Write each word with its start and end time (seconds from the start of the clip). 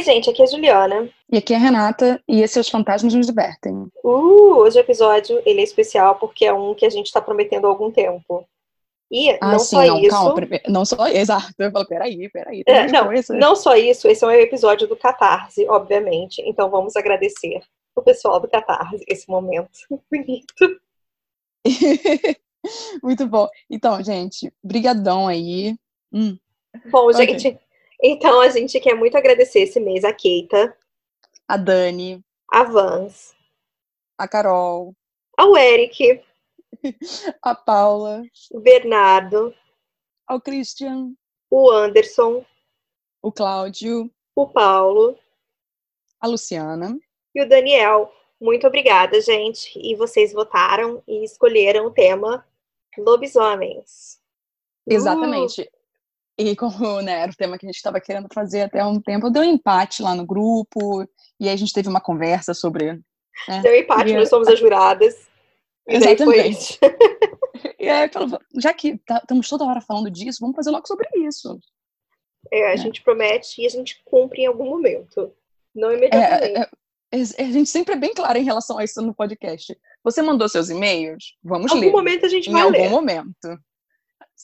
Oi, 0.00 0.04
gente, 0.04 0.30
aqui 0.30 0.40
é 0.40 0.46
a 0.46 0.48
Juliana. 0.48 1.10
E 1.30 1.36
aqui 1.36 1.52
é 1.52 1.56
a 1.56 1.60
Renata, 1.60 2.22
e 2.26 2.40
esses 2.40 2.56
Os 2.56 2.70
Fantasmas 2.70 3.12
Nos 3.12 3.26
Divertem. 3.26 3.86
Uh, 4.02 4.56
hoje 4.56 4.78
o 4.78 4.80
episódio 4.80 5.42
ele 5.44 5.60
é 5.60 5.62
especial 5.62 6.14
porque 6.14 6.46
é 6.46 6.54
um 6.54 6.74
que 6.74 6.86
a 6.86 6.88
gente 6.88 7.04
está 7.08 7.20
prometendo 7.20 7.66
há 7.66 7.68
algum 7.68 7.90
tempo. 7.90 8.48
E 9.10 9.28
ah, 9.42 9.52
não 9.52 9.58
sim, 9.58 9.76
só 9.76 9.84
não, 9.84 9.98
isso. 9.98 10.08
calma, 10.08 10.34
prime- 10.34 10.62
não 10.68 10.86
só, 10.86 11.04
exato, 11.12 11.52
eu 11.58 11.70
falo, 11.70 11.86
peraí, 11.86 12.30
peraí. 12.30 12.62
É, 12.66 12.86
não, 12.86 13.08
coisa. 13.08 13.34
não 13.34 13.54
só 13.54 13.76
isso, 13.76 14.08
esse 14.08 14.24
é 14.24 14.26
um 14.26 14.30
episódio 14.30 14.88
do 14.88 14.96
Catarse, 14.96 15.68
obviamente. 15.68 16.40
Então 16.46 16.70
vamos 16.70 16.96
agradecer 16.96 17.60
o 17.94 18.00
pessoal 18.00 18.40
do 18.40 18.48
Catarse 18.48 19.04
esse 19.06 19.28
momento 19.28 19.68
bonito. 20.10 20.80
Muito 23.02 23.26
bom. 23.26 23.46
Então, 23.68 24.02
gente, 24.02 24.50
brigadão 24.64 25.28
aí. 25.28 25.76
Hum, 26.10 26.38
Bom, 26.90 27.10
Ok. 27.10 27.14
gente, 27.38 27.58
então 28.02 28.40
a 28.40 28.48
gente 28.48 28.78
quer 28.80 28.94
muito 28.94 29.16
agradecer 29.16 29.60
esse 29.60 29.80
mês 29.80 30.04
a 30.04 30.12
Keita, 30.12 30.76
a 31.46 31.56
Dani, 31.56 32.24
a 32.50 32.64
Vans, 32.64 33.34
a 34.18 34.28
Carol, 34.28 34.94
ao 35.36 35.56
Eric, 35.56 36.22
a 37.42 37.54
Paula, 37.54 38.22
o 38.50 38.60
Bernardo, 38.60 39.54
ao 40.26 40.40
Christian, 40.40 41.12
o 41.50 41.70
Anderson, 41.70 42.44
o 43.22 43.30
Cláudio, 43.30 44.10
o 44.34 44.46
Paulo 44.46 45.18
a 46.20 46.26
Luciana. 46.26 46.98
e 47.34 47.42
o 47.42 47.48
Daniel. 47.48 48.12
Muito 48.40 48.66
obrigada, 48.66 49.20
gente. 49.20 49.78
E 49.78 49.94
vocês 49.94 50.32
votaram 50.32 51.02
e 51.06 51.24
escolheram 51.24 51.86
o 51.86 51.90
tema 51.90 52.46
lobisomens. 52.96 54.20
Uh, 54.86 54.92
Exatamente. 54.92 55.70
E 56.42 56.56
como 56.56 57.02
né, 57.02 57.20
era 57.20 57.30
o 57.30 57.34
tema 57.36 57.58
que 57.58 57.66
a 57.66 57.68
gente 57.68 57.76
estava 57.76 58.00
querendo 58.00 58.26
fazer 58.32 58.62
até 58.62 58.82
um 58.84 58.98
tempo, 59.00 59.28
deu 59.28 59.42
um 59.42 59.44
empate 59.44 60.02
lá 60.02 60.14
no 60.14 60.24
grupo, 60.24 61.02
e 61.38 61.46
aí 61.48 61.54
a 61.54 61.56
gente 61.56 61.72
teve 61.72 61.88
uma 61.88 62.00
conversa 62.00 62.54
sobre. 62.54 62.92
né, 63.46 63.60
Deu 63.62 63.74
empate, 63.76 64.04
queria- 64.04 64.18
nós 64.20 64.28
somos 64.30 64.48
as 64.48 64.58
juradas. 64.58 65.14
E 65.86 65.98
daí 65.98 66.16
foi 66.16 66.38
Exatamente. 66.38 66.58
isso. 66.60 66.78
E 67.78 67.88
aí, 67.88 68.08
já 68.58 68.72
que 68.72 68.96
tá- 68.98 69.18
estamos 69.18 69.48
toda 69.48 69.64
hora 69.64 69.80
falando 69.82 70.10
disso, 70.10 70.38
vamos 70.40 70.54
fazer 70.56 70.70
logo 70.70 70.86
sobre 70.86 71.06
isso. 71.26 71.58
É, 72.50 72.68
a 72.68 72.72
É. 72.72 72.76
gente 72.76 73.02
promete 73.02 73.60
e 73.60 73.66
a 73.66 73.68
gente 73.68 74.00
cumpre 74.04 74.42
em 74.42 74.46
algum 74.46 74.66
momento. 74.66 75.32
Não 75.74 75.90
É, 75.90 75.96
imediatamente. 75.96 76.70
é, 77.12 77.18
é, 77.18 77.42
a 77.42 77.50
gente 77.50 77.68
sempre 77.68 77.94
é 77.94 77.98
bem 77.98 78.14
clara 78.14 78.38
em 78.38 78.44
relação 78.44 78.78
a 78.78 78.84
isso 78.84 79.00
no 79.02 79.14
podcast. 79.14 79.76
Você 80.04 80.22
mandou 80.22 80.48
seus 80.48 80.70
e-mails? 80.70 81.36
Vamos 81.42 81.70
Em 81.72 81.74
algum 81.74 81.86
ler. 81.86 81.92
momento 81.92 82.26
a 82.26 82.28
gente 82.28 82.48
em 82.48 82.52
vai 82.52 82.62
algum 82.62 82.72
ler. 82.78 82.90
momento. 82.90 83.58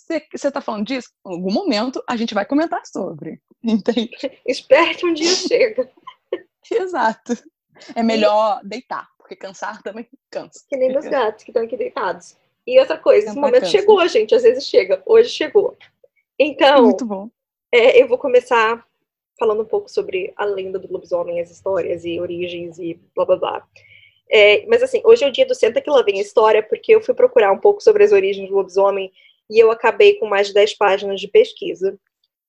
Você 0.05 0.49
está 0.49 0.61
falando 0.61 0.87
disso? 0.87 1.11
Em 1.27 1.33
algum 1.33 1.53
momento 1.53 2.03
a 2.09 2.17
gente 2.17 2.35
vai 2.35 2.45
comentar 2.45 2.87
sobre. 2.87 3.41
Entende? 3.65 4.11
Espere 4.45 4.95
que 4.95 5.07
um 5.07 5.15
dia 5.15 5.35
chega. 5.35 5.91
Exato. 6.71 7.33
É 7.95 8.03
melhor 8.03 8.61
deitar, 8.65 9.09
porque 9.19 9.37
cansar 9.37 9.83
também 9.83 10.09
cansa. 10.31 10.65
Que 10.69 10.77
nem 10.77 10.93
meus 10.93 11.07
gatos 11.07 11.45
que 11.45 11.51
estão 11.51 11.65
aqui 11.65 11.77
deitados. 11.77 12.37
E 12.67 12.79
outra 12.81 12.99
coisa, 12.99 13.29
esse 13.29 13.37
momento 13.37 13.63
cansa. 13.63 13.73
chegou, 13.73 14.09
gente. 14.09 14.35
Às 14.35 14.43
vezes 14.43 14.67
chega. 14.67 15.03
Hoje 15.07 15.31
chegou. 15.31 15.77
Então, 16.39 16.85
Muito 16.85 17.05
bom. 17.07 17.31
é, 17.73 18.01
eu 18.01 18.09
vou 18.09 18.19
começar 18.19 18.85
falando 19.39 19.63
um 19.63 19.67
pouco 19.67 19.91
sobre 19.91 20.33
a 20.37 20.45
lenda 20.45 20.79
do 20.79 20.91
lobisomem, 20.91 21.41
as 21.41 21.51
histórias 21.51 22.05
e 22.05 22.19
origens 22.19 22.79
e 22.79 23.01
blá 23.15 23.25
blá 23.25 23.37
blá. 23.37 23.69
É, 24.31 24.67
mas 24.67 24.83
assim, 24.83 25.01
hoje 25.05 25.25
é 25.25 25.29
o 25.29 25.33
dia 25.33 25.47
do 25.47 25.55
Senta 25.55 25.81
que 25.81 25.91
lá 25.91 26.03
vem 26.03 26.19
a 26.19 26.23
história, 26.23 26.63
porque 26.63 26.95
eu 26.95 27.01
fui 27.01 27.15
procurar 27.15 27.53
um 27.53 27.59
pouco 27.59 27.83
sobre 27.83 28.03
as 28.03 28.13
origens 28.13 28.49
do 28.49 28.57
lobisomem 28.57 29.13
e 29.51 29.59
eu 29.59 29.71
acabei 29.71 30.15
com 30.19 30.27
mais 30.27 30.49
de 30.49 30.55
10 30.55 30.75
páginas 30.75 31.21
de 31.21 31.29
pesquisa. 31.29 31.99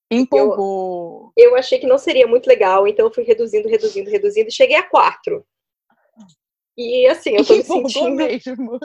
Empolgou. 0.09 1.31
Eu 1.35 1.55
achei 1.55 1.79
que 1.79 1.87
não 1.87 1.97
seria 1.97 2.25
muito 2.27 2.47
legal, 2.47 2.87
então 2.87 3.05
eu 3.05 3.13
fui 3.13 3.23
reduzindo, 3.23 3.67
reduzindo, 3.67 4.09
reduzindo 4.09 4.47
e 4.47 4.53
cheguei 4.53 4.75
a 4.75 4.83
quatro. 4.83 5.45
E 6.77 7.07
assim, 7.07 7.31
eu 7.35 7.45
tô 7.45 7.55
me 7.55 7.63
sentindo. 7.63 8.15
mesmo. 8.15 8.79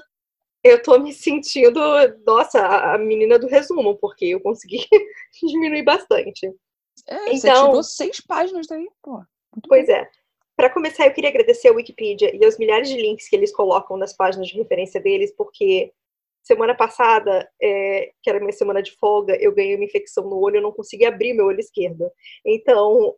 Eu 0.65 0.81
tô 0.83 0.99
me 0.99 1.13
sentindo, 1.13 1.81
nossa, 2.27 2.61
a 2.65 2.97
menina 2.99 3.39
do 3.39 3.49
resumo, 3.49 3.97
porque 3.99 4.27
eu 4.27 4.41
consegui 4.41 4.79
diminuir 5.43 5.83
bastante. 5.83 6.47
É, 7.09 7.19
você 7.31 7.49
Então- 7.49 7.67
tirou 7.69 7.83
seis 7.83 8.21
páginas 8.21 8.67
daí, 8.67 8.89
pô. 9.03 9.17
Muito 9.55 9.69
Pois 9.69 9.89
é. 9.89 10.09
Para 10.57 10.71
começar, 10.71 11.07
eu 11.07 11.13
queria 11.13 11.31
agradecer 11.31 11.69
a 11.69 11.73
Wikipedia 11.73 12.35
e 12.35 12.45
aos 12.45 12.59
milhares 12.59 12.89
de 12.89 12.97
links 12.97 13.29
que 13.29 13.35
eles 13.35 13.53
colocam 13.55 13.97
nas 13.97 14.13
páginas 14.15 14.49
de 14.49 14.57
referência 14.57 15.01
deles, 15.01 15.35
porque 15.37 15.93
semana 16.43 16.75
passada, 16.75 17.49
é, 17.61 18.13
que 18.23 18.29
era 18.29 18.41
minha 18.41 18.53
semana 18.53 18.83
de 18.83 18.93
folga, 18.93 19.37
eu 19.41 19.55
ganhei 19.55 19.77
uma 19.77 19.85
infecção 19.85 20.25
no 20.25 20.39
olho, 20.39 20.57
eu 20.57 20.63
não 20.63 20.73
consegui 20.73 21.05
abrir 21.05 21.35
meu 21.35 21.47
olho 21.47 21.61
esquerdo. 21.61 22.11
Então, 22.45 23.15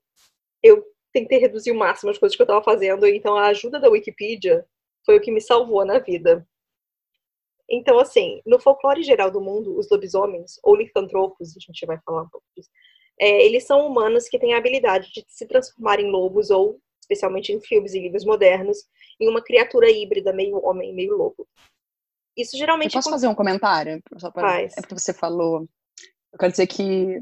eu 0.62 0.84
tentei 1.12 1.38
reduzir 1.38 1.70
o 1.70 1.74
máximo 1.74 2.10
as 2.10 2.18
coisas 2.18 2.36
que 2.36 2.42
eu 2.42 2.44
estava 2.44 2.62
fazendo, 2.62 3.06
então 3.06 3.36
a 3.36 3.46
ajuda 3.46 3.80
da 3.80 3.88
Wikipedia 3.88 4.64
foi 5.06 5.16
o 5.16 5.20
que 5.20 5.30
me 5.30 5.40
salvou 5.40 5.84
na 5.84 5.98
vida. 5.98 6.46
Então, 7.68 7.98
assim, 7.98 8.42
no 8.44 8.60
folclore 8.60 9.02
geral 9.02 9.30
do 9.30 9.40
mundo, 9.40 9.78
os 9.78 9.88
lobisomens, 9.90 10.58
ou 10.62 10.76
licantropos, 10.76 11.56
a 11.56 11.60
gente 11.60 11.86
vai 11.86 11.98
falar 12.04 12.22
um 12.22 12.28
pouco 12.28 12.46
disso, 12.54 12.68
é, 13.18 13.44
eles 13.44 13.64
são 13.64 13.86
humanos 13.86 14.28
que 14.28 14.38
têm 14.38 14.54
a 14.54 14.58
habilidade 14.58 15.10
de 15.12 15.24
se 15.28 15.46
transformar 15.46 16.00
em 16.00 16.10
lobos 16.10 16.50
ou, 16.50 16.80
especialmente 17.00 17.52
em 17.52 17.60
filmes 17.60 17.94
e 17.94 18.00
livros 18.00 18.24
modernos, 18.24 18.78
em 19.20 19.28
uma 19.28 19.42
criatura 19.42 19.90
híbrida, 19.90 20.32
meio 20.32 20.56
homem, 20.64 20.92
meio 20.92 21.16
lobo. 21.16 21.46
Isso 22.36 22.56
Eu 22.56 22.58
geralmente 22.60 22.92
posso 22.92 23.08
acon- 23.08 23.14
fazer 23.16 23.28
um 23.28 23.34
comentário? 23.34 24.02
Só 24.18 24.30
pra- 24.30 24.42
Faz. 24.42 24.72
É 24.76 24.80
porque 24.80 24.98
você 24.98 25.12
falou. 25.12 25.68
Eu 26.32 26.38
quero 26.38 26.50
dizer 26.52 26.66
que, 26.66 27.20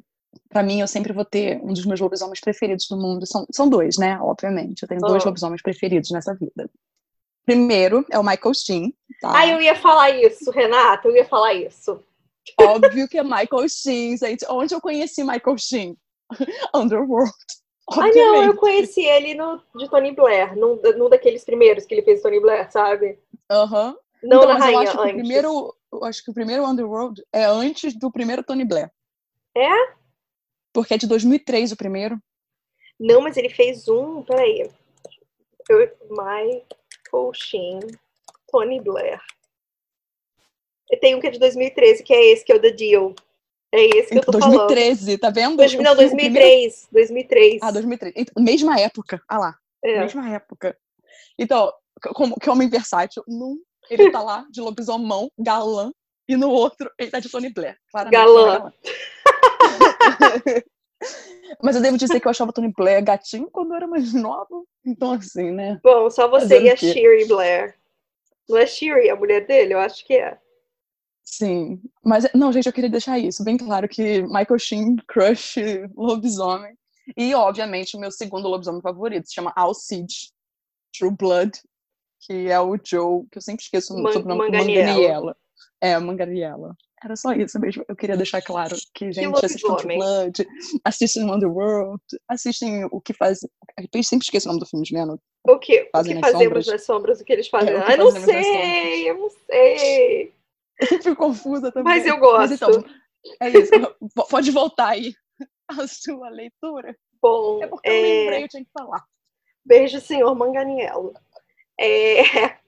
pra 0.49 0.63
mim, 0.63 0.81
eu 0.81 0.89
sempre 0.89 1.13
vou 1.13 1.25
ter 1.25 1.61
um 1.63 1.73
dos 1.73 1.85
meus 1.85 2.01
lobisomens 2.01 2.41
preferidos 2.41 2.87
do 2.89 2.97
mundo. 2.97 3.27
São, 3.27 3.47
são 3.53 3.69
dois, 3.69 3.99
né? 3.99 4.19
Obviamente. 4.21 4.83
Eu 4.83 4.89
tenho 4.89 5.01
dois 5.01 5.23
Ah. 5.23 5.27
lobisomens 5.27 5.61
preferidos 5.63 6.11
nessa 6.11 6.35
vida. 6.35 6.71
Primeiro 7.45 8.07
é 8.11 8.19
o 8.19 8.23
Michael 8.25 8.55
Sheen. 8.55 8.95
Tá? 9.21 9.33
Ah, 9.39 9.47
eu 9.47 9.61
ia 9.61 9.75
falar 9.75 10.11
isso, 10.11 10.51
Renata, 10.51 11.09
eu 11.09 11.17
ia 11.17 11.25
falar 11.25 11.53
isso. 11.55 12.03
Óbvio 12.61 13.09
que 13.09 13.19
é 13.19 13.23
Michael 13.23 13.69
Sheen, 13.69 14.17
gente. 14.17 14.45
Onde 14.49 14.75
eu 14.75 14.81
conheci 14.81 15.23
Michael 15.25 15.59
Sheen? 15.59 15.97
Underworld. 16.75 17.33
Ah, 17.91 17.97
não, 17.97 18.07
Obviamente. 18.07 18.47
eu 18.47 18.57
conheci 18.57 19.03
ele 19.05 19.35
no, 19.35 19.61
de 19.77 19.91
Tony 19.91 20.13
Blair, 20.13 20.57
num, 20.57 20.81
num 20.97 21.09
daqueles 21.11 21.45
primeiros 21.45 21.85
que 21.85 21.93
ele 21.95 22.03
fez 22.03 22.23
Tony 22.23 22.41
Blair, 22.41 22.71
sabe? 22.71 23.19
Aham. 23.51 23.97
Não 24.23 24.39
Então, 24.39 24.49
na 24.53 24.59
mas 24.59 24.59
eu 24.59 24.65
rainha, 24.77 24.81
acho 24.91 24.93
que 24.93 24.99
o 24.99 25.15
primeiro, 25.15 25.77
eu 25.93 26.05
acho 26.05 26.25
que 26.25 26.31
o 26.31 26.35
primeiro 26.35 26.67
Underworld 26.67 27.23
é 27.33 27.45
antes 27.45 27.95
do 27.95 28.11
primeiro 28.11 28.43
Tony 28.45 28.65
Blair. 28.65 28.91
É? 29.57 29.69
Porque 30.73 30.95
é 30.95 30.99
de 30.99 31.07
2003 31.07 31.73
o 31.73 31.77
primeiro. 31.77 32.19
Não, 32.99 33.21
mas 33.21 33.37
ele 33.37 33.49
fez 33.51 33.89
um, 33.89 34.23
peraí. 34.23 34.71
Eu, 35.69 35.79
Michael 36.11 37.33
Sheen, 37.35 37.81
Tony 38.51 38.81
Blair. 38.81 39.21
E 40.91 40.97
tem 40.97 41.15
um 41.15 41.21
que 41.21 41.27
é 41.27 41.31
de 41.31 41.39
2013, 41.39 42.03
que 42.03 42.13
é 42.13 42.33
esse, 42.33 42.45
que 42.45 42.53
é 42.53 42.57
o 42.57 42.61
The 42.61 42.71
Deal. 42.71 43.15
É 43.75 43.83
esse 43.99 44.11
que 44.11 44.19
eu 44.19 44.23
tô 44.25 44.39
falando. 44.39 44.59
2013, 44.67 45.17
tá 45.19 45.31
vendo? 45.31 45.57
Dois- 45.57 45.73
não, 45.75 45.97
filme- 45.97 46.05
o 46.05 46.11
primeiro- 46.17 46.35
2003. 46.35 46.89
2003. 46.93 47.63
Ah, 47.63 47.71
2003. 47.71 48.15
Então, 48.17 48.43
mesma 48.45 48.79
época. 48.79 49.23
Ah 49.27 49.39
lá, 49.39 49.59
É. 49.83 50.01
mesma 50.01 50.29
época. 50.31 50.77
Então, 51.39 51.73
como 52.15 52.39
que 52.39 52.51
homem 52.51 52.69
versátil, 52.69 53.25
num 53.27 53.59
ele 53.91 54.11
tá 54.11 54.23
lá 54.23 54.47
de 54.51 54.61
lobisomão, 54.61 55.31
galã, 55.39 55.93
e 56.29 56.37
no 56.37 56.51
outro 56.51 56.91
ele 56.99 57.11
tá 57.11 57.21
de 57.21 57.29
Tony 57.29 57.53
Blair. 57.53 57.77
Claramente 57.91 58.15
Galã. 58.15 58.43
é 58.43 58.59
galã. 58.59 58.73
Mas 61.63 61.77
eu 61.77 61.83
devo 61.83 61.99
dizer 61.99 62.21
que 62.21 62.27
eu 62.27 62.31
achava 62.31 62.53
Tony 62.53 62.73
Blair 62.73 63.05
gatinho 63.05 63.51
quando 63.51 63.73
eu 63.73 63.77
era 63.77 63.87
mais 63.87 64.15
nova. 64.15 64.65
Então, 64.85 65.13
assim, 65.13 65.51
né? 65.51 65.81
Bom, 65.83 66.09
só 66.11 66.29
você 66.29 66.49
Fazendo 66.49 66.67
e 66.67 66.71
a? 66.71 66.77
Shiri 66.77 67.27
Blair. 67.27 67.77
Não 68.49 68.57
é 68.57 68.67
Shiri 68.67 69.11
a 69.11 69.17
mulher 69.17 69.47
dele? 69.47 69.75
Eu 69.75 69.79
acho 69.79 70.05
que 70.07 70.15
é. 70.15 70.39
Sim. 71.25 71.81
Mas, 72.05 72.27
não, 72.35 72.53
gente, 72.53 72.67
eu 72.67 72.73
queria 72.73 72.91
deixar 72.91 73.19
isso 73.19 73.45
bem 73.45 73.57
claro 73.57 73.89
que 73.89 74.23
Michael 74.23 74.59
Sheen, 74.59 74.97
crush, 75.07 75.57
lobisomem. 75.95 76.77
E, 77.17 77.35
obviamente, 77.35 77.97
o 77.97 78.01
meu 78.01 78.11
segundo 78.11 78.49
lobisomem 78.49 78.81
favorito 78.81 79.29
se 79.29 79.35
chama 79.35 79.53
Alcide, 79.57 80.33
True 80.97 81.11
Blood, 81.11 81.53
que 82.23 82.49
é 82.49 82.61
o 82.61 82.77
Joe, 82.83 83.25
que 83.31 83.39
eu 83.39 83.43
sempre 83.43 83.65
esqueço 83.65 83.95
o 83.95 84.13
sobrenome, 84.13 84.51
Manganiello. 84.51 84.87
Manganiello. 84.87 85.37
É, 85.81 85.99
Manganiello. 85.99 86.77
Era 87.05 87.17
só 87.17 87.33
isso 87.33 87.59
mesmo. 87.59 87.85
Eu 87.89 87.97
queria 87.97 88.17
deixar 88.17 88.41
claro 88.41 88.77
que, 88.95 89.11
gente, 89.11 89.45
assistam 89.45 89.69
lobisomem. 89.71 89.99
Blood, 89.99 90.47
assistem 90.85 91.25
Underworld, 91.25 92.01
assistem 92.29 92.85
o 92.93 93.01
que 93.01 93.13
faz... 93.13 93.41
Eu 93.43 94.03
sempre 94.05 94.25
esqueço 94.25 94.47
o 94.47 94.53
nome 94.53 94.61
do 94.61 94.67
filme, 94.67 94.87
Juliana. 94.87 95.19
O 95.45 95.59
que, 95.59 95.83
o 95.83 95.89
Fazem 95.91 96.15
que 96.15 96.21
nas 96.21 96.31
fazemos 96.31 96.45
sombras. 96.45 96.67
nas 96.69 96.87
sombras, 96.87 97.21
o 97.21 97.25
que 97.25 97.33
eles 97.33 97.49
fazem? 97.49 97.75
É, 97.75 97.79
o 97.79 97.85
que 97.85 97.93
ah, 97.93 97.97
não 97.97 98.11
sei, 98.13 99.11
eu 99.11 99.19
não 99.19 99.31
sei. 99.31 100.33
Eu 100.81 101.03
fico 101.03 101.17
confusa 101.17 101.71
também. 101.71 101.95
Mas 101.95 102.07
eu 102.07 102.19
gosto. 102.19 102.55
então, 102.55 102.85
é 103.41 103.51
isso. 103.51 103.71
Pode 104.29 104.51
voltar 104.51 104.89
aí 104.89 105.15
a 105.69 105.87
sua 105.87 106.29
leitura. 106.29 106.97
Bom, 107.21 107.63
É 107.63 107.69
porque 107.69 107.89
eu 107.89 107.93
é, 107.93 108.01
lembrei, 108.01 108.43
eu 108.43 108.49
tinha 108.49 108.65
que 108.65 108.71
falar. 108.77 109.05
beijo, 109.65 110.01
senhor 110.01 110.35
Manganiello. 110.35 111.13
É, 111.83 112.23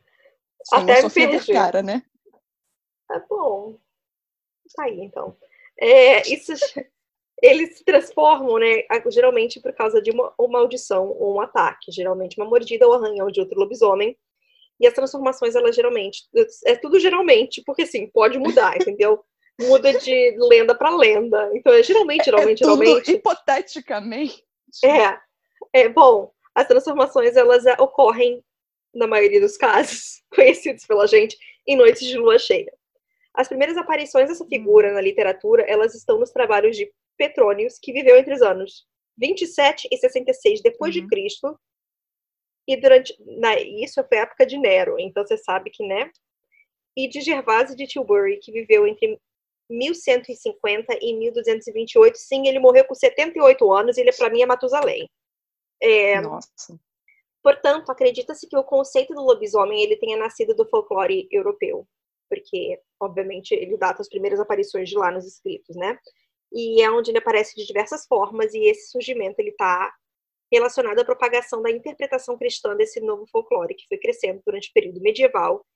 Sim, 0.65 0.77
Até 0.77 1.11
filha 1.11 1.29
perdi. 1.29 1.53
cara, 1.53 1.83
né? 1.83 2.03
tá 3.07 3.23
bom. 3.29 3.79
Tá 4.75 4.85
aí, 4.85 5.01
então. 5.01 5.37
É, 5.79 6.23
isso, 6.33 6.53
eles 7.43 7.77
se 7.77 7.85
transformam, 7.85 8.59
né, 8.59 8.83
geralmente 9.09 9.61
por 9.61 9.73
causa 9.75 10.01
de 10.01 10.11
uma, 10.11 10.33
uma 10.39 10.49
maldição 10.49 11.11
ou 11.11 11.37
um 11.37 11.41
ataque, 11.41 11.93
geralmente 11.93 12.39
uma 12.39 12.49
mordida 12.49 12.87
ou 12.87 12.95
arranhão 12.95 13.29
de 13.29 13.41
outro 13.41 13.59
lobisomem. 13.59 14.17
E 14.81 14.87
as 14.87 14.95
transformações, 14.95 15.55
elas 15.55 15.77
geralmente, 15.77 16.25
é 16.65 16.75
tudo 16.75 16.99
geralmente, 16.99 17.63
porque 17.65 17.83
assim, 17.83 18.09
pode 18.09 18.39
mudar, 18.39 18.75
entendeu? 18.81 19.23
Muda 19.61 19.93
de 19.93 20.35
lenda 20.37 20.75
para 20.75 20.97
lenda. 20.97 21.51
Então, 21.55 21.73
é 21.73 21.83
geralmente, 21.83 22.25
geralmente, 22.25 22.63
é 22.63 22.67
tudo 22.67 22.83
geralmente. 22.85 23.13
Hipoteticamente. 23.13 24.43
É. 24.83 25.21
É, 25.73 25.89
bom, 25.89 26.33
as 26.55 26.67
transformações, 26.67 27.37
elas 27.37 27.65
é, 27.67 27.75
ocorrem, 27.81 28.43
na 28.95 29.07
maioria 29.07 29.41
dos 29.41 29.57
casos, 29.57 30.23
conhecidos 30.35 30.87
pela 30.87 31.07
gente, 31.07 31.37
em 31.67 31.77
noites 31.77 32.07
de 32.07 32.17
lua 32.17 32.39
cheia. 32.39 32.73
As 33.35 33.49
primeiras 33.49 33.77
aparições 33.77 34.29
dessa 34.29 34.47
figura 34.47 34.93
na 34.93 35.01
literatura, 35.01 35.65
elas 35.67 35.95
estão 35.95 36.19
nos 36.19 36.31
trabalhos 36.31 36.77
de 36.77 36.91
Petrônios, 37.17 37.79
que 37.81 37.93
viveu 37.93 38.17
entre 38.17 38.35
os 38.35 38.43
anos 38.43 38.87
27 39.19 39.89
e 39.91 39.97
66 39.97 40.63
depois 40.63 40.95
uhum. 40.95 41.03
de 41.03 41.09
Cristo. 41.09 41.59
E 42.67 42.77
durante 42.77 43.15
na, 43.21 43.59
isso 43.59 44.03
foi 44.09 44.19
a 44.19 44.23
época 44.23 44.47
de 44.47 44.57
Nero, 44.57 44.99
então 44.99 45.25
você 45.25 45.37
sabe 45.37 45.71
que, 45.71 45.87
né? 45.87 46.11
E 46.97 47.09
de 47.09 47.21
Gervásio 47.21 47.77
de 47.77 47.87
Tilbury, 47.87 48.39
que 48.39 48.53
viveu 48.53 48.87
entre 48.87 49.21
1150 49.69 50.99
e 51.01 51.15
1228. 51.17 52.17
Sim, 52.17 52.47
ele 52.47 52.59
morreu 52.59 52.85
com 52.87 52.95
78 52.95 53.73
anos, 53.73 53.97
e 53.97 54.01
ele 54.01 54.13
para 54.13 54.31
mim 54.31 54.43
é 54.43 54.47
Matusalém. 54.47 55.11
É, 55.83 56.21
Nossa. 56.21 56.79
Portanto, 57.45 57.91
acredita-se 57.91 58.49
que 58.49 58.57
o 58.57 58.65
conceito 58.65 59.15
do 59.15 59.23
lobisomem 59.23 59.81
ele 59.81 59.97
tenha 59.97 60.17
nascido 60.17 60.55
do 60.55 60.67
folclore 60.67 61.29
europeu, 61.31 61.87
porque, 62.29 62.81
obviamente, 62.99 63.55
ele 63.55 63.77
data 63.77 64.03
as 64.03 64.09
primeiras 64.09 64.41
aparições 64.41 64.89
de 64.89 64.97
lá 64.97 65.13
nos 65.13 65.25
escritos, 65.25 65.77
né? 65.77 65.97
e 66.55 66.81
é 66.81 66.91
onde 66.91 67.11
ele 67.11 67.19
aparece 67.19 67.57
de 67.57 67.67
diversas 67.67 68.07
formas, 68.07 68.55
e 68.55 68.65
esse 68.65 68.93
surgimento 68.93 69.41
ele 69.41 69.51
está 69.51 69.93
relacionado 70.53 71.01
à 71.01 71.05
propagação 71.05 71.61
da 71.61 71.71
interpretação 71.71 72.39
cristã 72.39 72.77
desse 72.77 73.01
novo 73.01 73.27
folclore, 73.27 73.75
que 73.75 73.89
foi 73.89 73.99
crescendo 73.99 74.41
durante 74.47 74.71
o 74.71 74.73
período 74.73 75.01
medieval 75.01 75.67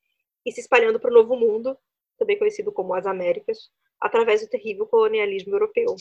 e 0.47 0.53
se 0.53 0.61
espalhando 0.61 1.01
para 1.01 1.11
o 1.11 1.15
Novo 1.15 1.37
Mundo, 1.37 1.77
também 2.17 2.39
conhecido 2.39 2.71
como 2.71 2.95
as 2.95 3.07
Américas, 3.07 3.59
através 4.01 4.41
do 4.41 4.49
terrível 4.49 4.87
colonialismo 4.87 5.53
europeu. 5.53 5.97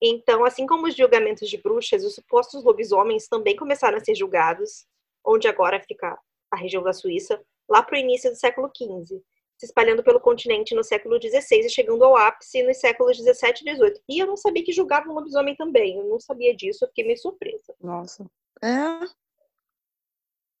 Então, 0.00 0.44
assim 0.44 0.66
como 0.66 0.86
os 0.86 0.94
julgamentos 0.94 1.48
de 1.48 1.56
bruxas, 1.56 2.04
os 2.04 2.14
supostos 2.14 2.62
lobisomens 2.62 3.28
também 3.28 3.56
começaram 3.56 3.96
a 3.96 4.04
ser 4.04 4.14
julgados, 4.14 4.86
onde 5.24 5.48
agora 5.48 5.80
fica 5.80 6.18
a 6.50 6.56
região 6.56 6.82
da 6.82 6.92
Suíça, 6.92 7.42
lá 7.68 7.82
para 7.82 7.96
o 7.96 7.98
início 7.98 8.30
do 8.30 8.36
século 8.36 8.70
XV, 8.74 9.20
se 9.58 9.66
espalhando 9.66 10.02
pelo 10.02 10.20
continente 10.20 10.74
no 10.74 10.84
século 10.84 11.20
XVI 11.20 11.60
e 11.60 11.70
chegando 11.70 12.04
ao 12.04 12.16
ápice 12.16 12.62
nos 12.62 12.76
séculos 12.76 13.16
XVII 13.16 13.32
e 13.32 13.74
XVIII. 13.74 14.02
E 14.08 14.18
eu 14.18 14.26
não 14.26 14.36
sabia 14.36 14.62
que 14.62 14.72
julgavam 14.72 15.14
lobisomem 15.14 15.56
também. 15.56 15.96
Eu 15.96 16.04
não 16.04 16.20
sabia 16.20 16.54
disso, 16.54 16.84
eu 16.84 16.88
fiquei 16.88 17.04
meio 17.04 17.18
surpresa. 17.18 17.74
Nossa. 17.80 18.24
É. 18.62 19.26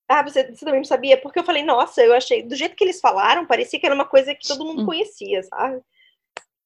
Ah, 0.08 0.22
você, 0.22 0.44
você 0.50 0.64
também 0.64 0.80
não 0.80 0.84
sabia? 0.84 1.20
Porque 1.20 1.38
eu 1.38 1.44
falei, 1.44 1.62
nossa, 1.62 2.02
eu 2.02 2.14
achei. 2.14 2.42
Do 2.42 2.54
jeito 2.54 2.76
que 2.76 2.84
eles 2.84 3.00
falaram, 3.00 3.46
parecia 3.46 3.78
que 3.78 3.84
era 3.84 3.94
uma 3.94 4.08
coisa 4.08 4.34
que 4.34 4.46
todo 4.46 4.64
mundo 4.64 4.86
conhecia, 4.86 5.42
sabe? 5.42 5.82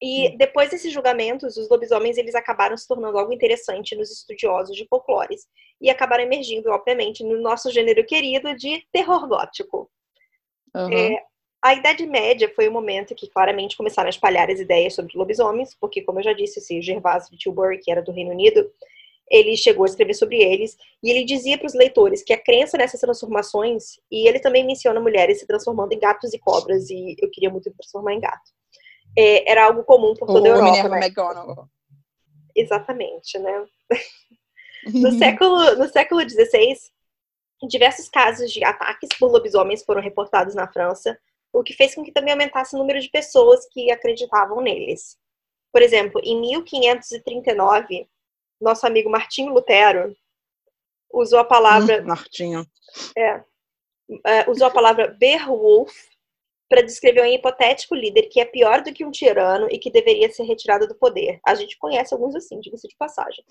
E 0.01 0.29
hum. 0.29 0.37
depois 0.37 0.69
desses 0.69 0.91
julgamentos, 0.91 1.57
os 1.57 1.69
lobisomens 1.69 2.17
eles 2.17 2.33
acabaram 2.35 2.75
se 2.75 2.87
tornando 2.87 3.17
algo 3.17 3.31
interessante 3.31 3.95
nos 3.95 4.11
estudiosos 4.11 4.75
de 4.75 4.87
folclores 4.87 5.47
e 5.79 5.89
acabaram 5.89 6.23
emergindo, 6.23 6.69
obviamente, 6.71 7.23
no 7.23 7.39
nosso 7.39 7.71
gênero 7.71 8.03
querido 8.05 8.55
de 8.55 8.83
terror 8.91 9.27
gótico. 9.27 9.89
Uhum. 10.75 10.91
É, 10.91 11.23
a 11.63 11.75
Idade 11.75 12.05
Média 12.07 12.51
foi 12.55 12.67
o 12.67 12.71
momento 12.71 13.13
que 13.13 13.29
claramente 13.29 13.77
começaram 13.77 14.07
a 14.07 14.09
espalhar 14.09 14.49
as 14.49 14.59
ideias 14.59 14.95
sobre 14.95 15.15
lobisomens, 15.15 15.75
porque, 15.79 16.01
como 16.01 16.19
eu 16.19 16.23
já 16.23 16.33
disse, 16.33 16.59
esse 16.59 16.81
Gervásio 16.81 17.31
de 17.31 17.37
Tilbury, 17.37 17.79
que 17.79 17.91
era 17.91 18.01
do 18.01 18.11
Reino 18.11 18.31
Unido, 18.31 18.71
ele 19.29 19.55
chegou 19.55 19.83
a 19.83 19.87
escrever 19.87 20.15
sobre 20.15 20.41
eles, 20.41 20.75
e 21.03 21.11
ele 21.11 21.23
dizia 21.23 21.57
para 21.57 21.67
os 21.67 21.73
leitores 21.73 22.23
que 22.23 22.33
a 22.33 22.37
crença 22.37 22.77
nessas 22.77 22.99
transformações, 22.99 23.99
e 24.11 24.27
ele 24.27 24.39
também 24.39 24.65
menciona 24.65 24.99
mulheres 24.99 25.39
se 25.39 25.47
transformando 25.47 25.93
em 25.93 25.99
gatos 25.99 26.33
e 26.33 26.39
cobras, 26.39 26.89
e 26.89 27.15
eu 27.21 27.29
queria 27.29 27.49
muito 27.49 27.69
me 27.69 27.75
transformar 27.75 28.13
em 28.13 28.19
gato, 28.19 28.51
é, 29.17 29.49
era 29.49 29.65
algo 29.65 29.83
comum 29.83 30.13
por 30.13 30.27
toda 30.27 30.47
a 30.47 30.51
Europa. 30.51 30.71
Minerva 30.71 30.95
né? 30.95 31.07
McGonagall. 31.07 31.69
Exatamente, 32.55 33.39
né? 33.39 33.65
no, 34.93 35.11
século, 35.11 35.75
no 35.75 35.87
século 35.87 36.29
XVI, 36.29 36.75
diversos 37.67 38.09
casos 38.09 38.51
de 38.51 38.63
ataques 38.63 39.09
por 39.17 39.31
lobisomens 39.31 39.83
foram 39.83 40.01
reportados 40.01 40.55
na 40.55 40.67
França, 40.71 41.17
o 41.53 41.63
que 41.63 41.73
fez 41.73 41.93
com 41.95 42.03
que 42.03 42.11
também 42.11 42.31
aumentasse 42.31 42.75
o 42.75 42.79
número 42.79 42.99
de 42.99 43.09
pessoas 43.09 43.67
que 43.71 43.91
acreditavam 43.91 44.61
neles. 44.61 45.17
Por 45.71 45.81
exemplo, 45.81 46.19
em 46.23 46.39
1539, 46.39 48.07
nosso 48.59 48.85
amigo 48.85 49.09
Martinho 49.09 49.53
Lutero 49.53 50.15
usou 51.13 51.39
a 51.39 51.45
palavra. 51.45 52.01
Hum, 52.01 52.07
Martinho. 52.07 52.65
É, 53.17 53.43
é, 54.25 54.49
usou 54.49 54.67
a 54.67 54.71
palavra 54.71 55.15
Beowulf 55.19 56.10
para 56.71 56.81
descrever 56.81 57.21
um 57.21 57.25
hipotético 57.25 57.93
líder 57.93 58.29
que 58.29 58.39
é 58.39 58.45
pior 58.45 58.81
do 58.81 58.93
que 58.93 59.03
um 59.03 59.11
tirano 59.11 59.67
e 59.69 59.77
que 59.77 59.91
deveria 59.91 60.31
ser 60.31 60.43
retirado 60.43 60.87
do 60.87 60.95
poder. 60.95 61.37
A 61.45 61.53
gente 61.53 61.77
conhece 61.77 62.13
alguns 62.13 62.33
assim, 62.33 62.61
diga-se 62.61 62.87
de 62.87 62.95
passagem. 62.95 63.43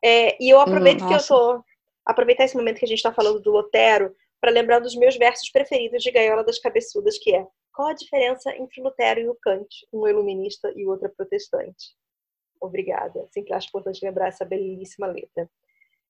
É, 0.00 0.40
e 0.40 0.48
eu 0.48 0.60
aproveito 0.60 1.02
hum, 1.02 1.08
que 1.08 1.14
eu 1.14 1.26
tô. 1.26 1.60
Aproveitar 2.06 2.44
esse 2.44 2.56
momento 2.56 2.78
que 2.78 2.84
a 2.84 2.88
gente 2.88 2.98
está 2.98 3.12
falando 3.12 3.40
do 3.40 3.50
Lutero 3.50 4.14
para 4.40 4.52
lembrar 4.52 4.78
dos 4.78 4.94
meus 4.94 5.16
versos 5.16 5.50
preferidos 5.50 6.04
de 6.04 6.12
Gaiola 6.12 6.44
das 6.44 6.60
Cabeçudas, 6.60 7.18
que 7.18 7.34
é 7.34 7.44
qual 7.74 7.88
a 7.88 7.94
diferença 7.94 8.54
entre 8.56 8.80
o 8.80 8.84
Lutero 8.84 9.18
e 9.18 9.28
o 9.28 9.36
Kant? 9.42 9.68
Um 9.92 10.06
iluminista 10.06 10.72
e 10.76 10.86
o 10.86 10.90
outro 10.90 11.06
é 11.06 11.10
protestante. 11.10 11.96
Obrigada. 12.60 13.26
Sempre 13.32 13.54
acho 13.54 13.66
importante 13.66 14.04
lembrar 14.04 14.28
essa 14.28 14.44
belíssima 14.44 15.08
letra. 15.08 15.50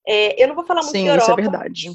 É, 0.06 0.42
eu 0.42 0.48
não 0.48 0.54
vou 0.54 0.66
falar 0.66 0.82
muito 0.82 0.92
Sim, 0.92 1.04
de 1.04 1.08
Europa. 1.08 1.22
isso 1.22 1.32
é 1.32 1.42
verdade. 1.42 1.90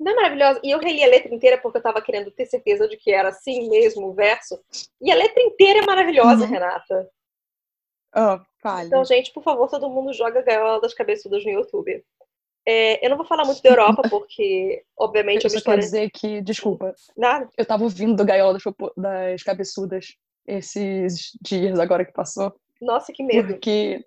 Não 0.00 0.12
é 0.12 0.14
maravilhosa? 0.14 0.60
E 0.64 0.70
eu 0.70 0.78
reli 0.78 1.04
a 1.04 1.08
letra 1.08 1.34
inteira 1.34 1.58
porque 1.58 1.76
eu 1.76 1.80
estava 1.80 2.00
querendo 2.00 2.30
ter 2.30 2.46
certeza 2.46 2.88
de 2.88 2.96
que 2.96 3.12
era 3.12 3.28
assim 3.28 3.68
mesmo 3.68 4.08
o 4.08 4.14
verso. 4.14 4.58
E 5.00 5.12
a 5.12 5.14
letra 5.14 5.42
inteira 5.42 5.80
é 5.80 5.86
maravilhosa, 5.86 6.44
uhum. 6.44 6.50
Renata. 6.50 7.10
Oh. 8.16 8.40
Então, 8.84 9.04
gente, 9.04 9.32
por 9.32 9.42
favor, 9.42 9.68
todo 9.68 9.88
mundo 9.90 10.12
joga 10.12 10.42
Gaiola 10.42 10.80
das 10.80 10.94
Cabeçudas 10.94 11.44
no 11.44 11.50
YouTube. 11.50 12.02
É, 12.66 13.04
eu 13.04 13.10
não 13.10 13.16
vou 13.16 13.26
falar 13.26 13.44
muito 13.44 13.62
da 13.62 13.70
Europa, 13.70 14.02
porque, 14.08 14.82
obviamente, 14.98 15.44
eu 15.44 15.50
só 15.50 15.58
história... 15.58 15.78
quero 15.78 15.90
dizer 15.90 16.10
que, 16.10 16.40
desculpa. 16.40 16.94
Nada. 17.16 17.48
Eu 17.56 17.64
tava 17.64 17.84
ouvindo 17.84 18.16
do 18.16 18.24
Gaiola 18.24 18.54
das, 18.54 18.62
das 18.96 19.42
Cabeçudas 19.42 20.16
esses 20.46 21.32
dias 21.40 21.78
agora 21.78 22.04
que 22.04 22.12
passou. 22.12 22.54
Nossa, 22.80 23.12
que 23.12 23.22
medo. 23.22 23.48
Porque. 23.48 24.04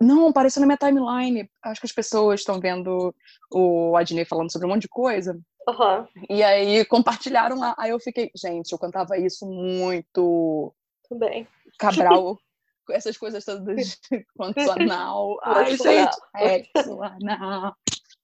Não, 0.00 0.28
apareceu 0.28 0.60
na 0.60 0.66
minha 0.66 0.76
timeline. 0.76 1.50
Acho 1.62 1.80
que 1.80 1.86
as 1.86 1.92
pessoas 1.92 2.40
estão 2.40 2.60
vendo 2.60 3.14
o 3.50 3.96
Adnei 3.96 4.24
falando 4.24 4.52
sobre 4.52 4.66
um 4.66 4.70
monte 4.70 4.82
de 4.82 4.88
coisa. 4.88 5.38
Uhum. 5.68 6.06
E 6.30 6.42
aí 6.42 6.84
compartilharam 6.84 7.58
lá. 7.58 7.74
Aí 7.78 7.90
eu 7.90 7.98
fiquei, 7.98 8.30
gente, 8.34 8.72
eu 8.72 8.78
cantava 8.78 9.18
isso 9.18 9.44
muito. 9.46 10.72
Tudo 11.08 11.18
bem. 11.18 11.46
Cabral. 11.78 12.38
essas 12.90 13.16
coisas 13.16 13.44
todas 13.44 14.00
quanto 14.36 14.70
anal. 14.70 15.38
Ai, 15.44 15.76
gente, 15.76 16.16
sexo 16.36 17.02
anal. 17.02 17.76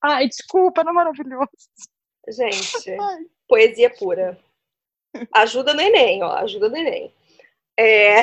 Ai, 0.03 0.29
desculpa, 0.29 0.85
não 0.85 0.93
é 0.93 0.95
maravilhoso. 0.95 1.49
Gente, 2.29 2.91
Ai. 2.91 3.27
poesia 3.49 3.91
pura. 3.91 4.39
Ajuda 5.33 5.75
no 5.75 5.81
Enem, 5.81 6.23
ó, 6.23 6.33
ajuda 6.37 6.69
no 6.69 6.77
Enem. 6.77 7.13
É, 7.77 8.23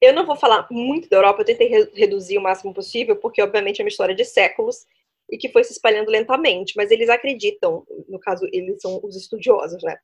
eu 0.00 0.12
não 0.12 0.26
vou 0.26 0.36
falar 0.36 0.66
muito 0.70 1.08
da 1.08 1.16
Europa, 1.16 1.42
eu 1.42 1.46
tentei 1.46 1.68
re 1.68 1.90
reduzir 1.94 2.38
o 2.38 2.42
máximo 2.42 2.72
possível, 2.72 3.16
porque 3.16 3.42
obviamente 3.42 3.80
é 3.80 3.84
uma 3.84 3.88
história 3.88 4.14
de 4.14 4.24
séculos 4.24 4.86
e 5.30 5.36
que 5.36 5.50
foi 5.50 5.64
se 5.64 5.72
espalhando 5.72 6.10
lentamente, 6.10 6.74
mas 6.76 6.90
eles 6.90 7.08
acreditam, 7.08 7.84
no 8.08 8.18
caso, 8.18 8.48
eles 8.52 8.80
são 8.80 9.00
os 9.02 9.14
estudiosos, 9.14 9.82
né? 9.82 9.96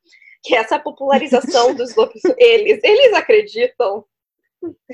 Que 0.43 0.55
essa 0.55 0.77
popularização 0.77 1.73
dos 1.73 1.93
lobisomens, 1.97 2.37
eles, 2.37 2.79
eles 2.83 3.13
acreditam 3.13 4.05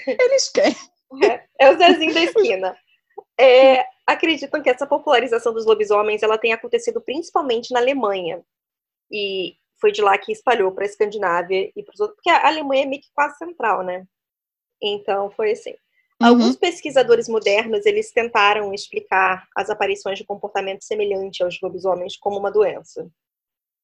eles 0.06 0.50
querem. 0.50 0.76
É, 1.24 1.44
é 1.60 1.72
o 1.72 1.78
Zezinho 1.78 2.14
da 2.14 2.22
esquina. 2.22 2.78
É, 3.40 3.86
acreditam 4.06 4.62
que 4.62 4.70
essa 4.70 4.88
popularização 4.88 5.54
dos 5.54 5.66
lobisomens 5.66 6.24
ela 6.24 6.38
tem 6.38 6.54
acontecido 6.54 7.02
principalmente 7.02 7.74
na 7.74 7.80
Alemanha. 7.80 8.44
E 9.12 9.56
foi 9.80 9.92
de 9.92 10.02
lá 10.02 10.18
que 10.18 10.32
espalhou 10.32 10.72
para 10.72 10.84
a 10.84 10.88
Escandinávia 10.88 11.72
e 11.76 11.84
para 11.84 11.94
os 11.94 12.00
outros, 12.00 12.16
porque 12.18 12.30
a 12.30 12.48
Alemanha 12.48 12.84
é 12.84 12.86
meio 12.86 13.02
que 13.02 13.12
quase 13.14 13.38
central, 13.38 13.84
né? 13.84 14.06
Então 14.82 15.30
foi 15.32 15.52
assim. 15.52 15.72
Uhum. 16.22 16.28
Alguns 16.28 16.56
pesquisadores 16.56 17.28
modernos 17.28 17.86
eles 17.86 18.12
tentaram 18.12 18.74
explicar 18.74 19.48
as 19.56 19.70
aparições 19.70 20.18
de 20.18 20.26
comportamento 20.26 20.84
semelhante 20.84 21.44
aos 21.44 21.60
lobisomens 21.62 22.18
como 22.18 22.38
uma 22.38 22.52
doença. 22.52 23.10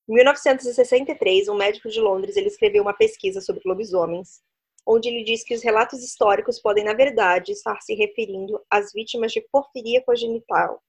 Em 0.10 0.14
1963, 0.14 1.50
um 1.50 1.56
médico 1.56 1.90
de 1.90 2.00
Londres 2.00 2.38
ele 2.38 2.48
escreveu 2.48 2.82
uma 2.82 2.94
pesquisa 2.94 3.42
sobre 3.42 3.62
lobisomens 3.66 4.42
onde 4.88 5.10
ele 5.10 5.24
diz 5.24 5.44
que 5.44 5.54
os 5.54 5.62
relatos 5.62 6.02
históricos 6.02 6.60
podem, 6.60 6.86
na 6.86 6.94
verdade, 6.94 7.52
estar 7.52 7.80
se 7.82 7.94
referindo 7.94 8.60
às 8.72 8.94
vítimas 8.94 9.34
de 9.34 9.42
porfiria 9.52 10.02
congenital, 10.02 10.82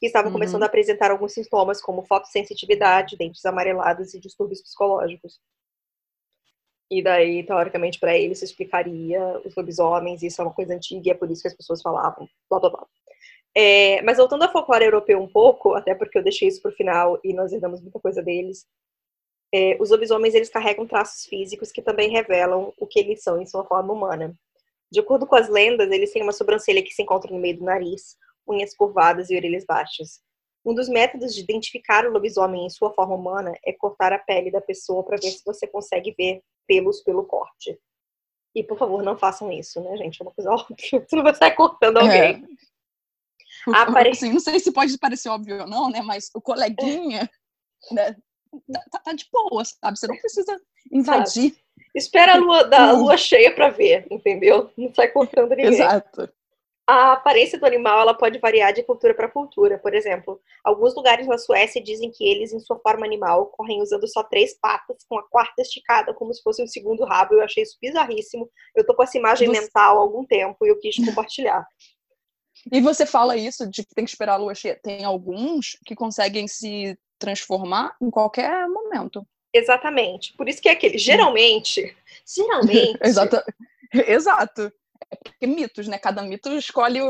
que 0.00 0.06
estavam 0.06 0.30
uhum. 0.30 0.32
começando 0.32 0.62
a 0.62 0.66
apresentar 0.66 1.10
alguns 1.10 1.34
sintomas 1.34 1.82
como 1.82 2.06
fotossensitividade, 2.06 3.18
dentes 3.18 3.44
amarelados 3.44 4.14
e 4.14 4.18
distúrbios 4.18 4.62
psicológicos. 4.62 5.38
E 6.90 7.02
daí, 7.02 7.44
teoricamente, 7.44 8.00
para 8.00 8.16
ele, 8.16 8.32
isso 8.32 8.44
explicaria 8.44 9.20
os 9.44 9.54
lobisomens, 9.54 10.22
isso 10.22 10.40
é 10.40 10.44
uma 10.44 10.54
coisa 10.54 10.74
antiga 10.74 11.08
e 11.08 11.10
é 11.10 11.14
por 11.14 11.30
isso 11.30 11.42
que 11.42 11.48
as 11.48 11.56
pessoas 11.56 11.82
falavam, 11.82 12.26
blá 12.48 12.60
blá 12.60 12.70
blá. 12.70 12.86
É, 13.54 14.00
mas 14.02 14.18
voltando 14.18 14.44
ao 14.44 14.52
folclore 14.52 14.84
europeu 14.84 15.20
um 15.20 15.28
pouco, 15.28 15.74
até 15.74 15.94
porque 15.94 16.16
eu 16.16 16.22
deixei 16.22 16.48
isso 16.48 16.62
pro 16.62 16.72
final 16.72 17.18
e 17.24 17.34
nós 17.34 17.52
herdamos 17.52 17.80
muita 17.80 17.98
coisa 18.00 18.22
deles, 18.22 18.66
é, 19.52 19.76
os 19.80 19.90
lobisomens 19.90 20.34
eles 20.34 20.48
carregam 20.48 20.86
traços 20.86 21.24
físicos 21.24 21.72
que 21.72 21.82
também 21.82 22.10
revelam 22.10 22.72
o 22.78 22.86
que 22.86 23.00
eles 23.00 23.22
são 23.22 23.40
em 23.40 23.46
sua 23.46 23.64
forma 23.64 23.92
humana. 23.92 24.34
De 24.90 25.00
acordo 25.00 25.26
com 25.26 25.36
as 25.36 25.48
lendas, 25.48 25.90
eles 25.90 26.12
têm 26.12 26.22
uma 26.22 26.32
sobrancelha 26.32 26.82
que 26.82 26.92
se 26.92 27.02
encontra 27.02 27.32
no 27.32 27.40
meio 27.40 27.58
do 27.58 27.64
nariz, 27.64 28.16
unhas 28.46 28.74
curvadas 28.74 29.30
e 29.30 29.36
orelhas 29.36 29.64
baixas. 29.64 30.20
Um 30.64 30.74
dos 30.74 30.88
métodos 30.88 31.34
de 31.34 31.40
identificar 31.40 32.06
o 32.06 32.10
lobisomem 32.10 32.66
em 32.66 32.70
sua 32.70 32.92
forma 32.92 33.14
humana 33.14 33.52
é 33.64 33.72
cortar 33.72 34.12
a 34.12 34.18
pele 34.18 34.50
da 34.50 34.60
pessoa 34.60 35.02
para 35.02 35.16
ver 35.16 35.30
se 35.30 35.44
você 35.44 35.66
consegue 35.66 36.14
ver 36.16 36.42
pelos 36.68 37.00
pelo 37.00 37.24
corte. 37.24 37.76
E, 38.54 38.62
por 38.62 38.78
favor, 38.78 39.02
não 39.02 39.16
façam 39.16 39.50
isso, 39.50 39.80
né, 39.80 39.96
gente? 39.96 40.20
É 40.20 40.24
uma 40.24 40.32
coisa 40.32 40.50
óbvia. 40.54 40.76
Você 41.06 41.16
não 41.16 41.22
vai 41.24 41.34
sair 41.34 41.54
cortando 41.56 41.96
alguém. 41.96 42.44
É. 43.66 43.70
Apare... 43.74 44.10
Assim, 44.10 44.32
não 44.32 44.40
sei 44.40 44.60
se 44.60 44.70
pode 44.70 44.96
parecer 44.98 45.28
óbvio 45.28 45.62
ou 45.62 45.66
não, 45.66 45.90
né? 45.90 46.00
Mas 46.02 46.30
o 46.34 46.40
coleguinha 46.40 47.28
né, 47.90 48.12
tá, 48.72 48.84
tá, 48.92 48.98
tá 49.00 49.12
de 49.12 49.26
boa, 49.32 49.64
sabe? 49.64 49.98
Você 49.98 50.06
não 50.06 50.16
precisa 50.16 50.60
invadir. 50.92 51.50
Sabe? 51.50 51.64
Espera 51.94 52.34
a 52.34 52.36
lua, 52.36 52.64
da, 52.64 52.92
lua 52.92 53.16
cheia 53.16 53.52
para 53.52 53.70
ver, 53.70 54.06
entendeu? 54.10 54.70
Não 54.76 54.94
sai 54.94 55.08
cortando 55.08 55.50
ninguém. 55.50 55.66
Exato 55.66 56.30
a 56.88 57.12
aparência 57.12 57.58
do 57.58 57.66
animal 57.66 58.00
ela 58.00 58.14
pode 58.14 58.38
variar 58.38 58.72
de 58.72 58.82
cultura 58.82 59.12
para 59.12 59.28
cultura. 59.28 59.76
Por 59.78 59.92
exemplo, 59.92 60.40
alguns 60.64 60.96
lugares 60.96 61.26
na 61.26 61.36
Suécia 61.36 61.82
dizem 61.82 62.10
que 62.10 62.26
eles, 62.26 62.50
em 62.50 62.58
sua 62.60 62.78
forma 62.78 63.04
animal, 63.04 63.48
correm 63.48 63.82
usando 63.82 64.08
só 64.08 64.22
três 64.22 64.54
patas, 64.58 65.04
com 65.06 65.18
a 65.18 65.28
quarta 65.28 65.60
esticada, 65.60 66.14
como 66.14 66.32
se 66.32 66.42
fosse 66.42 66.62
um 66.62 66.66
segundo 66.66 67.04
rabo. 67.04 67.34
Eu 67.34 67.42
achei 67.42 67.62
isso 67.62 67.76
bizarríssimo. 67.78 68.50
Eu 68.74 68.86
tô 68.86 68.94
com 68.94 69.02
essa 69.02 69.18
imagem 69.18 69.48
você... 69.48 69.60
mental 69.60 69.98
há 69.98 70.00
algum 70.00 70.24
tempo 70.24 70.64
e 70.64 70.70
eu 70.70 70.78
quis 70.80 70.96
compartilhar. 71.04 71.66
E 72.72 72.80
você 72.80 73.06
fala 73.06 73.36
isso 73.36 73.70
de 73.70 73.84
que 73.84 73.94
tem 73.94 74.04
que 74.04 74.10
esperar 74.10 74.32
a 74.32 74.36
lua 74.36 74.52
cheia. 74.52 74.74
Tem 74.82 75.04
alguns 75.04 75.78
que 75.86 75.94
conseguem 75.94 76.48
se 76.48 76.98
transformar 77.16 77.96
em 78.02 78.10
qualquer 78.10 78.66
momento. 78.66 79.24
Exatamente. 79.54 80.34
Por 80.36 80.48
isso 80.48 80.60
que 80.60 80.68
é 80.68 80.72
aquele. 80.72 80.98
Geralmente. 80.98 81.96
Geralmente. 82.26 82.98
Exato. 83.00 83.40
Exato. 83.94 84.72
É 85.10 85.16
porque 85.16 85.46
mitos, 85.46 85.88
né? 85.88 85.98
Cada 85.98 86.22
mito 86.22 86.50
escolhe 86.52 87.00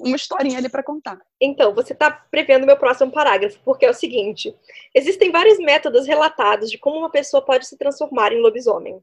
uma 0.00 0.16
historinha 0.16 0.58
ali 0.58 0.68
para 0.68 0.82
contar. 0.82 1.18
Então, 1.40 1.74
você 1.74 1.92
está 1.92 2.10
prevendo 2.10 2.66
meu 2.66 2.76
próximo 2.76 3.10
parágrafo, 3.10 3.58
porque 3.64 3.86
é 3.86 3.90
o 3.90 3.94
seguinte: 3.94 4.54
existem 4.94 5.30
vários 5.30 5.58
métodos 5.58 6.06
relatados 6.06 6.70
de 6.70 6.78
como 6.78 6.98
uma 6.98 7.10
pessoa 7.10 7.44
pode 7.44 7.66
se 7.66 7.78
transformar 7.78 8.32
em 8.32 8.40
lobisomem. 8.40 9.02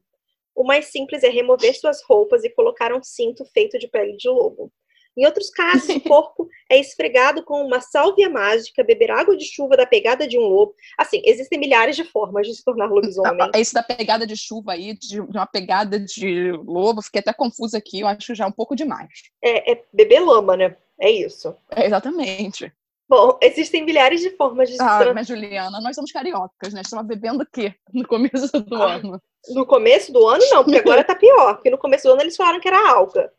O 0.54 0.64
mais 0.64 0.86
simples 0.86 1.22
é 1.22 1.28
remover 1.28 1.78
suas 1.78 2.02
roupas 2.02 2.44
e 2.44 2.50
colocar 2.50 2.92
um 2.94 3.02
cinto 3.02 3.44
feito 3.44 3.78
de 3.78 3.88
pele 3.88 4.16
de 4.16 4.28
lobo. 4.28 4.72
Em 5.16 5.24
outros 5.24 5.50
casos, 5.50 5.88
o 5.88 6.00
corpo 6.00 6.48
é 6.70 6.78
esfregado 6.78 7.42
com 7.42 7.64
uma 7.64 7.80
sálvia 7.80 8.28
mágica, 8.28 8.84
beber 8.84 9.10
água 9.10 9.36
de 9.36 9.44
chuva 9.44 9.76
da 9.76 9.86
pegada 9.86 10.28
de 10.28 10.38
um 10.38 10.42
lobo. 10.42 10.74
Assim, 10.98 11.22
existem 11.24 11.58
milhares 11.58 11.96
de 11.96 12.04
formas 12.04 12.46
de 12.46 12.54
se 12.54 12.62
tornar 12.62 12.86
lobisomem. 12.86 13.50
Esse 13.54 13.72
da 13.72 13.82
pegada 13.82 14.26
de 14.26 14.36
chuva 14.36 14.72
aí, 14.72 14.94
de 14.94 15.20
uma 15.20 15.46
pegada 15.46 15.98
de 15.98 16.52
lobo, 16.52 17.00
fiquei 17.00 17.20
até 17.20 17.32
confusa 17.32 17.78
aqui, 17.78 18.00
eu 18.00 18.06
acho 18.06 18.34
já 18.34 18.46
um 18.46 18.52
pouco 18.52 18.76
demais. 18.76 19.08
É, 19.42 19.72
é 19.72 19.84
beber 19.92 20.20
lama, 20.20 20.56
né? 20.56 20.76
É 21.00 21.10
isso. 21.10 21.54
É, 21.70 21.86
exatamente. 21.86 22.72
Bom, 23.08 23.38
existem 23.40 23.84
milhares 23.84 24.20
de 24.20 24.30
formas 24.30 24.68
de 24.68 24.76
se 24.76 24.82
Ah, 24.82 25.12
mas 25.14 25.28
Juliana, 25.28 25.80
nós 25.80 25.94
somos 25.94 26.10
cariocas, 26.10 26.74
né? 26.74 26.80
Estamos 26.80 27.06
bebendo 27.06 27.44
o 27.44 27.46
quê 27.46 27.74
no 27.92 28.06
começo 28.06 28.60
do 28.60 28.82
ah, 28.82 28.94
ano? 28.94 29.22
No 29.50 29.64
começo 29.64 30.12
do 30.12 30.26
ano, 30.26 30.42
não, 30.50 30.64
porque 30.64 30.78
agora 30.78 31.04
tá 31.04 31.14
pior. 31.14 31.54
Porque 31.54 31.70
no 31.70 31.78
começo 31.78 32.04
do 32.04 32.12
ano 32.12 32.22
eles 32.22 32.36
falaram 32.36 32.60
que 32.60 32.66
era 32.66 32.90
álcool. 32.90 33.30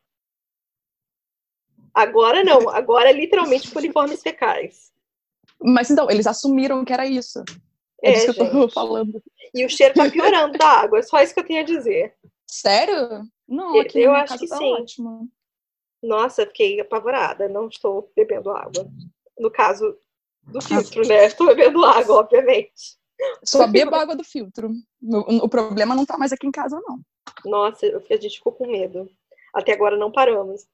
Agora 1.98 2.44
não, 2.44 2.70
agora 2.70 3.10
é 3.10 3.12
literalmente 3.12 3.72
coliformes 3.72 4.22
fecais. 4.22 4.92
Mas 5.60 5.90
então, 5.90 6.12
eles 6.12 6.28
assumiram 6.28 6.86
que 6.86 6.94
era 6.94 7.08
isso. 7.08 7.44
É, 8.04 8.12
é 8.12 8.18
isso 8.18 8.36
que 8.36 8.40
eu 8.40 8.52
tô 8.52 8.70
falando. 8.70 9.20
E 9.52 9.66
o 9.66 9.70
cheiro 9.70 9.96
tá 9.96 10.08
piorando 10.08 10.56
da 10.60 10.68
água, 10.68 11.00
é 11.00 11.02
só 11.02 11.20
isso 11.24 11.34
que 11.34 11.40
eu 11.40 11.46
tenho 11.46 11.62
a 11.62 11.64
dizer. 11.64 12.14
Sério? 12.46 13.24
Não, 13.48 13.80
aqui 13.80 14.00
eu 14.00 14.14
acho 14.14 14.38
que 14.38 14.48
tá 14.48 14.58
sim. 14.58 14.74
Ótimo. 14.74 15.28
Nossa, 16.04 16.46
fiquei 16.46 16.80
apavorada, 16.80 17.50
não 17.50 17.68
estou 17.68 18.12
bebendo 18.16 18.52
água. 18.52 18.88
No 19.40 19.50
caso 19.50 19.98
do 20.44 20.62
filtro, 20.62 21.02
né? 21.08 21.26
Estou 21.26 21.48
bebendo 21.48 21.84
água, 21.84 22.18
obviamente. 22.18 22.96
Só 23.44 23.66
bebo 23.66 23.96
água 23.96 24.16
do 24.16 24.24
filtro. 24.24 24.70
O 25.02 25.50
problema 25.50 25.96
não 25.96 26.06
tá 26.06 26.16
mais 26.16 26.32
aqui 26.32 26.46
em 26.46 26.52
casa, 26.52 26.80
não. 26.88 27.00
Nossa, 27.44 27.88
a 27.88 28.16
gente 28.18 28.38
ficou 28.38 28.54
com 28.54 28.68
medo. 28.68 29.10
Até 29.52 29.74
agora 29.74 29.98
não 29.98 30.12
paramos. 30.12 30.68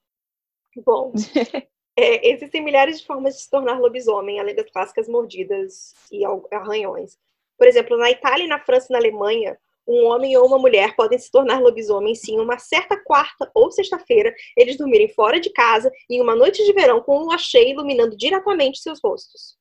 Bom, 0.77 1.13
é, 1.97 2.29
existem 2.31 2.63
milhares 2.63 2.99
de 2.99 3.05
formas 3.05 3.35
de 3.35 3.41
se 3.41 3.49
tornar 3.49 3.79
lobisomem, 3.79 4.39
além 4.39 4.55
das 4.55 4.69
clássicas 4.71 5.07
mordidas 5.07 5.93
e 6.11 6.23
arranhões. 6.51 7.17
Por 7.57 7.67
exemplo, 7.67 7.97
na 7.97 8.09
Itália, 8.09 8.47
na 8.47 8.59
França 8.59 8.87
e 8.89 8.93
na 8.93 8.99
Alemanha, 8.99 9.57
um 9.87 10.05
homem 10.05 10.35
ou 10.37 10.47
uma 10.47 10.57
mulher 10.57 10.95
podem 10.95 11.19
se 11.19 11.29
tornar 11.29 11.61
lobisomem 11.61 12.15
sim 12.15 12.39
uma 12.39 12.57
certa 12.57 12.97
quarta 12.97 13.51
ou 13.53 13.69
sexta-feira, 13.71 14.33
eles 14.55 14.77
dormirem 14.77 15.09
fora 15.09 15.39
de 15.39 15.49
casa 15.51 15.91
em 16.09 16.21
uma 16.21 16.35
noite 16.35 16.63
de 16.63 16.73
verão 16.73 17.01
com 17.01 17.19
lua 17.19 17.37
cheia 17.37 17.69
iluminando 17.69 18.15
diretamente 18.15 18.79
seus 18.79 18.99
rostos. 19.03 19.57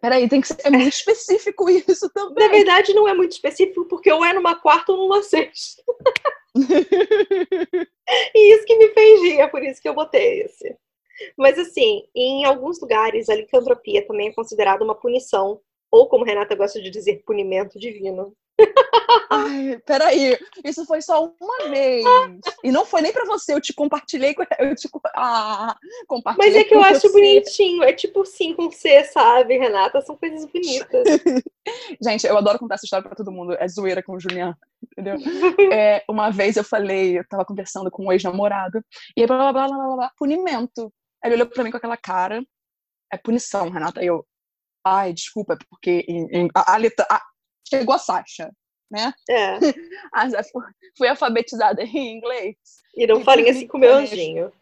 Peraí, 0.00 0.28
tem 0.28 0.40
que 0.40 0.48
ser 0.48 0.60
é 0.64 0.70
muito 0.70 0.92
específico 0.92 1.68
isso 1.70 2.10
também. 2.10 2.46
Na 2.46 2.52
verdade, 2.52 2.92
não 2.92 3.08
é 3.08 3.14
muito 3.14 3.32
específico, 3.32 3.86
porque 3.86 4.12
ou 4.12 4.24
é 4.24 4.32
numa 4.32 4.54
quarta 4.54 4.92
ou 4.92 4.98
numa 4.98 5.22
sexta. 5.22 5.82
e 8.34 8.54
isso 8.54 8.64
que 8.64 8.76
me 8.76 8.88
fez 8.88 9.50
por 9.50 9.62
isso 9.62 9.80
que 9.80 9.88
eu 9.88 9.94
botei 9.94 10.42
esse. 10.42 10.76
Mas 11.36 11.58
assim, 11.58 12.04
em 12.14 12.44
alguns 12.44 12.80
lugares 12.80 13.28
a 13.28 13.34
licantropia 13.34 14.06
também 14.06 14.28
é 14.28 14.32
considerada 14.32 14.84
uma 14.84 14.94
punição, 14.94 15.60
ou 15.90 16.08
como 16.08 16.24
Renata 16.24 16.54
gosta 16.54 16.80
de 16.80 16.90
dizer, 16.90 17.22
punimento 17.24 17.78
divino. 17.78 18.34
Ai, 19.30 19.78
peraí, 19.86 20.38
isso 20.64 20.84
foi 20.84 21.00
só 21.00 21.32
uma 21.40 21.70
vez. 21.70 22.04
E 22.64 22.70
não 22.70 22.84
foi 22.84 23.00
nem 23.02 23.12
pra 23.12 23.24
você, 23.24 23.54
eu 23.54 23.60
te 23.60 23.72
compartilhei 23.72 24.34
com. 24.34 24.42
Eu 24.58 24.74
te, 24.74 24.88
ah, 25.14 25.76
compartilhei 26.06 26.50
Mas 26.52 26.60
é 26.60 26.64
que 26.64 26.74
eu 26.74 26.82
acho 26.82 27.02
você. 27.02 27.12
bonitinho, 27.12 27.82
é 27.82 27.92
tipo 27.92 28.24
sim 28.24 28.54
com 28.54 28.70
C, 28.70 29.04
sabe, 29.04 29.58
Renata? 29.58 30.00
São 30.00 30.16
coisas 30.16 30.44
bonitas. 30.44 31.04
Gente, 32.02 32.26
eu 32.26 32.36
adoro 32.36 32.58
contar 32.58 32.76
essa 32.76 32.84
história 32.84 33.06
pra 33.06 33.16
todo 33.16 33.32
mundo. 33.32 33.54
É 33.58 33.68
zoeira 33.68 34.02
com 34.02 34.14
o 34.14 34.20
Julian, 34.20 34.56
entendeu? 34.92 35.16
É, 35.72 36.02
uma 36.08 36.30
vez 36.30 36.56
eu 36.56 36.64
falei, 36.64 37.18
eu 37.18 37.28
tava 37.28 37.44
conversando 37.44 37.90
com 37.90 38.06
um 38.06 38.12
ex-namorado, 38.12 38.82
e 39.16 39.22
aí 39.22 39.26
blá 39.26 39.52
blá 39.52 39.66
blá 39.66 39.76
blá 39.76 39.96
blá, 39.96 40.12
punimento. 40.16 40.92
Aí 41.22 41.30
ele 41.30 41.34
olhou 41.42 41.46
pra 41.46 41.64
mim 41.64 41.70
com 41.70 41.76
aquela 41.76 41.96
cara. 41.96 42.42
É 43.12 43.16
punição, 43.16 43.70
Renata. 43.70 44.02
Eu, 44.04 44.26
ai, 44.84 45.12
desculpa, 45.12 45.54
é 45.54 45.56
porque 45.70 46.04
em, 46.08 46.26
em, 46.30 46.48
a, 46.54 46.74
a, 46.74 46.76
a, 46.76 47.22
chegou 47.68 47.94
a 47.94 47.98
Sasha, 47.98 48.50
né? 48.90 49.12
É. 49.28 49.58
Fui 50.96 51.08
alfabetizada 51.08 51.82
em 51.82 52.16
inglês. 52.16 52.56
E 52.96 53.06
não 53.06 53.22
falem 53.22 53.48
assim 53.48 53.66
com 53.66 53.76
o 53.76 53.80
meu 53.80 53.94
anjinho. 53.94 54.52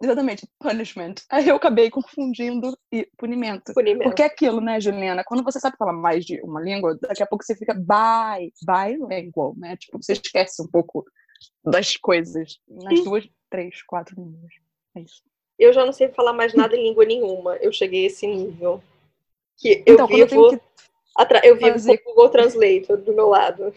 Exatamente, 0.00 0.46
punishment. 0.58 1.14
Aí 1.28 1.48
eu 1.48 1.56
acabei 1.56 1.90
confundindo 1.90 2.76
e 2.92 3.08
punimento. 3.18 3.72
punimento. 3.74 4.04
Porque 4.04 4.22
é 4.22 4.26
aquilo, 4.26 4.60
né, 4.60 4.80
Juliana? 4.80 5.24
Quando 5.24 5.42
você 5.42 5.58
sabe 5.58 5.76
falar 5.76 5.92
mais 5.92 6.24
de 6.24 6.40
uma 6.42 6.60
língua, 6.60 6.96
daqui 7.00 7.22
a 7.22 7.26
pouco 7.26 7.44
você 7.44 7.56
fica 7.56 7.74
bi, 7.74 8.52
bilingual, 9.08 9.54
né? 9.56 9.76
Tipo, 9.76 10.00
você 10.00 10.12
esquece 10.12 10.62
um 10.62 10.68
pouco 10.68 11.04
das 11.64 11.96
coisas 11.96 12.58
nas 12.68 13.02
duas, 13.02 13.28
três, 13.50 13.82
quatro 13.82 14.14
línguas. 14.16 14.52
É 14.96 15.00
isso. 15.00 15.22
Eu 15.58 15.72
já 15.72 15.84
não 15.84 15.92
sei 15.92 16.08
falar 16.08 16.32
mais 16.32 16.54
nada 16.54 16.76
em 16.76 16.84
língua 16.84 17.04
nenhuma. 17.04 17.56
Eu 17.56 17.72
cheguei 17.72 18.04
a 18.04 18.06
esse 18.06 18.26
nível. 18.26 18.82
Que 19.58 19.82
eu 19.86 19.94
então, 19.94 20.06
vivo... 20.06 20.20
eu 20.20 20.26
tenho 20.28 20.50
que 20.58 20.64
eu 21.42 21.56
vi 21.56 21.70
fazer... 21.70 21.92
o 21.92 22.10
Google 22.10 22.28
Translator 22.30 22.96
do 22.98 23.12
meu 23.12 23.28
lado. 23.28 23.72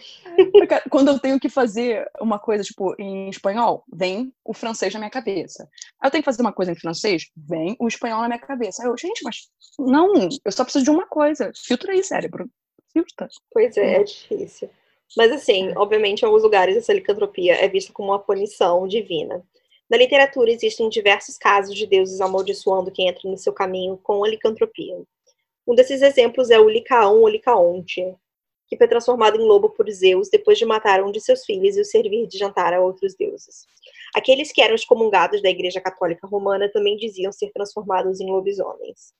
Quando 0.90 1.10
eu 1.10 1.20
tenho 1.20 1.40
que 1.40 1.50
fazer 1.50 2.10
uma 2.22 2.40
coisa, 2.40 2.63
tipo, 2.63 2.96
em 3.00 3.30
espanhol, 3.30 3.84
vem 3.92 4.34
o 4.44 4.54
francês 4.54 4.94
na 4.94 5.00
minha 5.00 5.10
cabeça. 5.10 5.68
Aí 6.00 6.08
eu 6.08 6.12
tenho 6.12 6.22
que 6.22 6.30
fazer 6.30 6.42
uma 6.42 6.54
coisa 6.54 6.72
em 6.72 6.80
francês, 6.80 7.30
vem 7.36 7.75
o 7.80 7.88
espanhol 7.88 8.22
na 8.22 8.28
minha 8.28 8.40
cabeça. 8.40 8.84
Aí 8.84 8.90
eu, 8.90 8.98
gente, 8.98 9.24
mas 9.24 9.50
não, 9.80 10.30
eu 10.46 10.52
só 10.52 10.63
preciso 10.63 10.86
de 10.86 10.92
uma 10.92 11.08
coisa. 11.08 11.52
Filtra 11.56 11.92
aí, 11.94 12.04
cérebro. 12.04 12.50
Filtra. 12.92 13.28
Pois 13.52 13.75
é, 13.78 13.96
é 13.96 14.04
difícil. 14.04 14.70
Mas 15.18 15.32
assim, 15.32 15.70
é. 15.70 15.78
obviamente, 15.78 16.22
em 16.22 16.25
alguns 16.25 16.44
lugares 16.44 16.78
essa 16.78 16.94
licantropia 16.94 17.56
é 17.56 17.68
vista 17.68 17.92
como 17.92 18.10
uma 18.12 18.20
punição 18.20 18.88
divina. 18.88 19.44
Na 19.90 19.98
literatura 19.98 20.52
existem 20.52 20.90
diversos 20.90 21.38
casos 21.38 21.75
de 21.75 21.86
deuses 21.86 22.22
amaldiçoando 22.22 22.92
quem 22.92 23.08
entra 23.08 23.30
no 23.30 23.38
seu 23.38 23.54
caminho 23.54 23.98
com 24.02 24.24
a 24.24 24.28
licantropia. 24.28 25.04
Um 25.67 25.75
desses 25.75 26.01
exemplos 26.01 26.50
é 26.50 26.60
o 26.60 26.67
Licaão 26.67 27.22
ou 27.22 27.27
Licaonte, 27.27 28.03
que 28.67 28.77
foi 28.77 28.88
transformado 28.88 29.39
em 29.39 29.46
lobo 29.46 29.70
por 29.70 29.89
Zeus 29.89 30.29
depois 30.29 30.58
de 30.58 30.65
matar 30.65 31.03
um 31.03 31.12
de 31.12 31.22
seus 31.22 31.46
filhos 31.46 31.77
e 31.77 31.82
o 31.82 31.86
servir 31.86 32.27
de 32.27 32.38
jantar 32.38 32.74
a 32.74 32.82
outros 32.82 33.15
deuses. 33.15 33.65
Aqueles 34.15 34.51
que 34.51 34.62
eram 34.62 34.75
excomungados 34.75 35.41
da 35.41 35.50
Igreja 35.50 35.79
Católica 35.79 36.27
Romana 36.27 36.70
também 36.70 36.98
diziam 36.98 37.32
ser 37.32 37.51
transformados 37.51 38.20
em 38.20 38.29
lobisomens. 38.29 39.13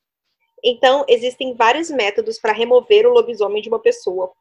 Então, 0.64 1.06
existem 1.08 1.54
vários 1.56 1.90
métodos 1.90 2.40
para 2.40 2.54
remover 2.54 3.06
o 3.06 3.14
lobisomem 3.14 3.62
de 3.62 3.70
uma 3.70 3.80
pessoa. 3.80 4.32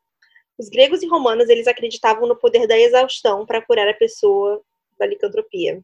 Os 0.58 0.68
gregos 0.68 1.02
e 1.02 1.08
romanos, 1.08 1.48
eles 1.48 1.66
acreditavam 1.66 2.28
no 2.28 2.36
poder 2.36 2.66
da 2.66 2.78
exaustão 2.78 3.44
para 3.44 3.60
curar 3.60 3.88
a 3.88 3.94
pessoa 3.94 4.62
da 4.98 5.06
licantropia, 5.06 5.82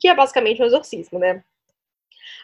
que 0.00 0.08
é 0.08 0.14
basicamente 0.14 0.62
um 0.62 0.64
exorcismo, 0.64 1.18
né? 1.18 1.44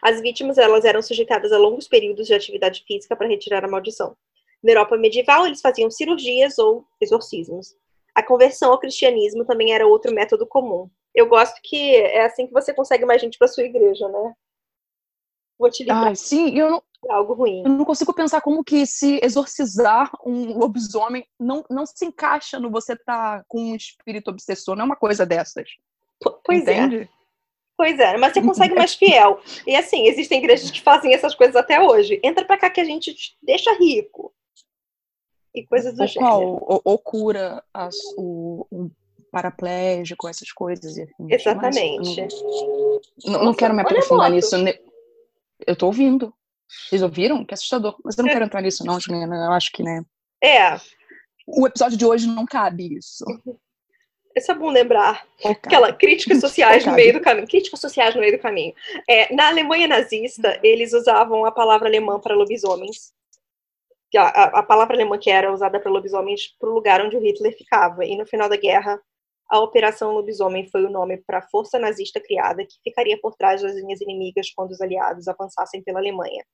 As 0.02 0.20
vítimas, 0.20 0.58
elas 0.58 0.84
eram 0.84 1.02
sujeitadas 1.02 1.52
a 1.52 1.58
longos 1.58 1.88
períodos 1.88 2.26
de 2.26 2.34
atividade 2.34 2.84
física 2.86 3.16
para 3.16 3.28
retirar 3.28 3.64
a 3.64 3.68
maldição. 3.68 4.16
Na 4.62 4.72
Europa 4.72 4.96
medieval, 4.96 5.46
eles 5.46 5.60
faziam 5.60 5.90
cirurgias 5.90 6.58
ou 6.58 6.84
exorcismos. 7.00 7.76
A 8.14 8.22
conversão 8.22 8.72
ao 8.72 8.78
cristianismo 8.78 9.44
também 9.44 9.72
era 9.72 9.86
outro 9.86 10.14
método 10.14 10.46
comum. 10.46 10.88
Eu 11.14 11.28
gosto 11.28 11.60
que 11.62 11.96
é 11.96 12.24
assim 12.24 12.46
que 12.46 12.52
você 12.52 12.72
consegue 12.72 13.04
mais 13.04 13.20
gente 13.20 13.38
para 13.38 13.48
sua 13.48 13.64
igreja, 13.64 14.08
né? 14.08 14.34
Vou 15.58 15.70
te 15.70 15.84
livrar. 15.84 16.08
Ah, 16.08 16.14
sim, 16.14 16.58
eu 16.58 16.70
não, 16.70 16.82
algo 17.08 17.34
ruim. 17.34 17.62
Eu 17.64 17.70
não 17.70 17.84
consigo 17.84 18.12
pensar 18.12 18.40
como 18.40 18.64
que 18.64 18.86
se 18.86 19.20
exorcizar 19.22 20.10
um 20.24 20.58
lobisomem 20.58 21.26
não, 21.38 21.64
não 21.70 21.86
se 21.86 22.04
encaixa 22.04 22.58
no 22.58 22.70
você 22.70 22.94
estar 22.94 23.38
tá 23.38 23.44
com 23.46 23.60
um 23.60 23.76
espírito 23.76 24.30
obsessor, 24.30 24.74
não 24.74 24.82
é 24.82 24.86
uma 24.86 24.96
coisa 24.96 25.24
dessas. 25.24 25.68
Pois 26.44 26.66
é. 26.66 26.78
Entende? 26.78 27.02
é. 27.02 27.23
Pois 27.76 27.98
é, 27.98 28.16
mas 28.16 28.32
você 28.32 28.40
consegue 28.40 28.74
mais 28.74 28.94
fiel. 28.94 29.40
E 29.66 29.74
assim, 29.74 30.06
existem 30.06 30.38
igrejas 30.38 30.70
que 30.70 30.80
fazem 30.80 31.12
essas 31.12 31.34
coisas 31.34 31.56
até 31.56 31.80
hoje. 31.80 32.20
Entra 32.22 32.44
pra 32.44 32.56
cá 32.56 32.70
que 32.70 32.80
a 32.80 32.84
gente 32.84 33.12
te 33.12 33.36
deixa 33.42 33.72
rico. 33.78 34.32
E 35.54 35.66
coisas 35.66 35.94
do 35.94 36.02
ou 36.02 36.06
gênero. 36.06 36.34
Ou, 36.34 36.80
ou 36.84 36.98
cura 36.98 37.62
o, 38.16 38.66
o 38.70 38.90
paraplégico, 39.30 40.28
essas 40.28 40.52
coisas. 40.52 40.96
Assim, 40.96 41.26
Exatamente. 41.28 42.20
Não, 43.24 43.32
não, 43.32 43.44
não, 43.46 43.54
quero 43.54 43.74
me 43.74 43.82
aprofundar 43.82 44.30
nisso. 44.30 44.56
Eu 45.66 45.76
tô 45.76 45.86
ouvindo. 45.86 46.32
Vocês 46.68 47.02
ouviram? 47.02 47.44
Que 47.44 47.54
assustador. 47.54 47.96
Mas 48.04 48.16
eu 48.16 48.22
não 48.22 48.30
é. 48.30 48.32
quero 48.32 48.44
entrar 48.44 48.62
nisso, 48.62 48.84
não, 48.84 49.00
Juliana. 49.00 49.46
Eu 49.46 49.52
acho 49.52 49.70
que, 49.72 49.82
né? 49.82 50.04
É. 50.42 50.76
O 51.46 51.66
episódio 51.66 51.98
de 51.98 52.06
hoje 52.06 52.26
não 52.26 52.46
cabe 52.46 52.96
isso. 52.96 53.24
Isso 54.36 54.50
é 54.50 54.54
bom 54.54 54.68
lembrar. 54.68 55.26
Aquela 55.44 55.92
críticas 55.92 56.40
sociais 56.42 56.84
no 56.84 56.92
meio 56.92 57.12
do 57.12 57.20
caminho. 57.20 57.46
Críticas 57.46 57.80
sociais 57.80 58.14
no 58.14 58.20
meio 58.20 58.36
do 58.36 58.42
caminho. 58.42 58.74
É, 59.08 59.32
na 59.34 59.48
Alemanha 59.48 59.86
nazista, 59.86 60.58
eles 60.62 60.92
usavam 60.92 61.44
a 61.44 61.52
palavra 61.52 61.88
alemã 61.88 62.18
para 62.18 62.34
lobisomens. 62.34 63.12
A, 64.16 64.20
a, 64.20 64.44
a 64.60 64.62
palavra 64.62 64.94
alemã 64.94 65.18
que 65.18 65.30
era 65.30 65.52
usada 65.52 65.80
para 65.80 65.90
lobisomens 65.90 66.56
para 66.58 66.68
o 66.68 66.74
lugar 66.74 67.04
onde 67.04 67.16
o 67.16 67.20
Hitler 67.20 67.56
ficava. 67.56 68.04
E 68.04 68.16
no 68.16 68.26
final 68.26 68.48
da 68.48 68.56
guerra, 68.56 69.00
a 69.48 69.60
Operação 69.60 70.12
Lobisomem 70.12 70.68
foi 70.68 70.84
o 70.84 70.90
nome 70.90 71.18
para 71.18 71.38
a 71.38 71.48
força 71.48 71.78
nazista 71.78 72.20
criada 72.20 72.64
que 72.64 72.80
ficaria 72.82 73.18
por 73.20 73.34
trás 73.34 73.62
das 73.62 73.74
linhas 73.74 74.00
inimigas 74.00 74.50
quando 74.50 74.70
os 74.70 74.80
aliados 74.80 75.28
avançassem 75.28 75.82
pela 75.82 75.98
Alemanha. 75.98 76.44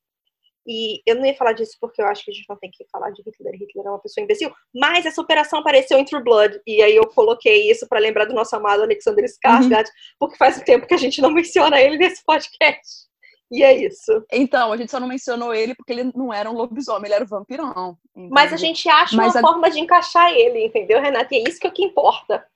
E 0.67 1.03
eu 1.07 1.17
não 1.17 1.25
ia 1.25 1.35
falar 1.35 1.53
disso 1.53 1.77
porque 1.81 2.01
eu 2.03 2.07
acho 2.07 2.25
que 2.25 2.31
a 2.31 2.35
gente 2.35 2.49
não 2.49 2.57
tem 2.57 2.71
que 2.71 2.85
falar 2.91 3.11
de 3.11 3.23
Hitler. 3.23 3.55
Hitler 3.55 3.87
é 3.87 3.91
uma 3.91 3.99
pessoa 3.99 4.23
imbecil. 4.23 4.53
Mas 4.75 5.07
essa 5.07 5.21
operação 5.21 5.61
apareceu 5.61 5.99
em 5.99 6.05
True 6.05 6.23
Blood. 6.23 6.61
E 6.67 6.83
aí 6.83 6.95
eu 6.95 7.07
coloquei 7.07 7.71
isso 7.71 7.89
para 7.89 7.99
lembrar 7.99 8.27
do 8.27 8.35
nosso 8.35 8.55
amado 8.55 8.83
Alexander 8.83 9.25
Skarsgård, 9.25 9.87
uhum. 9.87 9.93
porque 10.19 10.37
faz 10.37 10.59
um 10.59 10.65
tempo 10.65 10.87
que 10.87 10.95
a 10.95 10.99
gente 10.99 11.21
não 11.21 11.31
menciona 11.31 11.81
ele 11.81 11.97
nesse 11.97 12.25
podcast. 12.25 13.11
E 13.51 13.65
é 13.65 13.75
isso. 13.75 14.25
Então, 14.33 14.73
a 14.73 14.77
gente 14.77 14.93
só 14.93 15.01
não 15.01 15.09
mencionou 15.09 15.53
ele 15.53 15.75
porque 15.75 15.93
ele 15.93 16.13
não 16.15 16.33
era 16.33 16.49
um 16.49 16.55
lobisomem, 16.55 17.07
ele 17.07 17.15
era 17.15 17.25
um 17.25 17.29
vampirão. 17.29 17.99
Entendeu? 18.15 18.31
Mas 18.31 18.53
a 18.53 18.57
gente 18.57 18.89
acha 18.89 19.17
Mas 19.17 19.35
uma 19.35 19.41
a... 19.41 19.43
forma 19.43 19.71
de 19.71 19.81
encaixar 19.81 20.31
ele, 20.31 20.65
entendeu, 20.65 21.01
Renata? 21.01 21.35
E 21.35 21.39
é 21.39 21.49
isso 21.49 21.59
que 21.59 21.67
é 21.67 21.71
o 21.71 21.73
que 21.73 21.85
importa. 21.85 22.47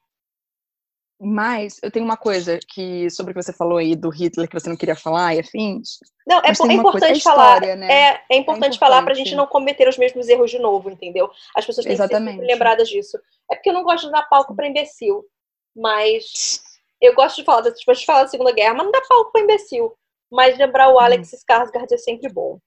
Mas 1.24 1.80
eu 1.82 1.90
tenho 1.90 2.04
uma 2.04 2.16
coisa 2.16 2.58
que 2.68 3.08
sobre 3.08 3.32
o 3.32 3.34
que 3.34 3.42
você 3.42 3.52
falou 3.52 3.78
aí 3.78 3.96
do 3.96 4.10
Hitler 4.10 4.46
que 4.46 4.58
você 4.58 4.68
não 4.68 4.76
queria 4.76 4.94
falar 4.94 5.34
e 5.34 5.40
afins. 5.40 5.98
Não, 6.26 6.38
é, 6.40 6.48
é 6.48 6.72
importante 6.72 7.22
falar. 7.22 7.54
História, 7.54 7.76
né? 7.76 7.86
é, 7.86 7.90
é, 7.90 8.12
importante 8.12 8.30
é 8.30 8.36
importante 8.38 8.78
falar 8.78 9.02
para 9.02 9.12
a 9.12 9.16
gente 9.16 9.34
não 9.34 9.46
cometer 9.46 9.88
os 9.88 9.96
mesmos 9.96 10.28
erros 10.28 10.50
de 10.50 10.58
novo, 10.58 10.90
entendeu? 10.90 11.30
As 11.56 11.64
pessoas 11.64 11.86
têm 11.86 11.94
Exatamente. 11.94 12.40
que 12.40 12.46
ser 12.46 12.52
lembradas 12.52 12.88
disso. 12.88 13.18
É 13.50 13.54
porque 13.54 13.70
eu 13.70 13.74
não 13.74 13.82
gosto 13.82 14.06
de 14.06 14.12
dar 14.12 14.22
palco 14.24 14.54
para 14.54 14.68
imbecil, 14.68 15.24
mas 15.74 16.62
eu 17.00 17.14
gosto 17.14 17.37
de 17.37 17.44
falar, 17.44 17.72
tipo, 17.72 17.92
de 17.92 18.04
falar 18.04 18.24
da 18.24 18.28
Segunda 18.28 18.52
Guerra, 18.52 18.74
mas 18.74 18.84
não 18.84 18.92
dá 18.92 19.00
palco 19.08 19.32
para 19.32 19.42
imbecil. 19.42 19.92
Mas 20.30 20.58
lembrar 20.58 20.90
o 20.90 20.98
Alex 20.98 21.32
hum. 21.32 21.37
Skarsgård 21.37 21.90
é 21.90 21.96
sempre 21.96 22.30
bom. 22.30 22.58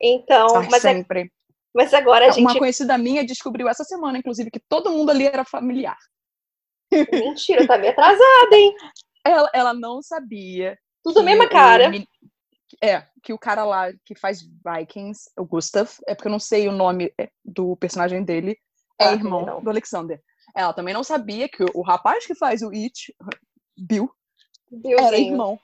Então, 0.00 0.56
ah, 0.56 0.62
mas 0.70 0.84
é 0.84 0.94
sempre. 0.94 1.20
É, 1.20 1.26
mas 1.74 1.92
agora 1.92 2.26
a 2.26 2.30
gente. 2.30 2.40
Uma 2.40 2.58
conhecida 2.58 2.96
minha 2.96 3.24
descobriu 3.24 3.68
essa 3.68 3.84
semana, 3.84 4.18
inclusive, 4.18 4.50
que 4.50 4.60
todo 4.68 4.90
mundo 4.90 5.10
ali 5.10 5.26
era 5.26 5.44
familiar. 5.44 5.98
Mentira, 7.12 7.66
tá 7.66 7.78
meio 7.78 7.92
atrasada, 7.92 8.56
hein? 8.56 8.74
Ela, 9.24 9.50
ela 9.52 9.74
não 9.74 10.02
sabia. 10.02 10.78
Tudo 11.02 11.20
a 11.20 11.22
mesma 11.22 11.48
cara. 11.48 11.90
é, 12.82 13.06
que 13.22 13.32
o 13.32 13.38
cara 13.38 13.64
lá 13.64 13.92
que 14.04 14.14
faz 14.14 14.42
Vikings, 14.42 15.30
o 15.38 15.44
Gustav, 15.44 15.88
é 16.06 16.14
porque 16.14 16.28
eu 16.28 16.32
não 16.32 16.38
sei 16.38 16.68
o 16.68 16.72
nome 16.72 17.12
é, 17.18 17.30
do 17.44 17.76
personagem 17.76 18.24
dele, 18.24 18.58
é 18.98 19.08
ah, 19.08 19.12
irmão 19.12 19.46
não. 19.46 19.62
do 19.62 19.70
Alexander. 19.70 20.20
Ela 20.54 20.72
também 20.72 20.92
não 20.92 21.04
sabia 21.04 21.48
que 21.48 21.62
o, 21.62 21.68
o 21.74 21.82
rapaz 21.82 22.26
que 22.26 22.34
faz 22.34 22.62
o 22.62 22.70
It, 22.70 23.14
Bill, 23.76 24.10
Billzinho. 24.70 25.06
era 25.06 25.18
irmão. 25.18 25.58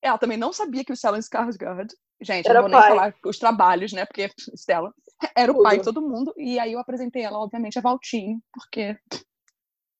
Ela 0.00 0.18
também 0.18 0.36
não 0.36 0.52
sabia 0.52 0.84
que 0.84 0.92
o 0.92 0.96
Stellan 0.96 1.20
Skarsgård, 1.20 1.88
gente, 2.20 2.48
era 2.48 2.60
não 2.60 2.68
vou 2.68 2.78
nem 2.78 2.88
falar 2.88 3.14
os 3.24 3.38
trabalhos, 3.38 3.92
né, 3.92 4.04
porque 4.04 4.30
Stella 4.56 4.92
era 5.36 5.52
o 5.52 5.54
Tudo. 5.54 5.64
pai 5.64 5.78
de 5.78 5.84
todo 5.84 6.02
mundo, 6.02 6.32
e 6.36 6.58
aí 6.58 6.72
eu 6.72 6.80
apresentei 6.80 7.22
ela, 7.22 7.38
obviamente, 7.38 7.78
a 7.78 7.82
Valtinho, 7.82 8.40
porque 8.52 8.96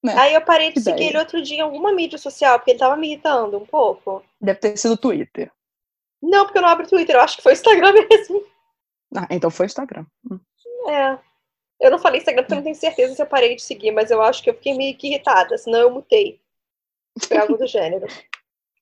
né? 0.02 0.14
Aí 0.18 0.34
eu 0.34 0.40
parei 0.40 0.72
de 0.72 0.80
seguir 0.80 1.04
ele 1.08 1.18
outro 1.18 1.40
dia 1.40 1.58
em 1.58 1.60
alguma 1.60 1.92
mídia 1.92 2.18
social, 2.18 2.58
porque 2.58 2.72
ele 2.72 2.78
tava 2.78 2.96
me 2.96 3.08
irritando 3.08 3.56
um 3.56 3.64
pouco. 3.64 4.24
Deve 4.40 4.58
ter 4.58 4.76
sido 4.76 4.96
Twitter. 4.96 5.50
Não, 6.20 6.44
porque 6.44 6.58
eu 6.58 6.62
não 6.62 6.68
abro 6.68 6.88
Twitter, 6.88 7.14
eu 7.14 7.20
acho 7.20 7.36
que 7.36 7.42
foi 7.42 7.52
Instagram 7.52 7.92
mesmo. 8.10 8.44
Ah, 9.16 9.28
então 9.30 9.50
foi 9.50 9.66
Instagram. 9.66 10.04
Hum. 10.28 10.40
É. 10.88 11.18
Eu 11.80 11.90
não 11.90 11.98
falei 11.98 12.18
Instagram 12.18 12.42
porque 12.42 12.52
eu 12.52 12.56
não 12.56 12.64
tenho 12.64 12.76
certeza 12.76 13.14
se 13.14 13.22
eu 13.22 13.26
parei 13.26 13.54
de 13.54 13.62
seguir, 13.62 13.92
mas 13.92 14.10
eu 14.10 14.20
acho 14.22 14.42
que 14.42 14.50
eu 14.50 14.54
fiquei 14.54 14.74
meio 14.74 14.96
que 14.96 15.08
irritada, 15.08 15.56
senão 15.56 15.80
eu 15.80 15.90
mutei. 15.90 16.40
Foi 17.26 17.36
algo 17.36 17.56
do 17.56 17.66
gênero. 17.68 18.06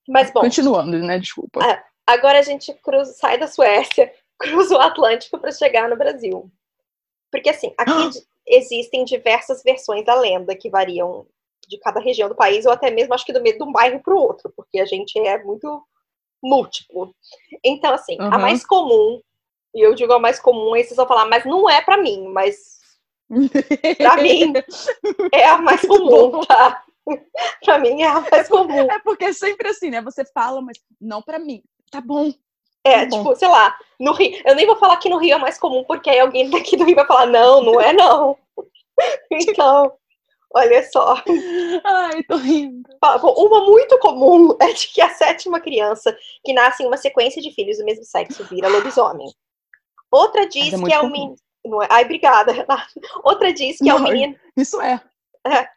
Mas 0.07 0.31
bom. 0.31 0.41
Continuando, 0.41 0.97
né? 0.99 1.19
Desculpa. 1.19 1.63
É, 1.63 1.83
agora 2.05 2.39
a 2.39 2.43
gente 2.43 2.73
cruza, 2.75 3.13
sai 3.13 3.37
da 3.37 3.47
Suécia, 3.47 4.13
cruza 4.39 4.75
o 4.75 4.81
Atlântico 4.81 5.39
para 5.39 5.51
chegar 5.51 5.87
no 5.89 5.95
Brasil. 5.95 6.51
Porque 7.31 7.49
assim, 7.49 7.73
aqui 7.77 8.23
existem 8.47 9.03
diversas 9.05 9.63
versões 9.63 10.05
da 10.05 10.15
lenda 10.15 10.55
que 10.55 10.69
variam 10.69 11.25
de 11.67 11.77
cada 11.79 11.99
região 11.99 12.27
do 12.27 12.35
país, 12.35 12.65
ou 12.65 12.71
até 12.71 12.91
mesmo 12.91 13.13
acho 13.13 13.25
que 13.25 13.33
do 13.33 13.41
meio 13.41 13.57
de 13.57 13.63
um 13.63 13.71
bairro 13.71 14.01
para 14.01 14.13
o 14.13 14.19
outro, 14.19 14.51
porque 14.55 14.79
a 14.79 14.85
gente 14.85 15.17
é 15.19 15.41
muito 15.43 15.83
múltiplo. 16.43 17.15
Então, 17.63 17.93
assim, 17.93 18.17
uhum. 18.19 18.33
a 18.33 18.37
mais 18.37 18.65
comum, 18.65 19.21
e 19.73 19.81
eu 19.81 19.95
digo 19.95 20.11
a 20.11 20.19
mais 20.19 20.39
comum, 20.39 20.73
aí 20.73 20.83
vocês 20.83 20.97
vão 20.97 21.07
falar, 21.07 21.25
mas 21.25 21.45
não 21.45 21.69
é 21.69 21.81
para 21.81 21.97
mim, 21.97 22.27
mas 22.27 22.79
para 23.97 24.21
mim 24.21 24.53
é 25.33 25.45
a 25.45 25.57
mais 25.57 25.81
comum, 25.81 26.41
tá? 26.41 26.83
pra 27.63 27.79
mim 27.79 28.01
é 28.01 28.07
a 28.07 28.21
mais 28.21 28.47
comum. 28.49 28.91
É 28.91 28.99
porque 28.99 29.25
é 29.25 29.33
sempre 29.33 29.69
assim, 29.69 29.89
né? 29.89 30.01
Você 30.01 30.25
fala, 30.25 30.61
mas 30.61 30.77
não 30.99 31.21
para 31.21 31.39
mim. 31.39 31.63
Tá 31.89 32.01
bom, 32.01 32.31
é, 32.83 33.05
tipo, 33.05 33.35
sei 33.35 33.47
lá, 33.47 33.77
no 33.99 34.11
Rio. 34.13 34.41
Eu 34.45 34.55
nem 34.55 34.65
vou 34.65 34.75
falar 34.75 34.97
que 34.97 35.09
no 35.09 35.17
Rio 35.17 35.35
é 35.35 35.37
mais 35.37 35.57
comum, 35.57 35.83
porque 35.83 36.09
aí 36.09 36.19
alguém 36.19 36.49
daqui 36.51 36.75
do 36.75 36.83
Rio 36.83 36.95
vai 36.95 37.05
falar, 37.05 37.27
não, 37.27 37.63
não 37.63 37.79
é 37.79 37.93
não. 37.93 38.37
então, 39.31 39.93
olha 40.53 40.83
só. 40.91 41.21
Ai, 41.83 42.23
tô 42.23 42.37
rindo. 42.37 42.89
Uma 43.01 43.65
muito 43.65 43.97
comum 43.99 44.55
é 44.59 44.73
de 44.73 44.87
que 44.87 45.01
a 45.01 45.09
sétima 45.09 45.59
criança 45.59 46.15
que 46.43 46.53
nasce 46.53 46.83
em 46.83 46.87
uma 46.87 46.97
sequência 46.97 47.41
de 47.41 47.53
filhos 47.53 47.77
do 47.77 47.85
mesmo 47.85 48.03
sexo 48.03 48.43
vira 48.45 48.67
lobisomem. 48.67 49.27
Outra 50.11 50.47
diz 50.47 50.73
é 50.73 50.77
que 50.77 50.93
é 50.93 50.99
um 50.99 51.09
menino. 51.09 51.35
É... 51.83 51.87
Ai, 51.89 52.03
obrigada, 52.03 52.51
Renata. 52.51 52.87
Outra 53.23 53.53
diz 53.53 53.77
que 53.77 53.85
não, 53.85 53.97
é 53.97 53.99
um 53.99 54.03
menino. 54.03 54.35
Isso 54.57 54.81
é. 54.81 54.99
é. 55.47 55.67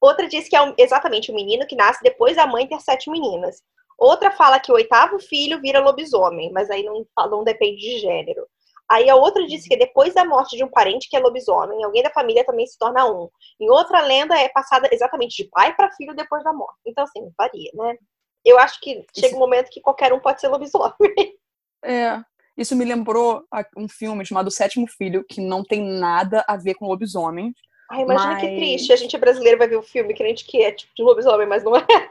Outra 0.00 0.28
diz 0.28 0.48
que 0.48 0.56
é 0.56 0.62
um... 0.62 0.74
exatamente 0.76 1.30
o 1.30 1.32
um 1.32 1.36
menino 1.36 1.66
que 1.66 1.76
nasce 1.76 2.02
depois 2.02 2.36
da 2.36 2.46
mãe 2.46 2.66
ter 2.66 2.80
sete 2.80 3.08
meninas. 3.08 3.62
Outra 3.98 4.30
fala 4.30 4.60
que 4.60 4.70
o 4.70 4.76
oitavo 4.76 5.18
filho 5.18 5.60
vira 5.60 5.80
lobisomem, 5.80 6.52
mas 6.52 6.70
aí 6.70 6.84
não, 6.84 7.04
não 7.28 7.42
depende 7.42 7.80
de 7.80 7.98
gênero. 7.98 8.46
Aí 8.88 9.10
a 9.10 9.16
outra 9.16 9.44
diz 9.46 9.66
que 9.66 9.76
depois 9.76 10.14
da 10.14 10.24
morte 10.24 10.56
de 10.56 10.64
um 10.64 10.70
parente 10.70 11.10
que 11.10 11.16
é 11.16 11.20
lobisomem, 11.20 11.84
alguém 11.84 12.02
da 12.02 12.10
família 12.10 12.44
também 12.44 12.66
se 12.66 12.78
torna 12.78 13.04
um. 13.04 13.28
Em 13.60 13.68
outra 13.68 14.00
lenda 14.00 14.38
é 14.38 14.48
passada 14.48 14.88
exatamente 14.90 15.42
de 15.42 15.50
pai 15.50 15.74
para 15.74 15.92
filho 15.92 16.14
depois 16.14 16.42
da 16.42 16.52
morte. 16.52 16.78
Então, 16.86 17.04
assim, 17.04 17.30
varia, 17.36 17.70
né? 17.74 17.96
Eu 18.44 18.58
acho 18.58 18.80
que 18.80 19.04
chega 19.18 19.36
um 19.36 19.40
momento 19.40 19.68
que 19.68 19.80
qualquer 19.80 20.12
um 20.12 20.20
pode 20.20 20.40
ser 20.40 20.48
lobisomem. 20.48 20.94
É. 21.84 22.20
Isso 22.56 22.74
me 22.74 22.84
lembrou 22.84 23.44
um 23.76 23.88
filme 23.88 24.26
chamado 24.26 24.50
Sétimo 24.50 24.84
Filho, 24.88 25.24
que 25.24 25.40
não 25.40 25.62
tem 25.62 25.80
nada 25.80 26.44
a 26.48 26.56
ver 26.56 26.74
com 26.74 26.88
lobisomem. 26.88 27.54
Ai, 27.88 28.02
imagina 28.02 28.32
mas... 28.32 28.40
que 28.40 28.56
triste. 28.56 28.92
A 28.92 28.96
gente 28.96 29.14
é 29.14 29.18
brasileiro, 29.18 29.58
vai 29.58 29.68
ver 29.68 29.76
o 29.76 29.82
filme 29.82 30.12
que 30.12 30.24
a 30.24 30.26
gente 30.26 30.44
que 30.44 30.60
é 30.60 30.72
tipo 30.72 30.92
de 30.92 31.04
lobisomem, 31.04 31.46
mas 31.46 31.62
não 31.62 31.76
é. 31.76 32.10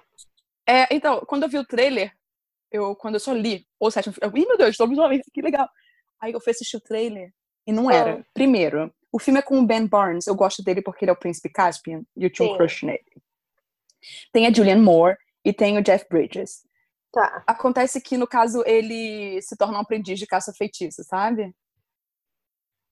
É, 0.67 0.93
então, 0.93 1.21
quando 1.21 1.43
eu 1.43 1.49
vi 1.49 1.57
o 1.57 1.65
trailer, 1.65 2.13
eu, 2.71 2.95
quando 2.95 3.15
eu 3.15 3.19
só 3.19 3.33
li 3.33 3.65
o 3.79 3.89
sétimo 3.89 4.13
filme, 4.13 4.33
eu, 4.33 4.43
Ih, 4.43 4.47
meu 4.47 4.57
Deus, 4.57 4.77
lobisomem, 4.77 5.21
que 5.33 5.41
legal. 5.41 5.69
Aí 6.19 6.33
eu 6.33 6.41
fui 6.41 6.51
assistir 6.51 6.77
o 6.77 6.81
trailer 6.81 7.33
e 7.65 7.71
não 7.71 7.89
era. 7.89 8.19
Oh. 8.19 8.25
Primeiro, 8.33 8.93
o 9.11 9.19
filme 9.19 9.39
é 9.39 9.41
com 9.41 9.59
o 9.59 9.65
Ben 9.65 9.87
Barnes, 9.87 10.27
eu 10.27 10.35
gosto 10.35 10.63
dele 10.63 10.81
porque 10.81 11.05
ele 11.05 11.11
é 11.11 11.13
o 11.13 11.17
príncipe 11.17 11.49
Caspian 11.49 12.03
e 12.15 12.23
eu 12.23 12.29
tinha 12.29 12.51
um 12.51 12.57
crush 12.57 12.85
nele. 12.85 13.03
Tem 14.31 14.45
a 14.45 14.53
Julianne 14.53 14.81
Moore 14.81 15.17
e 15.43 15.53
tem 15.53 15.77
o 15.77 15.81
Jeff 15.81 16.05
Bridges. 16.09 16.65
Tá. 17.11 17.43
Acontece 17.47 18.01
que, 18.01 18.17
no 18.17 18.27
caso, 18.27 18.63
ele 18.65 19.41
se 19.41 19.55
torna 19.55 19.77
um 19.77 19.81
aprendiz 19.81 20.19
de 20.19 20.27
caça-feitiço, 20.27 21.03
sabe? 21.03 21.55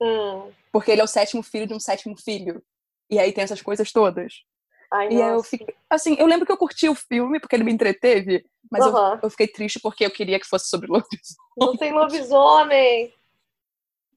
Hum. 0.02 0.52
Porque 0.72 0.92
ele 0.92 1.02
é 1.02 1.04
o 1.04 1.08
sétimo 1.08 1.44
filho 1.44 1.68
de 1.68 1.74
um 1.74 1.80
sétimo 1.80 2.18
filho. 2.18 2.64
E 3.10 3.20
aí 3.20 3.32
tem 3.34 3.44
essas 3.44 3.62
coisas 3.62 3.92
todas. 3.92 4.44
Ai, 4.92 5.10
e 5.10 5.16
eu 5.16 5.44
fiquei. 5.44 5.76
Assim, 5.90 6.16
eu 6.20 6.26
lembro 6.26 6.46
que 6.46 6.52
eu 6.52 6.58
curti 6.58 6.88
o 6.90 6.96
filme 6.96 7.40
porque 7.40 7.56
ele 7.56 7.64
me 7.64 7.72
entreteve, 7.72 8.46
mas 8.72 8.86
uhum. 8.86 8.98
eu, 8.98 9.20
eu, 9.24 9.30
fiquei 9.30 9.48
triste 9.48 9.80
porque 9.80 10.06
eu 10.06 10.12
queria 10.12 10.40
que 10.40 10.48
fosse 10.48 10.70
sobre 10.70 10.88
lobisomem. 10.92 11.38
Não 11.58 11.78
tem 11.78 11.94
lobisomem! 11.94 13.14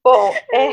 Bom, 0.03 0.33
é, 0.53 0.69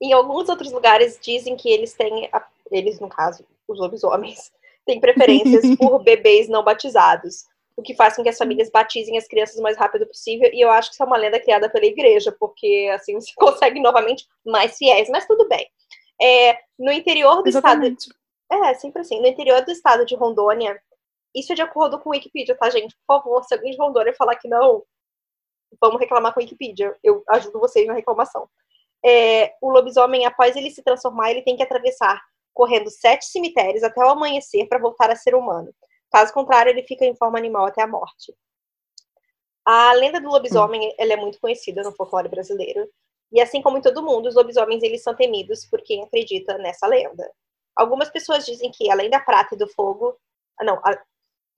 em 0.00 0.12
alguns 0.12 0.48
outros 0.48 0.70
lugares 0.70 1.18
dizem 1.20 1.56
que 1.56 1.68
eles 1.68 1.94
têm, 1.94 2.30
eles 2.70 3.00
no 3.00 3.08
caso, 3.08 3.44
os 3.66 3.78
lobisomens, 3.78 4.52
têm 4.86 5.00
preferências 5.00 5.64
por 5.76 6.02
bebês 6.02 6.48
não 6.48 6.62
batizados, 6.62 7.44
o 7.76 7.82
que 7.82 7.94
faz 7.94 8.14
com 8.14 8.22
que 8.22 8.28
as 8.28 8.38
famílias 8.38 8.70
batizem 8.70 9.18
as 9.18 9.26
crianças 9.26 9.56
o 9.56 9.62
mais 9.62 9.76
rápido 9.76 10.06
possível, 10.06 10.50
e 10.52 10.60
eu 10.60 10.70
acho 10.70 10.90
que 10.90 10.94
isso 10.94 11.02
é 11.02 11.06
uma 11.06 11.16
lenda 11.16 11.40
criada 11.40 11.68
pela 11.68 11.86
igreja, 11.86 12.34
porque 12.38 12.90
assim 12.94 13.14
você 13.14 13.32
consegue 13.36 13.80
novamente 13.80 14.26
mais 14.44 14.76
fiéis, 14.76 15.08
mas 15.08 15.26
tudo 15.26 15.48
bem. 15.48 15.66
É, 16.20 16.58
no 16.78 16.92
interior 16.92 17.42
do 17.42 17.48
Exatamente. 17.48 18.02
estado. 18.02 18.23
É, 18.54 18.74
sempre 18.74 19.02
assim. 19.02 19.20
No 19.20 19.26
interior 19.26 19.64
do 19.64 19.70
estado 19.72 20.04
de 20.04 20.14
Rondônia, 20.14 20.80
isso 21.34 21.52
é 21.52 21.56
de 21.56 21.62
acordo 21.62 21.98
com 21.98 22.10
o 22.10 22.12
Wikipedia, 22.12 22.56
tá, 22.56 22.70
gente? 22.70 22.96
Por 23.06 23.16
favor, 23.16 23.44
se 23.44 23.54
alguém 23.54 23.72
de 23.72 23.78
Rondônia 23.78 24.14
falar 24.14 24.36
que 24.36 24.48
não, 24.48 24.84
vamos 25.80 26.00
reclamar 26.00 26.32
com 26.32 26.40
a 26.40 26.42
Wikipedia. 26.42 26.96
Eu 27.02 27.22
ajudo 27.28 27.58
vocês 27.58 27.86
na 27.86 27.94
reclamação. 27.94 28.48
É, 29.04 29.54
o 29.60 29.70
lobisomem, 29.70 30.24
após 30.24 30.56
ele 30.56 30.70
se 30.70 30.82
transformar, 30.82 31.30
ele 31.30 31.42
tem 31.42 31.56
que 31.56 31.62
atravessar 31.62 32.22
correndo 32.54 32.88
sete 32.90 33.26
cemitérios 33.26 33.82
até 33.82 34.00
o 34.00 34.08
amanhecer 34.08 34.68
para 34.68 34.78
voltar 34.78 35.10
a 35.10 35.16
ser 35.16 35.34
humano. 35.34 35.74
Caso 36.10 36.32
contrário, 36.32 36.70
ele 36.70 36.86
fica 36.86 37.04
em 37.04 37.16
forma 37.16 37.36
animal 37.36 37.66
até 37.66 37.82
a 37.82 37.88
morte. 37.88 38.32
A 39.66 39.92
lenda 39.94 40.20
do 40.20 40.28
lobisomem 40.28 40.94
ela 40.98 41.14
é 41.14 41.16
muito 41.16 41.40
conhecida 41.40 41.82
no 41.82 41.92
folclore 41.92 42.28
brasileiro. 42.28 42.88
E 43.32 43.40
assim 43.40 43.60
como 43.60 43.78
em 43.78 43.80
todo 43.80 44.02
mundo, 44.02 44.28
os 44.28 44.36
lobisomens 44.36 44.82
eles 44.82 45.02
são 45.02 45.14
temidos 45.14 45.66
por 45.66 45.82
quem 45.82 46.04
acredita 46.04 46.56
nessa 46.58 46.86
lenda. 46.86 47.28
Algumas 47.76 48.10
pessoas 48.10 48.46
dizem 48.46 48.70
que 48.70 48.90
além 48.90 49.10
da 49.10 49.20
prata 49.20 49.54
e 49.54 49.58
do 49.58 49.68
fogo, 49.68 50.16
ah, 50.60 50.64
não, 50.64 50.80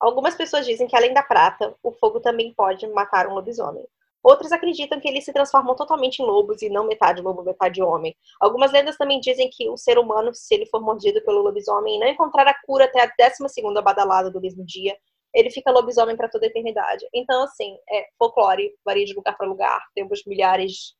algumas 0.00 0.34
pessoas 0.34 0.66
dizem 0.66 0.86
que 0.86 0.96
além 0.96 1.12
da 1.12 1.22
prata, 1.22 1.74
o 1.82 1.92
fogo 1.92 2.20
também 2.20 2.52
pode 2.54 2.86
matar 2.88 3.26
um 3.28 3.34
lobisomem. 3.34 3.86
Outros 4.22 4.50
acreditam 4.50 4.98
que 4.98 5.06
eles 5.06 5.24
se 5.24 5.32
transformam 5.32 5.76
totalmente 5.76 6.20
em 6.20 6.26
lobos 6.26 6.60
e 6.60 6.68
não 6.68 6.84
metade 6.84 7.22
lobo, 7.22 7.44
metade 7.44 7.80
homem. 7.80 8.12
Algumas 8.40 8.72
lendas 8.72 8.96
também 8.96 9.20
dizem 9.20 9.48
que 9.48 9.68
o 9.68 9.76
ser 9.76 9.98
humano, 9.98 10.34
se 10.34 10.52
ele 10.52 10.66
for 10.66 10.80
mordido 10.80 11.22
pelo 11.22 11.42
lobisomem 11.42 11.96
e 11.96 12.00
não 12.00 12.08
encontrar 12.08 12.48
a 12.48 12.54
cura 12.66 12.86
até 12.86 13.04
a 13.04 13.06
12 13.06 13.48
segunda 13.48 13.80
badalada 13.80 14.28
do 14.28 14.40
mesmo 14.40 14.64
dia, 14.64 14.96
ele 15.32 15.48
fica 15.48 15.70
lobisomem 15.70 16.16
para 16.16 16.28
toda 16.28 16.44
a 16.44 16.48
eternidade. 16.48 17.06
Então, 17.14 17.44
assim, 17.44 17.76
é 17.88 18.06
folclore, 18.18 18.74
varia 18.84 19.04
de 19.04 19.14
lugar 19.14 19.36
para 19.36 19.46
lugar. 19.46 19.80
Temos 19.94 20.24
milhares 20.26 20.96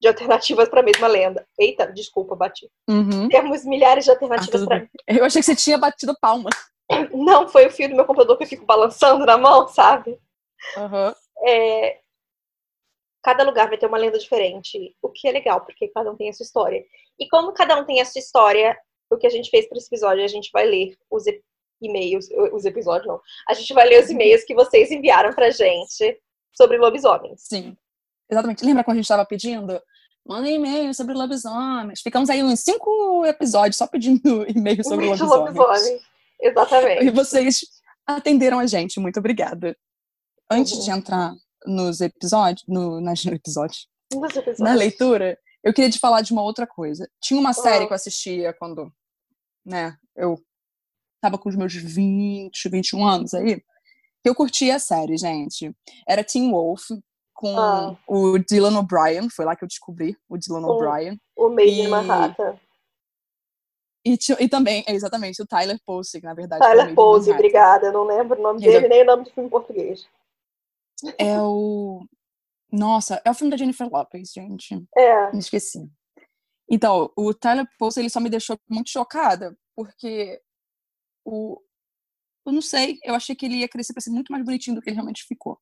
de 0.00 0.08
alternativas 0.08 0.68
para 0.68 0.80
a 0.80 0.84
mesma 0.84 1.06
lenda. 1.06 1.46
Eita, 1.58 1.86
desculpa, 1.86 2.34
bati. 2.34 2.70
Uhum. 2.88 3.28
Temos 3.28 3.64
milhares 3.64 4.04
de 4.04 4.10
alternativas 4.10 4.62
ah, 4.62 4.66
para. 4.66 4.88
Eu 5.06 5.24
achei 5.24 5.40
que 5.40 5.46
você 5.46 5.56
tinha 5.56 5.78
batido 5.78 6.16
palma. 6.20 6.50
Não, 7.12 7.48
foi 7.48 7.66
o 7.66 7.70
fio 7.70 7.88
do 7.88 7.96
meu 7.96 8.04
computador 8.04 8.36
que 8.36 8.44
eu 8.44 8.48
fico 8.48 8.66
balançando 8.66 9.24
na 9.26 9.36
mão, 9.36 9.66
sabe? 9.68 10.18
Uhum. 10.76 11.14
É, 11.48 11.98
cada 13.26 13.42
lugar 13.42 13.68
vai 13.68 13.76
ter 13.76 13.86
uma 13.86 13.98
lenda 13.98 14.18
diferente, 14.18 14.96
o 15.02 15.08
que 15.08 15.26
é 15.26 15.32
legal, 15.32 15.60
porque 15.62 15.88
cada 15.88 16.10
um 16.12 16.16
tem 16.16 16.28
a 16.28 16.32
sua 16.32 16.44
história. 16.44 16.84
E 17.18 17.28
como 17.28 17.52
cada 17.52 17.76
um 17.76 17.84
tem 17.84 18.00
a 18.00 18.04
sua 18.04 18.20
história, 18.20 18.78
o 19.10 19.16
que 19.16 19.26
a 19.26 19.30
gente 19.30 19.50
fez 19.50 19.68
para 19.68 19.78
esse 19.78 19.88
episódio, 19.88 20.22
a 20.22 20.28
gente 20.28 20.48
vai 20.52 20.64
ler 20.64 20.96
os 21.10 21.24
e-mails, 21.82 22.28
os 22.52 22.64
episódios 22.64 23.08
não, 23.08 23.20
a 23.48 23.52
gente 23.52 23.74
vai 23.74 23.88
ler 23.88 24.02
os 24.02 24.10
e-mails 24.10 24.44
que 24.44 24.54
vocês 24.54 24.92
enviaram 24.92 25.32
pra 25.32 25.50
gente 25.50 26.20
sobre 26.52 26.78
lobisomens. 26.78 27.42
Sim, 27.42 27.76
exatamente. 28.30 28.64
Lembra 28.64 28.84
quando 28.84 28.96
a 28.96 28.98
gente 28.98 29.04
estava 29.04 29.24
pedindo? 29.24 29.80
Manda 30.26 30.50
e-mail 30.50 30.92
sobre 30.92 31.14
lobisomens. 31.14 32.00
Ficamos 32.00 32.28
aí 32.28 32.42
uns 32.42 32.60
cinco 32.60 33.24
episódios 33.24 33.76
só 33.76 33.86
pedindo 33.86 34.44
e-mail 34.50 34.82
sobre 34.82 35.06
lobisomens. 35.06 35.54
lobisomens. 35.54 36.02
Exatamente. 36.40 37.04
E 37.04 37.10
vocês 37.10 37.60
atenderam 38.06 38.58
a 38.58 38.66
gente, 38.66 39.00
muito 39.00 39.18
obrigada. 39.18 39.76
Antes 40.50 40.74
uhum. 40.74 40.80
de 40.84 40.90
entrar 40.90 41.34
nos 41.66 42.00
episódios, 42.00 42.64
no, 42.68 43.00
nas, 43.00 43.24
no 43.24 43.34
episódio, 43.34 43.78
na 44.58 44.74
leitura, 44.74 45.38
eu 45.64 45.72
queria 45.72 45.90
te 45.90 45.98
falar 45.98 46.22
de 46.22 46.32
uma 46.32 46.42
outra 46.42 46.66
coisa. 46.66 47.08
Tinha 47.20 47.40
uma 47.40 47.52
série 47.52 47.84
oh. 47.84 47.86
que 47.88 47.92
eu 47.92 47.96
assistia 47.96 48.52
quando, 48.52 48.92
né, 49.64 49.96
eu 50.16 50.40
tava 51.20 51.38
com 51.38 51.48
os 51.48 51.56
meus 51.56 51.74
20, 51.74 52.68
21 52.68 53.04
anos 53.04 53.34
aí, 53.34 53.56
que 54.22 54.28
eu 54.28 54.34
curtia 54.34 54.76
a 54.76 54.78
série, 54.78 55.16
gente. 55.16 55.74
Era 56.08 56.22
Teen 56.22 56.50
Wolf, 56.50 56.84
com 57.36 57.54
oh. 58.06 58.32
o 58.32 58.38
Dylan 58.38 58.78
O'Brien, 58.78 59.28
foi 59.28 59.44
lá 59.44 59.54
que 59.54 59.62
eu 59.62 59.68
descobri 59.68 60.16
o 60.28 60.38
Dylan 60.38 60.66
O'Brien. 60.66 61.20
O 61.36 61.50
Made 61.50 61.68
e... 61.68 61.80
in 61.82 61.88
Manhattan. 61.88 62.58
E, 64.04 64.16
e, 64.38 64.48
também, 64.48 64.84
exatamente, 64.86 65.42
o 65.42 65.46
Tyler 65.46 65.78
Posey, 65.84 66.22
na 66.22 66.32
verdade. 66.32 66.62
Tyler 66.62 66.94
Posey, 66.94 67.34
obrigada. 67.34 67.88
Eu 67.88 67.92
não 67.92 68.04
lembro 68.04 68.38
o 68.38 68.42
nome 68.42 68.60
dele, 68.60 68.88
nem 68.88 69.02
o 69.02 69.06
nome 69.06 69.24
do 69.24 69.30
filme 69.30 69.48
em 69.48 69.50
português. 69.50 70.08
É 71.18 71.40
o. 71.40 72.06
Nossa, 72.70 73.20
é 73.24 73.30
o 73.30 73.34
filme 73.34 73.50
da 73.50 73.56
Jennifer 73.56 73.88
Lopez, 73.88 74.32
gente. 74.32 74.80
É. 74.96 75.32
Me 75.32 75.40
esqueci. 75.40 75.90
Então, 76.70 77.10
o 77.16 77.34
Tyler 77.34 77.66
Posey, 77.78 78.02
ele 78.02 78.10
só 78.10 78.20
me 78.20 78.30
deixou 78.30 78.56
muito 78.70 78.90
chocada, 78.90 79.56
porque 79.74 80.40
o. 81.24 81.60
Eu 82.46 82.52
não 82.52 82.62
sei, 82.62 83.00
eu 83.02 83.12
achei 83.12 83.34
que 83.34 83.44
ele 83.44 83.56
ia 83.56 83.68
crescer 83.68 83.92
pra 83.92 84.00
ser 84.00 84.10
muito 84.10 84.30
mais 84.30 84.44
bonitinho 84.44 84.76
do 84.76 84.80
que 84.80 84.88
ele 84.88 84.94
realmente 84.94 85.24
ficou. 85.24 85.58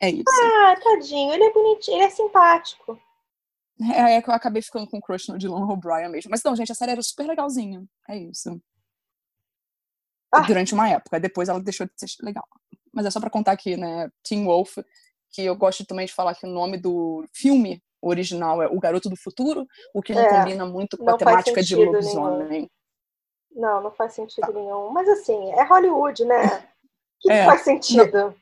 É 0.00 0.10
isso. 0.10 0.24
Ah, 0.28 0.76
tadinho, 0.82 1.32
ele 1.32 1.44
é 1.44 1.52
bonitinho, 1.52 1.98
ele 1.98 2.04
é 2.04 2.10
simpático. 2.10 2.98
É, 3.94 4.16
é 4.16 4.22
que 4.22 4.28
eu 4.28 4.34
acabei 4.34 4.62
ficando 4.62 4.86
com 4.86 5.00
crush 5.00 5.28
no 5.28 5.38
Dylan 5.38 5.66
O'Brien 5.66 6.10
mesmo. 6.10 6.30
Mas 6.30 6.42
não, 6.42 6.56
gente, 6.56 6.72
a 6.72 6.74
série 6.74 6.92
era 6.92 7.02
super 7.02 7.26
legalzinha. 7.26 7.84
É 8.08 8.16
isso. 8.16 8.60
Ah. 10.32 10.40
Durante 10.40 10.74
uma 10.74 10.88
época. 10.88 11.20
Depois 11.20 11.48
ela 11.48 11.60
deixou 11.60 11.86
de 11.86 11.92
ser 11.96 12.22
legal 12.22 12.46
mas 12.92 13.06
é 13.06 13.10
só 13.10 13.20
para 13.20 13.30
contar 13.30 13.52
aqui, 13.52 13.76
né? 13.76 14.10
Teen 14.22 14.44
Wolf, 14.44 14.78
que 15.30 15.42
eu 15.42 15.56
gosto 15.56 15.84
também 15.84 16.06
de 16.06 16.12
falar 16.12 16.34
que 16.34 16.46
o 16.46 16.50
nome 16.50 16.76
do 16.76 17.24
filme 17.32 17.82
original 18.02 18.62
é 18.62 18.66
O 18.66 18.80
Garoto 18.80 19.08
do 19.08 19.16
Futuro, 19.16 19.66
o 19.94 20.02
que 20.02 20.14
não 20.14 20.22
é, 20.22 20.28
combina 20.28 20.66
muito 20.66 20.96
com 20.96 21.08
a 21.08 21.16
temática 21.16 21.62
de 21.62 21.76
lobisomem. 21.76 22.70
Não, 23.52 23.82
não 23.82 23.90
faz 23.90 24.14
sentido 24.14 24.46
tá. 24.46 24.52
nenhum. 24.52 24.90
Mas 24.90 25.08
assim, 25.08 25.52
é 25.52 25.62
Hollywood, 25.64 26.24
né? 26.24 26.66
Que 27.22 27.30
é, 27.30 27.44
faz 27.44 27.60
sentido. 27.60 28.16
Não, 28.16 28.34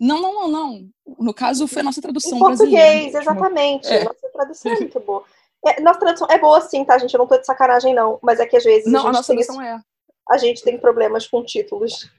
não, 0.00 0.20
não, 0.20 0.48
não. 0.48 0.88
No 1.18 1.34
caso, 1.34 1.66
foi 1.66 1.80
a 1.80 1.84
nossa 1.84 2.00
tradução 2.02 2.38
em 2.38 2.40
português, 2.40 3.14
exatamente. 3.14 3.88
É. 3.88 4.04
Nossa 4.04 4.28
tradução 4.32 4.72
é 4.72 4.78
muito 4.78 5.00
boa. 5.00 5.24
É, 5.66 5.80
nossa 5.80 5.98
tradução 5.98 6.28
é 6.30 6.38
boa 6.38 6.60
sim, 6.60 6.84
tá, 6.84 6.98
gente? 6.98 7.12
Eu 7.14 7.18
não 7.18 7.26
tô 7.26 7.36
de 7.36 7.46
sacanagem, 7.46 7.94
não. 7.94 8.18
Mas 8.22 8.38
é 8.38 8.46
que 8.46 8.56
às 8.56 8.64
vezes. 8.64 8.90
Não, 8.90 9.06
a, 9.06 9.08
a 9.10 9.12
nossa 9.12 9.32
tradução 9.32 9.60
é. 9.60 9.80
A 10.28 10.38
gente 10.38 10.62
tem 10.62 10.78
problemas 10.78 11.26
com 11.26 11.42
títulos 11.42 12.10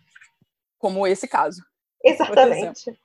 como 0.79 1.05
esse 1.05 1.27
caso. 1.27 1.61
Exatamente. 2.03 2.97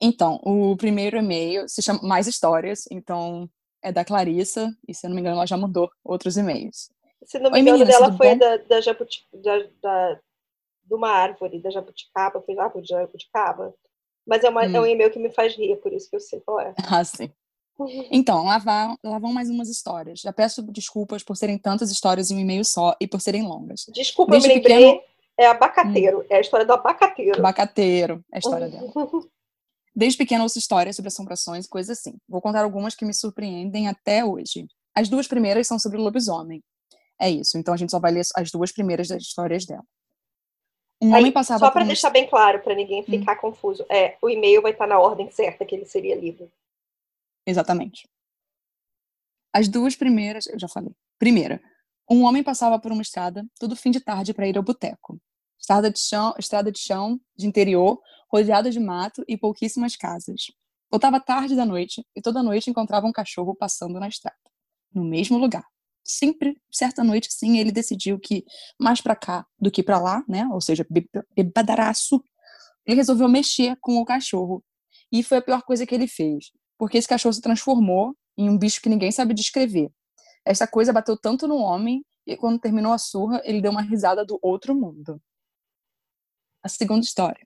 Então, 0.00 0.38
o 0.44 0.76
primeiro 0.76 1.16
e-mail 1.16 1.66
se 1.68 1.82
chama 1.82 2.00
Mais 2.02 2.26
Histórias, 2.26 2.84
então 2.90 3.48
é 3.82 3.90
da 3.90 4.04
Clarissa, 4.04 4.70
e 4.86 4.94
se 4.94 5.06
eu 5.06 5.08
não 5.08 5.14
me 5.14 5.22
engano, 5.22 5.36
ela 5.36 5.46
já 5.46 5.56
mandou 5.56 5.90
outros 6.04 6.36
e-mails. 6.36 6.90
Se 7.24 7.38
não 7.38 7.50
me 7.50 7.60
engano, 7.60 7.78
Oi, 7.78 7.84
dela 7.86 8.12
foi 8.12 8.36
da, 8.36 8.58
da, 8.58 8.80
jabuti, 8.80 9.26
da, 9.32 9.58
da, 9.82 10.20
de 10.84 10.94
uma 10.94 11.08
árvore, 11.08 11.60
da 11.60 11.70
jabuticaba, 11.70 12.42
foi 12.42 12.58
árvore 12.58 12.82
de 12.82 12.90
jabuticaba. 12.90 13.74
Mas 14.26 14.42
é, 14.42 14.48
uma, 14.48 14.62
hum. 14.62 14.76
é 14.76 14.80
um 14.80 14.82
hum. 14.82 14.86
e-mail 14.86 15.10
que 15.10 15.18
me 15.18 15.30
faz 15.30 15.54
rir, 15.54 15.76
por 15.76 15.92
isso 15.92 16.10
que 16.10 16.16
eu 16.16 16.20
sei 16.20 16.40
qual 16.40 16.60
é. 16.60 16.74
Ah, 16.90 17.04
sim. 17.04 17.30
Então, 18.10 18.44
lá, 18.44 18.56
vão, 18.56 18.96
lá 19.04 19.18
vão 19.18 19.34
mais 19.34 19.50
umas 19.50 19.68
histórias. 19.68 20.20
Já 20.20 20.32
peço 20.32 20.62
desculpas 20.62 21.22
por 21.22 21.36
serem 21.36 21.58
tantas 21.58 21.90
histórias 21.90 22.30
em 22.30 22.36
um 22.36 22.40
e-mail 22.40 22.64
só 22.64 22.96
e 22.98 23.06
por 23.06 23.20
serem 23.20 23.42
longas. 23.42 23.84
Desculpa, 23.92 24.32
Desde 24.32 24.48
eu 24.48 24.54
me 24.54 24.60
lembrei. 24.62 24.76
Pequeno 24.78 25.02
é 25.38 25.46
abacateiro. 25.46 26.20
Hum. 26.20 26.26
É 26.30 26.36
a 26.36 26.40
história 26.40 26.64
do 26.64 26.72
abacateiro. 26.72 27.38
Abacateiro. 27.38 28.24
É 28.32 28.36
a 28.36 28.38
história 28.38 28.68
dela. 28.68 28.90
Desde 29.94 30.18
pequena 30.18 30.42
ouço 30.42 30.58
histórias 30.58 30.96
sobre 30.96 31.08
assombrações 31.08 31.64
e 31.64 31.68
coisas 31.68 31.98
assim. 31.98 32.16
Vou 32.28 32.40
contar 32.40 32.62
algumas 32.62 32.94
que 32.94 33.04
me 33.04 33.14
surpreendem 33.14 33.88
até 33.88 34.24
hoje. 34.24 34.66
As 34.94 35.08
duas 35.08 35.26
primeiras 35.26 35.66
são 35.66 35.78
sobre 35.78 35.98
o 35.98 36.02
lobisomem. 36.02 36.62
É 37.20 37.30
isso. 37.30 37.56
Então 37.56 37.72
a 37.72 37.76
gente 37.76 37.90
só 37.90 37.98
vai 37.98 38.12
ler 38.12 38.22
as 38.36 38.50
duas 38.50 38.72
primeiras 38.72 39.08
das 39.08 39.22
histórias 39.22 39.64
dela. 39.64 39.82
Um 41.00 41.14
Aí, 41.14 41.20
homem 41.20 41.32
passava 41.32 41.58
só 41.58 41.70
para 41.70 41.84
um... 41.84 41.86
deixar 41.86 42.10
bem 42.10 42.26
claro, 42.26 42.60
para 42.60 42.74
ninguém 42.74 43.02
hum. 43.02 43.04
ficar 43.04 43.34
hum. 43.34 43.40
confuso. 43.40 43.84
É, 43.88 44.16
o 44.20 44.30
e-mail 44.30 44.62
vai 44.62 44.72
estar 44.72 44.86
na 44.86 44.98
ordem 44.98 45.30
certa 45.30 45.64
que 45.64 45.74
ele 45.74 45.84
seria 45.84 46.14
lido. 46.14 46.50
Exatamente. 47.46 48.08
As 49.52 49.68
duas 49.68 49.94
primeiras, 49.94 50.46
eu 50.46 50.58
já 50.58 50.68
falei. 50.68 50.92
Primeira, 51.18 51.62
um 52.10 52.24
homem 52.24 52.42
passava 52.42 52.78
por 52.78 52.92
uma 52.92 53.02
estrada 53.02 53.46
todo 53.58 53.76
fim 53.76 53.90
de 53.90 54.00
tarde 54.00 54.34
para 54.34 54.46
ir 54.46 54.56
ao 54.56 54.62
boteco. 54.62 55.18
Estrada 55.58 55.90
de 55.90 55.98
chão, 55.98 56.34
estrada 56.38 56.70
de 56.70 56.78
chão, 56.78 57.20
de 57.34 57.46
interior, 57.46 58.00
rodeada 58.30 58.70
de 58.70 58.78
mato 58.78 59.24
e 59.26 59.36
pouquíssimas 59.36 59.96
casas. 59.96 60.52
Voltava 60.90 61.20
tarde 61.20 61.56
da 61.56 61.64
noite 61.64 62.06
e 62.14 62.22
toda 62.22 62.42
noite 62.42 62.70
encontrava 62.70 63.06
um 63.06 63.12
cachorro 63.12 63.54
passando 63.54 63.98
na 63.98 64.08
estrada, 64.08 64.36
no 64.94 65.04
mesmo 65.04 65.36
lugar. 65.38 65.66
Sempre, 66.06 66.56
certa 66.70 67.02
noite, 67.02 67.28
sim, 67.32 67.58
ele 67.58 67.72
decidiu 67.72 68.16
que 68.18 68.44
mais 68.78 69.00
para 69.00 69.16
cá 69.16 69.44
do 69.58 69.72
que 69.72 69.82
para 69.82 69.98
lá, 69.98 70.24
né? 70.28 70.46
Ou 70.52 70.60
seja, 70.60 70.86
bebadaraço. 71.34 72.22
Ele 72.86 72.96
resolveu 72.96 73.28
mexer 73.28 73.76
com 73.80 73.96
o 73.96 74.04
cachorro. 74.04 74.62
E 75.10 75.22
foi 75.22 75.38
a 75.38 75.42
pior 75.42 75.62
coisa 75.62 75.84
que 75.84 75.94
ele 75.94 76.06
fez, 76.06 76.52
porque 76.78 76.96
esse 76.96 77.08
cachorro 77.08 77.32
se 77.32 77.40
transformou 77.40 78.16
em 78.38 78.48
um 78.48 78.56
bicho 78.56 78.80
que 78.80 78.88
ninguém 78.88 79.10
sabe 79.10 79.34
descrever. 79.34 79.90
Essa 80.44 80.66
coisa 80.66 80.92
bateu 80.92 81.16
tanto 81.16 81.48
no 81.48 81.56
homem 81.56 82.04
e 82.24 82.36
quando 82.36 82.60
terminou 82.60 82.92
a 82.92 82.98
surra, 82.98 83.40
ele 83.44 83.60
deu 83.60 83.72
uma 83.72 83.82
risada 83.82 84.24
do 84.24 84.38
outro 84.40 84.74
mundo. 84.74 85.20
A 86.62 86.68
segunda 86.68 87.04
história. 87.04 87.44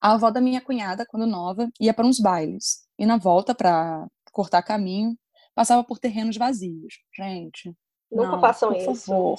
A 0.00 0.12
avó 0.12 0.30
da 0.30 0.40
minha 0.40 0.60
cunhada, 0.60 1.06
quando 1.06 1.26
nova, 1.26 1.70
ia 1.80 1.94
para 1.94 2.06
uns 2.06 2.18
bailes 2.18 2.86
e 2.98 3.06
na 3.06 3.16
volta 3.16 3.54
para 3.54 4.06
cortar 4.32 4.62
caminho, 4.62 5.16
passava 5.54 5.82
por 5.84 5.98
terrenos 5.98 6.36
vazios. 6.36 6.94
Gente, 7.14 7.74
nunca 8.10 8.32
não, 8.32 8.40
façam 8.40 8.70
por 8.72 8.78
isso. 8.78 9.06
favor. 9.06 9.38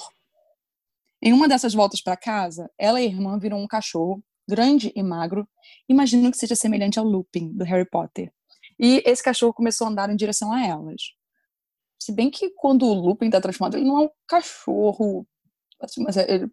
Em 1.22 1.32
uma 1.32 1.48
dessas 1.48 1.72
voltas 1.74 2.00
para 2.00 2.16
casa, 2.16 2.70
ela 2.76 3.00
e 3.00 3.04
a 3.06 3.08
irmã 3.08 3.38
viram 3.38 3.58
um 3.58 3.66
cachorro 3.66 4.22
grande 4.48 4.92
e 4.96 5.02
magro. 5.02 5.48
Imagino 5.88 6.30
que 6.30 6.36
seja 6.36 6.56
semelhante 6.56 6.98
ao 6.98 7.04
Lupin 7.04 7.52
do 7.52 7.64
Harry 7.64 7.88
Potter. 7.88 8.32
E 8.78 9.02
esse 9.06 9.22
cachorro 9.22 9.54
começou 9.54 9.86
a 9.86 9.90
andar 9.90 10.10
em 10.10 10.16
direção 10.16 10.52
a 10.52 10.66
elas. 10.66 11.00
Se 12.02 12.10
bem 12.12 12.28
que 12.30 12.50
quando 12.50 12.84
o 12.84 12.92
Lupin 12.94 13.26
está 13.26 13.40
transformado, 13.40 13.76
ele 13.76 13.84
não 13.86 13.98
é 14.02 14.04
um 14.06 14.10
cachorro, 14.26 15.24
assim, 15.80 16.02
mas 16.02 16.16
é, 16.16 16.22
ele, 16.28 16.44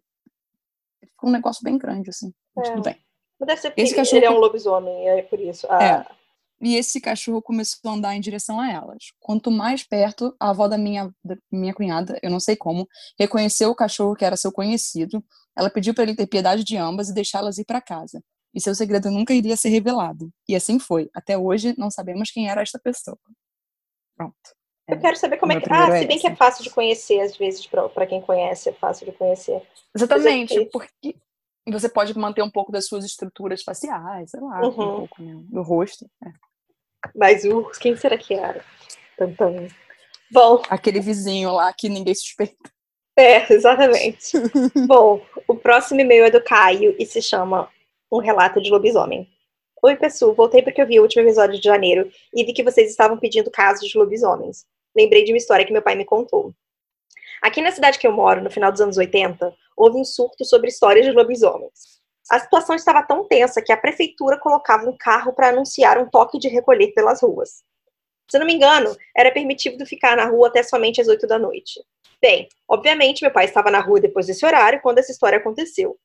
ele 1.02 1.10
ficou 1.10 1.28
um 1.28 1.32
negócio 1.32 1.64
bem 1.64 1.76
grande 1.76 2.08
assim. 2.10 2.32
Mas 2.54 2.68
É. 2.68 2.72
tudo 2.72 2.84
bem. 2.84 2.96
Mas 3.40 3.46
deve 3.48 3.60
ser 3.60 3.70
porque 3.70 3.82
Esse 3.82 3.96
cachorro- 3.96 4.18
ele 4.18 4.26
é 4.26 4.30
um 4.30 4.38
lobisomem, 4.38 5.08
é 5.08 5.22
por 5.22 5.40
isso. 5.40 5.66
Ah, 5.68 5.82
É. 5.82 6.19
E 6.62 6.76
esse 6.76 7.00
cachorro 7.00 7.40
começou 7.40 7.90
a 7.90 7.94
andar 7.94 8.14
em 8.14 8.20
direção 8.20 8.60
a 8.60 8.70
elas. 8.70 9.12
Quanto 9.18 9.50
mais 9.50 9.82
perto, 9.82 10.34
a 10.38 10.50
avó 10.50 10.68
da 10.68 10.76
minha, 10.76 11.10
da 11.24 11.36
minha 11.50 11.72
cunhada, 11.72 12.18
eu 12.22 12.30
não 12.30 12.38
sei 12.38 12.54
como, 12.54 12.86
reconheceu 13.18 13.70
o 13.70 13.74
cachorro 13.74 14.14
que 14.14 14.24
era 14.24 14.36
seu 14.36 14.52
conhecido. 14.52 15.24
Ela 15.56 15.70
pediu 15.70 15.94
para 15.94 16.04
ele 16.04 16.14
ter 16.14 16.26
piedade 16.26 16.62
de 16.62 16.76
ambas 16.76 17.08
e 17.08 17.14
deixá-las 17.14 17.56
ir 17.56 17.64
para 17.64 17.80
casa. 17.80 18.22
E 18.52 18.60
seu 18.60 18.74
segredo 18.74 19.10
nunca 19.10 19.32
iria 19.32 19.56
ser 19.56 19.70
revelado. 19.70 20.28
E 20.48 20.54
assim 20.54 20.78
foi. 20.78 21.08
Até 21.14 21.38
hoje, 21.38 21.74
não 21.78 21.90
sabemos 21.90 22.30
quem 22.30 22.50
era 22.50 22.60
esta 22.60 22.78
pessoa. 22.78 23.18
Pronto. 24.16 24.34
Eu 24.88 24.98
quero 25.00 25.16
saber 25.16 25.36
como 25.38 25.52
é 25.52 25.60
que. 25.60 25.66
Ah, 25.66 25.68
primeiro 25.68 25.94
é 25.94 26.00
se 26.00 26.06
bem 26.06 26.18
que 26.18 26.26
é 26.26 26.34
fácil 26.34 26.64
de 26.64 26.70
conhecer, 26.70 27.20
às 27.20 27.36
vezes, 27.36 27.64
pra 27.66 28.06
quem 28.06 28.20
conhece, 28.20 28.68
é 28.68 28.72
fácil 28.72 29.06
de 29.06 29.12
conhecer. 29.12 29.62
Exatamente, 29.94 30.58
é- 30.58 30.64
porque 30.66 31.16
você 31.68 31.88
pode 31.88 32.16
manter 32.18 32.42
um 32.42 32.50
pouco 32.50 32.72
das 32.72 32.86
suas 32.86 33.04
estruturas 33.04 33.62
faciais, 33.62 34.30
sei 34.32 34.40
lá, 34.40 34.60
Uhum. 34.62 34.68
um 34.68 34.96
pouco 35.06 35.22
né, 35.22 35.32
do 35.48 35.62
rosto. 35.62 36.10
é. 36.26 36.30
Mas 37.14 37.44
uh, 37.44 37.70
quem 37.80 37.96
será 37.96 38.16
que 38.16 38.34
era? 38.34 38.64
Tum. 39.16 39.68
Bom, 40.30 40.62
Aquele 40.68 41.00
vizinho 41.00 41.52
lá 41.52 41.72
que 41.72 41.88
ninguém 41.88 42.14
suspeita. 42.14 42.70
é, 43.16 43.52
exatamente. 43.52 44.32
Bom, 44.86 45.20
o 45.48 45.54
próximo 45.54 46.00
e-mail 46.00 46.24
é 46.24 46.30
do 46.30 46.42
Caio 46.42 46.94
e 46.98 47.04
se 47.04 47.20
chama 47.20 47.68
Um 48.10 48.18
Relato 48.18 48.60
de 48.60 48.70
Lobisomem. 48.70 49.28
Oi, 49.82 49.96
pessoal, 49.96 50.34
voltei 50.34 50.62
porque 50.62 50.80
eu 50.80 50.86
vi 50.86 50.98
o 50.98 51.02
último 51.02 51.22
episódio 51.22 51.58
de 51.58 51.64
janeiro 51.64 52.10
e 52.34 52.44
vi 52.44 52.52
que 52.52 52.62
vocês 52.62 52.90
estavam 52.90 53.18
pedindo 53.18 53.50
casos 53.50 53.88
de 53.88 53.96
lobisomens. 53.96 54.66
Lembrei 54.94 55.24
de 55.24 55.32
uma 55.32 55.38
história 55.38 55.64
que 55.64 55.72
meu 55.72 55.80
pai 55.80 55.94
me 55.94 56.04
contou. 56.04 56.52
Aqui 57.40 57.62
na 57.62 57.72
cidade 57.72 57.98
que 57.98 58.06
eu 58.06 58.12
moro, 58.12 58.42
no 58.42 58.50
final 58.50 58.70
dos 58.70 58.82
anos 58.82 58.98
80, 58.98 59.54
houve 59.74 59.96
um 59.98 60.04
surto 60.04 60.44
sobre 60.44 60.68
histórias 60.68 61.06
de 61.06 61.12
lobisomens. 61.12 61.99
A 62.30 62.38
situação 62.38 62.76
estava 62.76 63.02
tão 63.02 63.24
tensa 63.24 63.60
que 63.60 63.72
a 63.72 63.76
prefeitura 63.76 64.38
colocava 64.38 64.88
um 64.88 64.96
carro 64.96 65.32
para 65.32 65.48
anunciar 65.48 65.98
um 65.98 66.08
toque 66.08 66.38
de 66.38 66.48
recolher 66.48 66.92
pelas 66.92 67.20
ruas. 67.22 67.64
Se 68.30 68.38
não 68.38 68.46
me 68.46 68.54
engano, 68.54 68.96
era 69.16 69.32
permitido 69.32 69.84
ficar 69.84 70.16
na 70.16 70.26
rua 70.26 70.46
até 70.46 70.62
somente 70.62 71.00
às 71.00 71.08
8 71.08 71.26
da 71.26 71.40
noite. 71.40 71.82
Bem, 72.22 72.48
obviamente 72.68 73.22
meu 73.22 73.32
pai 73.32 73.46
estava 73.46 73.68
na 73.68 73.80
rua 73.80 74.00
depois 74.00 74.28
desse 74.28 74.46
horário 74.46 74.80
quando 74.80 74.98
essa 74.98 75.10
história 75.10 75.38
aconteceu. 75.38 75.98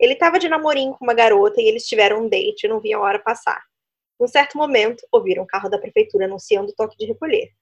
Ele 0.00 0.14
estava 0.14 0.40
de 0.40 0.48
namorinho 0.48 0.94
com 0.94 1.04
uma 1.04 1.14
garota 1.14 1.60
e 1.60 1.68
eles 1.68 1.86
tiveram 1.86 2.24
um 2.24 2.28
date 2.28 2.64
e 2.64 2.68
não 2.68 2.80
viam 2.80 3.00
a 3.00 3.06
hora 3.06 3.18
passar. 3.20 3.62
Num 4.18 4.26
certo 4.26 4.58
momento, 4.58 5.06
ouviram 5.12 5.44
o 5.44 5.46
carro 5.46 5.68
da 5.68 5.78
prefeitura 5.78 6.24
anunciando 6.24 6.72
o 6.72 6.74
toque 6.74 6.96
de 6.96 7.06
recolher. 7.06 7.52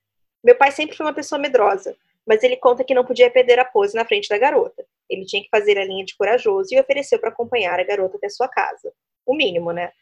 Meu 0.42 0.54
pai 0.56 0.72
sempre 0.72 0.96
foi 0.96 1.04
uma 1.04 1.12
pessoa 1.12 1.38
medrosa, 1.38 1.94
mas 2.26 2.42
ele 2.42 2.56
conta 2.56 2.82
que 2.82 2.94
não 2.94 3.04
podia 3.04 3.30
perder 3.30 3.58
a 3.58 3.64
pose 3.66 3.94
na 3.94 4.06
frente 4.06 4.26
da 4.26 4.38
garota. 4.38 4.86
Ele 5.10 5.26
tinha 5.26 5.42
que 5.42 5.48
fazer 5.50 5.76
a 5.78 5.84
linha 5.84 6.04
de 6.04 6.16
corajoso 6.16 6.68
e 6.72 6.80
ofereceu 6.80 7.18
para 7.18 7.28
acompanhar 7.30 7.78
a 7.78 7.84
garota 7.84 8.16
até 8.16 8.28
sua 8.28 8.48
casa. 8.48 8.92
O 9.26 9.34
mínimo, 9.34 9.72
né? 9.72 9.92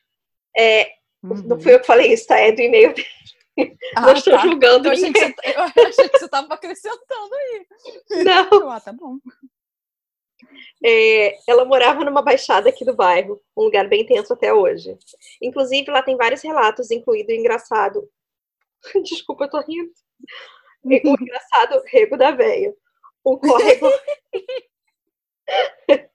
É, 0.57 0.91
Não 1.23 1.35
Uhum. 1.35 1.61
fui 1.61 1.75
eu 1.75 1.81
que 1.81 1.87
falei 1.87 2.13
isso, 2.13 2.29
tá? 2.29 2.39
É 2.39 2.53
do 2.53 2.61
e-mail 2.63 2.95
dele. 2.95 3.77
Ah, 3.97 4.03
não 4.03 4.13
estou 4.13 4.35
tá. 4.35 4.43
julgando 4.43 4.87
Eu 4.89 4.93
achei, 4.93 5.11
você, 5.11 5.35
eu 5.47 5.63
achei 5.63 6.09
que 6.09 6.19
você 6.19 6.29
tava 6.29 6.55
acrescentando 6.55 7.35
aí. 7.35 7.67
Não. 8.23 8.71
Ah, 8.71 8.81
tá 8.81 8.93
bom. 8.93 9.19
É, 10.85 11.37
ela 11.51 11.65
morava 11.65 12.05
numa 12.05 12.23
baixada 12.23 12.69
aqui 12.69 12.85
do 12.85 12.95
bairro, 12.95 13.41
um 13.57 13.65
lugar 13.65 13.89
bem 13.89 14.07
tenso 14.07 14.33
até 14.33 14.55
hoje. 14.55 14.97
Inclusive, 15.43 15.91
lá 15.91 16.03
tem 16.03 16.17
vários 16.17 16.41
relatos, 16.43 16.93
incluído 16.93 17.33
o 17.33 17.35
engraçado. 17.35 18.09
Desculpa, 19.03 19.45
eu 19.45 19.51
tô 19.51 19.61
rindo. 19.61 19.91
O 20.85 20.93
engraçado 20.93 21.83
rego 21.87 22.17
da 22.17 22.31
véia. 22.31 22.73
Um 23.27 23.37
córrego. 23.37 23.89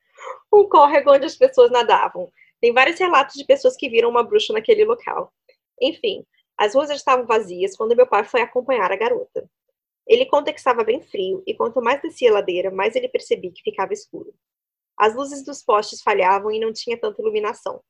um 0.54 0.68
córrego 0.68 1.12
onde 1.12 1.26
as 1.26 1.36
pessoas 1.36 1.72
nadavam. 1.72 2.32
Tem 2.62 2.74
vários 2.74 3.00
relatos 3.00 3.36
de 3.36 3.46
pessoas 3.46 3.76
que 3.76 3.90
viram 3.90 4.10
uma 4.10 4.24
bruxa 4.24 4.54
naquele 4.54 4.86
local. 4.86 5.34
Enfim, 5.82 6.26
as 6.58 6.76
ruas 6.76 6.90
estavam 6.90 7.26
vazias 7.26 7.76
quando 7.76 7.96
meu 7.96 8.08
pai 8.08 8.24
foi 8.24 8.42
acompanhar 8.42 8.92
a 8.92 8.96
garota. 8.96 9.50
Ele 10.08 10.26
conta 10.26 10.52
que 10.52 10.60
estava 10.60 10.84
bem 10.84 11.02
frio 11.02 11.44
e 11.48 11.56
quanto 11.56 11.82
mais 11.82 12.02
descia 12.02 12.30
a 12.30 12.34
ladeira, 12.34 12.70
mais 12.70 12.96
ele 12.96 13.08
percebia 13.10 13.52
que 13.52 13.64
ficava 13.64 13.94
escuro. 13.94 14.34
As 14.98 15.16
luzes 15.16 15.44
dos 15.44 15.64
postes 15.64 16.02
falhavam 16.02 16.52
e 16.52 16.60
não 16.60 16.72
tinha 16.72 17.00
tanta 17.00 17.22
iluminação. 17.22 17.82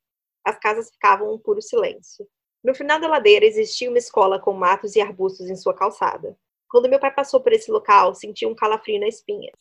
As 0.45 0.57
casas 0.57 0.89
ficavam 0.91 1.33
um 1.33 1.39
puro 1.39 1.61
silêncio. 1.61 2.27
No 2.63 2.73
final 2.73 2.99
da 2.99 3.07
ladeira 3.07 3.45
existia 3.45 3.89
uma 3.89 3.97
escola 3.97 4.39
com 4.39 4.53
matos 4.53 4.95
e 4.95 5.01
arbustos 5.01 5.49
em 5.49 5.55
sua 5.55 5.73
calçada. 5.73 6.37
Quando 6.69 6.89
meu 6.89 6.99
pai 6.99 7.13
passou 7.13 7.41
por 7.41 7.51
esse 7.51 7.69
local, 7.69 8.15
sentiu 8.15 8.49
um 8.49 8.55
calafrio 8.55 8.99
na 8.99 9.07
espinha. 9.07 9.51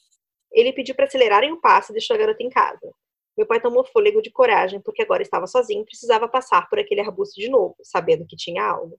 Ele 0.52 0.72
pediu 0.72 0.94
para 0.94 1.06
acelerarem 1.06 1.52
o 1.52 1.60
passo 1.60 1.92
e 1.92 1.94
deixou 1.94 2.14
a 2.14 2.18
garota 2.18 2.42
em 2.42 2.50
casa. 2.50 2.92
Meu 3.36 3.46
pai 3.46 3.60
tomou 3.60 3.84
fôlego 3.84 4.20
de 4.20 4.30
coragem, 4.30 4.80
porque 4.80 5.02
agora 5.02 5.22
estava 5.22 5.46
sozinho 5.46 5.82
e 5.82 5.86
precisava 5.86 6.28
passar 6.28 6.68
por 6.68 6.78
aquele 6.78 7.00
arbusto 7.00 7.40
de 7.40 7.48
novo, 7.48 7.76
sabendo 7.82 8.26
que 8.26 8.36
tinha 8.36 8.64
algo. 8.64 8.98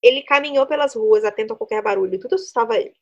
Ele 0.00 0.22
caminhou 0.22 0.66
pelas 0.66 0.94
ruas, 0.94 1.24
atento 1.24 1.52
a 1.52 1.56
qualquer 1.56 1.82
barulho, 1.82 2.18
tudo 2.18 2.36
assustava 2.36 2.76
ele. 2.76 2.94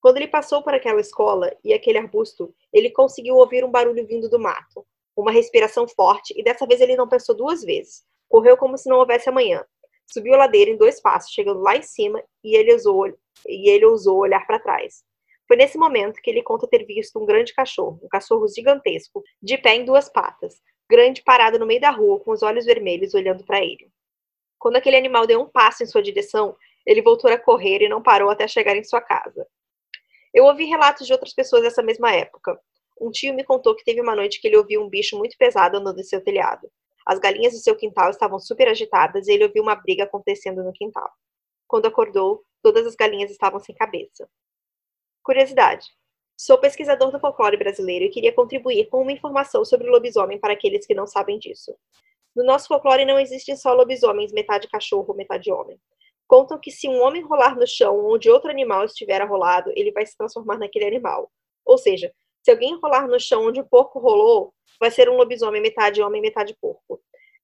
Quando 0.00 0.16
ele 0.16 0.28
passou 0.28 0.62
por 0.62 0.72
aquela 0.72 1.00
escola 1.00 1.54
e 1.62 1.74
aquele 1.74 1.98
arbusto, 1.98 2.54
ele 2.72 2.90
conseguiu 2.90 3.36
ouvir 3.36 3.64
um 3.64 3.70
barulho 3.70 4.06
vindo 4.06 4.28
do 4.28 4.38
mato, 4.38 4.86
uma 5.16 5.30
respiração 5.30 5.86
forte, 5.86 6.32
e 6.36 6.42
dessa 6.42 6.66
vez 6.66 6.80
ele 6.80 6.96
não 6.96 7.08
pensou 7.08 7.36
duas 7.36 7.62
vezes. 7.62 8.04
Correu 8.28 8.56
como 8.56 8.78
se 8.78 8.88
não 8.88 8.98
houvesse 8.98 9.28
amanhã. 9.28 9.64
Subiu 10.06 10.34
a 10.34 10.38
ladeira 10.38 10.70
em 10.70 10.76
dois 10.76 11.00
passos, 11.00 11.32
chegando 11.32 11.60
lá 11.60 11.76
em 11.76 11.82
cima, 11.82 12.22
e 12.42 12.56
ele 12.56 12.72
ousou, 12.72 13.06
e 13.46 13.68
ele 13.68 13.84
ousou 13.84 14.18
olhar 14.18 14.46
para 14.46 14.58
trás. 14.58 15.04
Foi 15.50 15.56
nesse 15.56 15.76
momento 15.76 16.22
que 16.22 16.30
ele 16.30 16.44
conta 16.44 16.68
ter 16.68 16.84
visto 16.84 17.18
um 17.18 17.26
grande 17.26 17.52
cachorro, 17.52 17.98
um 18.04 18.08
cachorro 18.08 18.46
gigantesco, 18.46 19.20
de 19.42 19.58
pé 19.58 19.74
em 19.74 19.84
duas 19.84 20.08
patas, 20.08 20.62
grande 20.88 21.24
parado 21.24 21.58
no 21.58 21.66
meio 21.66 21.80
da 21.80 21.90
rua, 21.90 22.20
com 22.20 22.30
os 22.30 22.44
olhos 22.44 22.64
vermelhos 22.64 23.14
olhando 23.14 23.44
para 23.44 23.58
ele. 23.58 23.90
Quando 24.60 24.76
aquele 24.76 24.94
animal 24.94 25.26
deu 25.26 25.40
um 25.40 25.48
passo 25.48 25.82
em 25.82 25.86
sua 25.86 26.04
direção, 26.04 26.56
ele 26.86 27.02
voltou 27.02 27.28
a 27.28 27.36
correr 27.36 27.82
e 27.82 27.88
não 27.88 28.00
parou 28.00 28.30
até 28.30 28.46
chegar 28.46 28.76
em 28.76 28.84
sua 28.84 29.00
casa. 29.00 29.44
Eu 30.32 30.44
ouvi 30.44 30.66
relatos 30.66 31.04
de 31.04 31.12
outras 31.12 31.34
pessoas 31.34 31.62
dessa 31.62 31.82
mesma 31.82 32.12
época. 32.12 32.56
Um 33.00 33.10
tio 33.10 33.34
me 33.34 33.42
contou 33.42 33.74
que 33.74 33.82
teve 33.82 34.00
uma 34.00 34.14
noite 34.14 34.40
que 34.40 34.46
ele 34.46 34.56
ouviu 34.56 34.80
um 34.80 34.88
bicho 34.88 35.18
muito 35.18 35.36
pesado 35.36 35.78
andando 35.78 35.98
em 35.98 36.04
seu 36.04 36.22
telhado. 36.22 36.70
As 37.04 37.18
galinhas 37.18 37.54
do 37.54 37.58
seu 37.58 37.74
quintal 37.74 38.10
estavam 38.10 38.38
super 38.38 38.68
agitadas 38.68 39.26
e 39.26 39.32
ele 39.32 39.46
ouviu 39.46 39.64
uma 39.64 39.74
briga 39.74 40.04
acontecendo 40.04 40.62
no 40.62 40.72
quintal. 40.72 41.10
Quando 41.66 41.86
acordou, 41.86 42.40
todas 42.62 42.86
as 42.86 42.94
galinhas 42.94 43.32
estavam 43.32 43.58
sem 43.58 43.74
cabeça. 43.74 44.30
Curiosidade. 45.22 45.86
Sou 46.36 46.56
pesquisador 46.56 47.10
do 47.10 47.20
folclore 47.20 47.56
brasileiro 47.56 48.06
e 48.06 48.08
queria 48.08 48.32
contribuir 48.32 48.88
com 48.88 49.02
uma 49.02 49.12
informação 49.12 49.64
sobre 49.64 49.88
o 49.88 49.92
lobisomem 49.92 50.38
para 50.38 50.54
aqueles 50.54 50.86
que 50.86 50.94
não 50.94 51.06
sabem 51.06 51.38
disso. 51.38 51.76
No 52.34 52.42
nosso 52.44 52.68
folclore 52.68 53.04
não 53.04 53.18
existem 53.18 53.54
só 53.56 53.74
lobisomens, 53.74 54.32
metade 54.32 54.68
cachorro, 54.68 55.14
metade 55.14 55.52
homem. 55.52 55.78
Contam 56.26 56.58
que 56.58 56.70
se 56.70 56.88
um 56.88 57.02
homem 57.02 57.22
rolar 57.22 57.56
no 57.56 57.66
chão 57.66 58.06
onde 58.06 58.30
outro 58.30 58.50
animal 58.50 58.84
estiver 58.84 59.20
rolado, 59.26 59.70
ele 59.76 59.92
vai 59.92 60.06
se 60.06 60.16
transformar 60.16 60.58
naquele 60.58 60.86
animal. 60.86 61.30
Ou 61.66 61.76
seja, 61.76 62.10
se 62.42 62.50
alguém 62.50 62.78
rolar 62.80 63.06
no 63.06 63.20
chão 63.20 63.46
onde 63.46 63.60
o 63.60 63.66
porco 63.66 63.98
rolou, 63.98 64.54
vai 64.78 64.90
ser 64.90 65.10
um 65.10 65.16
lobisomem 65.16 65.60
metade 65.60 66.00
homem, 66.00 66.22
metade 66.22 66.56
porco. 66.60 67.00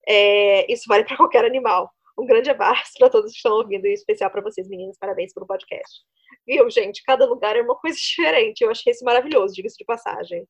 É, 0.08 0.72
isso 0.72 0.84
vale 0.88 1.04
para 1.04 1.16
qualquer 1.16 1.44
animal. 1.44 1.92
Um 2.18 2.24
grande 2.26 2.48
abraço 2.50 2.92
para 2.98 3.10
todos 3.10 3.30
que 3.32 3.36
estão 3.36 3.52
ouvindo, 3.52 3.86
e 3.86 3.90
em 3.90 3.94
especial 3.94 4.30
para 4.30 4.40
vocês, 4.42 4.68
meninas. 4.68 4.96
Parabéns 4.98 5.32
pelo 5.34 5.46
podcast. 5.46 6.00
Viu, 6.46 6.68
gente? 6.70 7.02
Cada 7.02 7.26
lugar 7.26 7.56
é 7.56 7.62
uma 7.62 7.76
coisa 7.76 7.96
diferente. 8.00 8.62
Eu 8.62 8.70
achei 8.70 8.92
isso 8.92 9.04
maravilhoso, 9.04 9.54
diga-se 9.54 9.76
de 9.76 9.84
passagem. 9.84 10.46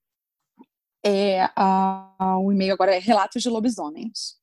É, 1.05 1.49
a- 1.57 2.39
o 2.41 2.53
e-mail 2.53 2.73
agora 2.75 2.95
é 2.95 2.99
Relatos 2.99 3.43
de 3.43 3.49
Lobisomens. 3.49 4.37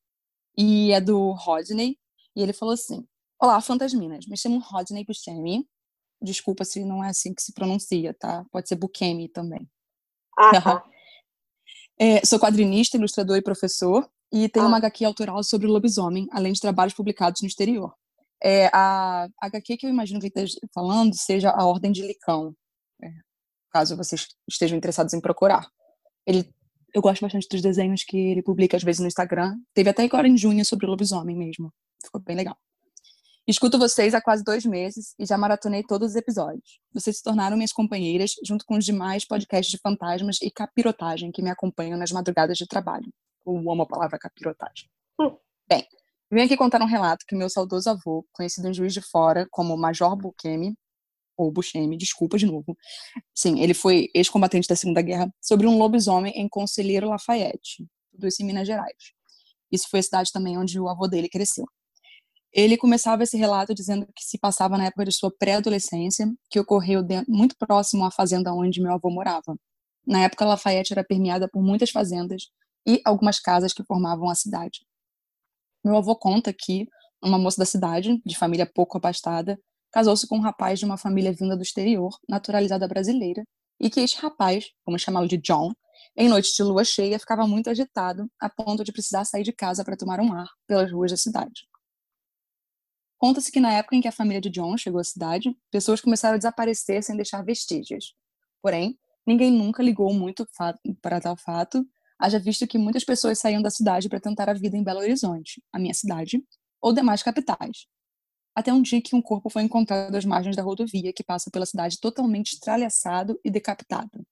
E 0.56 0.92
é 0.92 1.00
do 1.00 1.32
Rodney. 1.32 1.98
E 2.36 2.42
ele 2.42 2.52
falou 2.52 2.74
assim: 2.74 3.06
Olá, 3.40 3.60
fantasminas. 3.60 4.26
Me 4.26 4.36
chamo 4.36 4.58
Rodney 4.60 5.04
Buscemi. 5.04 5.66
Desculpa 6.22 6.64
se 6.64 6.84
não 6.84 7.02
é 7.04 7.08
assim 7.08 7.34
que 7.34 7.42
se 7.42 7.52
pronuncia, 7.52 8.14
tá? 8.14 8.44
Pode 8.50 8.68
ser 8.68 8.76
Bukemi 8.76 9.28
também. 9.28 9.68
Ah, 10.38 10.60
tá. 10.60 10.84
É, 11.96 12.24
sou 12.26 12.40
quadrinista, 12.40 12.96
ilustrador 12.96 13.36
e 13.36 13.42
professor. 13.42 14.10
E 14.34 14.50
Ah. 14.56 14.66
uma 14.66 14.78
HQ 14.78 15.04
autoral 15.04 15.44
sobre 15.44 15.68
o 15.68 15.70
lobisomem, 15.70 16.26
além 16.32 16.52
de 16.52 16.60
trabalhos 16.60 16.92
publicados 16.92 17.40
no 17.40 17.46
exterior. 17.46 17.94
É, 18.42 18.66
a 18.74 19.28
HQ 19.40 19.76
que 19.76 19.86
eu 19.86 19.90
imagino 19.90 20.18
que 20.18 20.26
esteja 20.26 20.58
falando 20.74 21.14
seja 21.14 21.50
A 21.50 21.64
Ordem 21.64 21.92
de 21.92 22.02
Licão. 22.02 22.52
É, 23.00 23.08
caso 23.70 23.96
vocês 23.96 24.26
estejam 24.48 24.76
interessados 24.76 25.14
em 25.14 25.20
procurar. 25.20 25.68
Ele, 26.26 26.52
eu 26.92 27.00
gosto 27.00 27.22
bastante 27.22 27.46
dos 27.48 27.62
desenhos 27.62 28.02
que 28.02 28.16
ele 28.16 28.42
publica 28.42 28.76
às 28.76 28.82
vezes 28.82 29.00
no 29.00 29.06
Instagram. 29.06 29.54
Teve 29.72 29.90
até 29.90 30.02
agora 30.02 30.26
em 30.26 30.36
junho 30.36 30.64
sobre 30.64 30.84
o 30.84 30.90
lobisomem 30.90 31.36
mesmo. 31.36 31.72
Ficou 32.04 32.20
bem 32.20 32.34
legal. 32.34 32.56
Escuto 33.46 33.78
vocês 33.78 34.14
há 34.14 34.20
quase 34.20 34.42
dois 34.42 34.64
meses 34.64 35.14
e 35.16 35.24
já 35.24 35.38
maratonei 35.38 35.84
todos 35.84 36.10
os 36.10 36.16
episódios. 36.16 36.80
Vocês 36.92 37.18
se 37.18 37.22
tornaram 37.22 37.56
minhas 37.56 37.72
companheiras, 37.72 38.32
junto 38.44 38.64
com 38.64 38.76
os 38.76 38.84
demais 38.84 39.24
podcasts 39.24 39.70
de 39.70 39.78
fantasmas 39.78 40.38
e 40.42 40.50
capirotagem 40.50 41.30
que 41.30 41.42
me 41.42 41.50
acompanham 41.50 41.96
nas 41.98 42.10
madrugadas 42.10 42.58
de 42.58 42.66
trabalho. 42.66 43.12
Eu 43.46 43.70
amo 43.70 43.82
a 43.82 43.86
palavra 43.86 44.18
capirotagem. 44.18 44.88
Hum. 45.20 45.36
Bem, 45.68 45.86
venho 46.30 46.46
aqui 46.46 46.56
contar 46.56 46.80
um 46.80 46.86
relato 46.86 47.24
que 47.26 47.36
meu 47.36 47.48
saudoso 47.48 47.90
avô, 47.90 48.26
conhecido 48.32 48.68
em 48.68 48.74
Juiz 48.74 48.92
de 48.92 49.00
Fora 49.00 49.46
como 49.50 49.76
Major 49.76 50.16
Buchemi, 50.16 50.74
ou 51.36 51.50
Buscemi, 51.50 51.96
desculpa 51.96 52.38
de 52.38 52.46
novo. 52.46 52.76
Sim, 53.34 53.60
ele 53.60 53.74
foi 53.74 54.08
ex-combatente 54.14 54.68
da 54.68 54.76
Segunda 54.76 55.02
Guerra, 55.02 55.32
sobre 55.40 55.66
um 55.66 55.76
lobisomem 55.78 56.32
em 56.36 56.48
Conselheiro 56.48 57.08
Lafayette, 57.08 57.84
tudo 58.12 58.26
isso 58.28 58.42
em 58.42 58.46
Minas 58.46 58.66
Gerais. 58.66 59.12
Isso 59.70 59.88
foi 59.90 60.00
a 60.00 60.02
cidade 60.02 60.30
também 60.32 60.56
onde 60.56 60.78
o 60.78 60.88
avô 60.88 61.08
dele 61.08 61.28
cresceu. 61.28 61.66
Ele 62.52 62.76
começava 62.76 63.24
esse 63.24 63.36
relato 63.36 63.74
dizendo 63.74 64.06
que 64.14 64.24
se 64.24 64.38
passava 64.38 64.78
na 64.78 64.86
época 64.86 65.04
de 65.04 65.12
sua 65.12 65.30
pré-adolescência, 65.36 66.32
que 66.48 66.60
ocorreu 66.60 67.00
muito 67.26 67.56
próximo 67.58 68.04
à 68.04 68.12
fazenda 68.12 68.54
onde 68.54 68.80
meu 68.80 68.92
avô 68.92 69.10
morava. 69.10 69.56
Na 70.06 70.22
época, 70.22 70.44
Lafayette 70.44 70.92
era 70.92 71.02
permeada 71.02 71.48
por 71.48 71.60
muitas 71.60 71.90
fazendas 71.90 72.44
e 72.86 73.00
algumas 73.04 73.38
casas 73.40 73.72
que 73.72 73.84
formavam 73.84 74.28
a 74.28 74.34
cidade. 74.34 74.86
Meu 75.84 75.96
avô 75.96 76.16
conta 76.16 76.52
que 76.52 76.88
uma 77.22 77.38
moça 77.38 77.58
da 77.58 77.64
cidade, 77.64 78.20
de 78.24 78.36
família 78.36 78.66
pouco 78.66 78.98
abastada, 78.98 79.58
casou-se 79.90 80.26
com 80.26 80.36
um 80.36 80.42
rapaz 80.42 80.78
de 80.78 80.84
uma 80.84 80.98
família 80.98 81.32
vinda 81.32 81.56
do 81.56 81.62
exterior, 81.62 82.18
naturalizada 82.28 82.86
brasileira, 82.86 83.44
e 83.80 83.88
que 83.88 84.00
este 84.00 84.20
rapaz, 84.20 84.70
vamos 84.84 85.02
chamá-lo 85.02 85.28
de 85.28 85.38
John, 85.38 85.72
em 86.16 86.28
noites 86.28 86.54
de 86.54 86.62
lua 86.62 86.84
cheia 86.84 87.18
ficava 87.18 87.46
muito 87.46 87.70
agitado, 87.70 88.30
a 88.40 88.48
ponto 88.48 88.84
de 88.84 88.92
precisar 88.92 89.24
sair 89.24 89.42
de 89.42 89.52
casa 89.52 89.84
para 89.84 89.96
tomar 89.96 90.20
um 90.20 90.32
ar 90.32 90.48
pelas 90.66 90.92
ruas 90.92 91.10
da 91.10 91.16
cidade. 91.16 91.66
Conta-se 93.18 93.50
que 93.50 93.60
na 93.60 93.72
época 93.72 93.96
em 93.96 94.00
que 94.00 94.08
a 94.08 94.12
família 94.12 94.40
de 94.40 94.50
John 94.50 94.76
chegou 94.76 95.00
à 95.00 95.04
cidade, 95.04 95.56
pessoas 95.70 96.00
começaram 96.00 96.34
a 96.34 96.38
desaparecer 96.38 97.02
sem 97.02 97.16
deixar 97.16 97.42
vestígios. 97.42 98.14
Porém, 98.60 98.98
ninguém 99.26 99.50
nunca 99.50 99.82
ligou 99.82 100.12
muito 100.12 100.46
para 101.00 101.20
tal 101.20 101.36
fato, 101.36 101.86
haja 102.24 102.38
visto 102.38 102.66
que 102.66 102.78
muitas 102.78 103.04
pessoas 103.04 103.38
saíam 103.38 103.60
da 103.60 103.70
cidade 103.70 104.08
para 104.08 104.18
tentar 104.18 104.48
a 104.48 104.54
vida 104.54 104.76
em 104.76 104.82
Belo 104.82 105.00
Horizonte, 105.00 105.62
a 105.70 105.78
minha 105.78 105.92
cidade, 105.92 106.42
ou 106.80 106.92
demais 106.92 107.22
capitais, 107.22 107.86
até 108.54 108.72
um 108.72 108.80
dia 108.80 109.02
que 109.02 109.14
um 109.14 109.20
corpo 109.20 109.50
foi 109.50 109.62
encontrado 109.62 110.14
às 110.14 110.24
margens 110.24 110.56
da 110.56 110.62
rodovia 110.62 111.12
que 111.12 111.22
passa 111.22 111.50
pela 111.50 111.66
cidade 111.66 112.00
totalmente 112.00 112.52
estralhaçado 112.52 113.38
e 113.44 113.50
decapitado. 113.50 114.26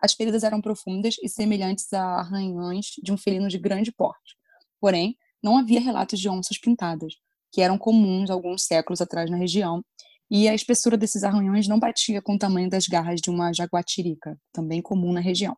As 0.00 0.14
feridas 0.14 0.44
eram 0.44 0.62
profundas 0.62 1.16
e 1.22 1.28
semelhantes 1.28 1.92
a 1.92 2.20
arranhões 2.20 2.86
de 3.02 3.12
um 3.12 3.18
felino 3.18 3.48
de 3.48 3.58
grande 3.58 3.92
porte. 3.92 4.36
Porém, 4.80 5.16
não 5.42 5.58
havia 5.58 5.80
relatos 5.80 6.18
de 6.18 6.28
onças 6.28 6.58
pintadas, 6.58 7.14
que 7.52 7.60
eram 7.60 7.76
comuns 7.76 8.30
alguns 8.30 8.64
séculos 8.64 9.02
atrás 9.02 9.30
na 9.30 9.36
região, 9.36 9.84
e 10.30 10.48
a 10.48 10.54
espessura 10.54 10.96
desses 10.96 11.22
arranhões 11.22 11.68
não 11.68 11.78
batia 11.78 12.22
com 12.22 12.34
o 12.34 12.38
tamanho 12.38 12.70
das 12.70 12.86
garras 12.86 13.20
de 13.20 13.28
uma 13.28 13.52
jaguatirica, 13.52 14.38
também 14.52 14.80
comum 14.80 15.12
na 15.12 15.20
região. 15.20 15.54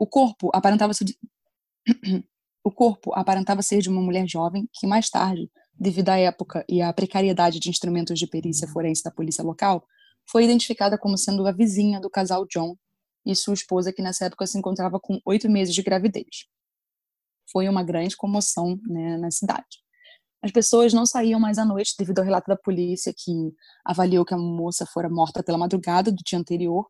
O 0.00 0.06
corpo 0.06 0.50
aparentava 0.54 0.94
ser 0.94 1.04
de... 1.04 1.18
o 2.64 2.72
corpo 2.72 3.12
aparentava 3.14 3.60
ser 3.60 3.82
de 3.82 3.90
uma 3.90 4.00
mulher 4.00 4.26
jovem 4.26 4.66
que 4.72 4.86
mais 4.86 5.10
tarde 5.10 5.50
devido 5.78 6.08
à 6.08 6.16
época 6.16 6.64
e 6.66 6.80
à 6.80 6.90
precariedade 6.90 7.60
de 7.60 7.68
instrumentos 7.68 8.18
de 8.18 8.26
perícia 8.26 8.66
forense 8.66 9.02
da 9.02 9.10
polícia 9.10 9.44
local, 9.44 9.86
foi 10.26 10.44
identificada 10.44 10.96
como 10.96 11.18
sendo 11.18 11.46
a 11.46 11.52
vizinha 11.52 12.00
do 12.00 12.08
casal 12.08 12.46
John 12.46 12.76
e 13.26 13.36
sua 13.36 13.52
esposa, 13.52 13.92
que 13.92 14.00
nessa 14.00 14.24
época 14.24 14.46
se 14.46 14.58
encontrava 14.58 14.98
com 14.98 15.20
oito 15.26 15.50
meses 15.50 15.74
de 15.74 15.82
gravidez. 15.82 16.46
Foi 17.52 17.68
uma 17.68 17.82
grande 17.82 18.16
comoção 18.16 18.78
né, 18.86 19.18
na 19.18 19.30
cidade. 19.30 19.82
As 20.42 20.50
pessoas 20.50 20.94
não 20.94 21.04
saíam 21.04 21.38
mais 21.38 21.58
à 21.58 21.64
noite 21.66 21.94
devido 21.98 22.20
ao 22.20 22.24
relato 22.24 22.46
da 22.46 22.56
polícia, 22.56 23.12
que 23.14 23.52
avaliou 23.84 24.24
que 24.24 24.32
a 24.32 24.38
moça 24.38 24.86
fora 24.86 25.10
morta 25.10 25.42
pela 25.42 25.58
madrugada 25.58 26.10
do 26.10 26.22
dia 26.24 26.38
anterior, 26.38 26.86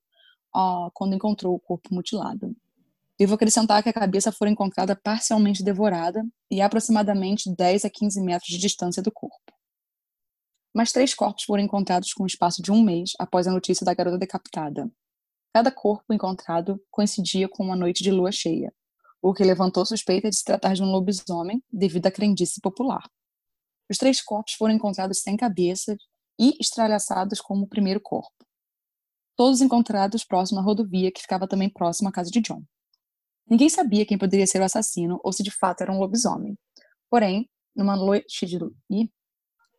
uh, 0.54 0.90
quando 0.94 1.14
encontrou 1.14 1.56
o 1.56 1.60
corpo 1.60 1.92
mutilado. 1.92 2.54
Devo 3.20 3.34
acrescentar 3.34 3.82
que 3.82 3.88
a 3.90 3.92
cabeça 3.92 4.32
foi 4.32 4.48
encontrada 4.48 4.96
parcialmente 4.96 5.62
devorada 5.62 6.26
e 6.50 6.62
a 6.62 6.64
aproximadamente 6.64 7.54
10 7.54 7.84
a 7.84 7.90
15 7.90 8.18
metros 8.22 8.48
de 8.48 8.56
distância 8.56 9.02
do 9.02 9.12
corpo. 9.12 9.52
Mas 10.74 10.90
três 10.90 11.12
corpos 11.12 11.44
foram 11.44 11.62
encontrados 11.62 12.14
com 12.14 12.22
um 12.22 12.26
espaço 12.26 12.62
de 12.62 12.72
um 12.72 12.82
mês 12.82 13.10
após 13.18 13.46
a 13.46 13.50
notícia 13.50 13.84
da 13.84 13.92
garota 13.92 14.16
decapitada. 14.16 14.90
Cada 15.52 15.70
corpo 15.70 16.14
encontrado 16.14 16.82
coincidia 16.90 17.46
com 17.46 17.62
uma 17.62 17.76
noite 17.76 18.02
de 18.02 18.10
lua 18.10 18.32
cheia, 18.32 18.72
o 19.20 19.34
que 19.34 19.44
levantou 19.44 19.84
suspeita 19.84 20.30
de 20.30 20.36
se 20.36 20.44
tratar 20.44 20.72
de 20.72 20.82
um 20.82 20.90
lobisomem 20.90 21.62
devido 21.70 22.06
à 22.06 22.10
crendice 22.10 22.58
popular. 22.58 23.06
Os 23.90 23.98
três 23.98 24.22
corpos 24.22 24.54
foram 24.54 24.72
encontrados 24.72 25.20
sem 25.20 25.36
cabeça 25.36 25.94
e 26.40 26.56
estralhaçados 26.58 27.38
como 27.38 27.64
o 27.64 27.68
primeiro 27.68 28.00
corpo. 28.00 28.46
Todos 29.36 29.60
encontrados 29.60 30.24
próximo 30.24 30.60
à 30.60 30.62
rodovia 30.62 31.12
que 31.12 31.20
ficava 31.20 31.46
também 31.46 31.68
próximo 31.68 32.08
à 32.08 32.12
casa 32.12 32.30
de 32.30 32.40
John. 32.40 32.64
Ninguém 33.50 33.68
sabia 33.68 34.06
quem 34.06 34.16
poderia 34.16 34.46
ser 34.46 34.60
o 34.60 34.64
assassino 34.64 35.20
ou 35.24 35.32
se 35.32 35.42
de 35.42 35.50
fato 35.50 35.80
era 35.80 35.92
um 35.92 35.98
lobisomem. 35.98 36.56
Porém, 37.10 37.50
numa 37.74 37.96
noite 37.96 38.46
de 38.46 38.58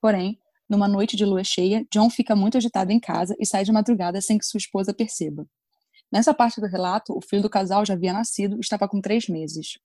porém, 0.02 0.38
numa 0.70 0.88
noite 0.88 1.16
de 1.16 1.24
lua 1.24 1.44
cheia, 1.44 1.86
John 1.92 2.10
fica 2.10 2.36
muito 2.36 2.58
agitado 2.58 2.92
em 2.92 3.00
casa 3.00 3.36
e 3.40 3.46
sai 3.46 3.64
de 3.64 3.72
madrugada 3.72 4.20
sem 4.22 4.38
que 4.38 4.46
sua 4.46 4.58
esposa 4.58 4.94
perceba. 4.94 5.48
Nessa 6.12 6.34
parte 6.34 6.60
do 6.60 6.68
relato, 6.68 7.18
o 7.18 7.22
filho 7.22 7.42
do 7.42 7.50
casal 7.50 7.86
já 7.86 7.94
havia 7.94 8.12
nascido 8.12 8.58
e 8.58 8.60
estava 8.60 8.90
com 8.90 9.00
três 9.00 9.30
meses. 9.30 9.80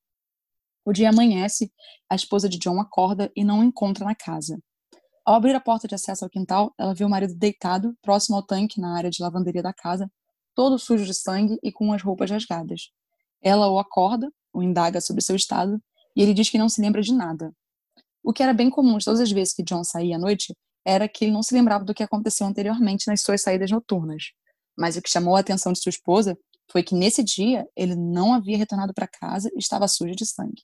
O 0.84 0.92
dia 0.92 1.10
amanhece, 1.10 1.72
a 2.10 2.16
esposa 2.16 2.48
de 2.48 2.58
John 2.58 2.80
acorda 2.80 3.30
e 3.36 3.44
não 3.44 3.60
o 3.60 3.64
encontra 3.64 4.04
na 4.04 4.14
casa. 4.14 4.58
Ao 5.24 5.34
abrir 5.34 5.54
a 5.54 5.60
porta 5.60 5.86
de 5.86 5.94
acesso 5.94 6.24
ao 6.24 6.30
quintal, 6.30 6.72
ela 6.78 6.94
vê 6.94 7.04
o 7.04 7.08
marido 7.08 7.34
deitado, 7.34 7.96
próximo 8.02 8.36
ao 8.36 8.42
tanque 8.42 8.80
na 8.80 8.96
área 8.96 9.10
de 9.10 9.22
lavanderia 9.22 9.62
da 9.62 9.72
casa, 9.72 10.10
todo 10.54 10.78
sujo 10.78 11.04
de 11.04 11.14
sangue 11.14 11.58
e 11.62 11.70
com 11.70 11.92
as 11.92 12.02
roupas 12.02 12.30
rasgadas. 12.30 12.90
Ela 13.42 13.68
o 13.68 13.78
acorda, 13.78 14.30
o 14.52 14.62
indaga 14.62 15.00
sobre 15.00 15.22
seu 15.22 15.36
estado, 15.36 15.80
e 16.14 16.22
ele 16.22 16.34
diz 16.34 16.48
que 16.48 16.58
não 16.58 16.68
se 16.68 16.80
lembra 16.80 17.02
de 17.02 17.12
nada. 17.12 17.52
O 18.22 18.32
que 18.32 18.42
era 18.42 18.52
bem 18.52 18.70
comum 18.70 18.98
todas 18.98 19.20
as 19.20 19.30
vezes 19.30 19.54
que 19.54 19.62
John 19.62 19.84
saía 19.84 20.16
à 20.16 20.18
noite 20.18 20.54
era 20.84 21.08
que 21.08 21.24
ele 21.24 21.32
não 21.32 21.42
se 21.42 21.54
lembrava 21.54 21.84
do 21.84 21.94
que 21.94 22.02
aconteceu 22.02 22.46
anteriormente 22.46 23.06
nas 23.06 23.20
suas 23.20 23.42
saídas 23.42 23.70
noturnas. 23.70 24.32
Mas 24.76 24.96
o 24.96 25.02
que 25.02 25.10
chamou 25.10 25.36
a 25.36 25.40
atenção 25.40 25.72
de 25.72 25.80
sua 25.80 25.90
esposa 25.90 26.38
foi 26.70 26.82
que 26.82 26.94
nesse 26.94 27.22
dia 27.22 27.66
ele 27.76 27.94
não 27.94 28.34
havia 28.34 28.56
retornado 28.56 28.92
para 28.94 29.06
casa 29.06 29.50
e 29.54 29.58
estava 29.58 29.86
sujo 29.88 30.14
de 30.14 30.26
sangue. 30.26 30.62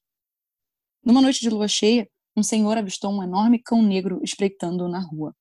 Numa 1.04 1.20
noite 1.20 1.40
de 1.40 1.50
lua 1.50 1.68
cheia, 1.68 2.08
um 2.36 2.42
senhor 2.42 2.76
avistou 2.78 3.12
um 3.12 3.22
enorme 3.22 3.58
cão 3.58 3.82
negro 3.82 4.20
espreitando-o 4.22 4.88
na 4.88 5.00
rua. 5.00 5.34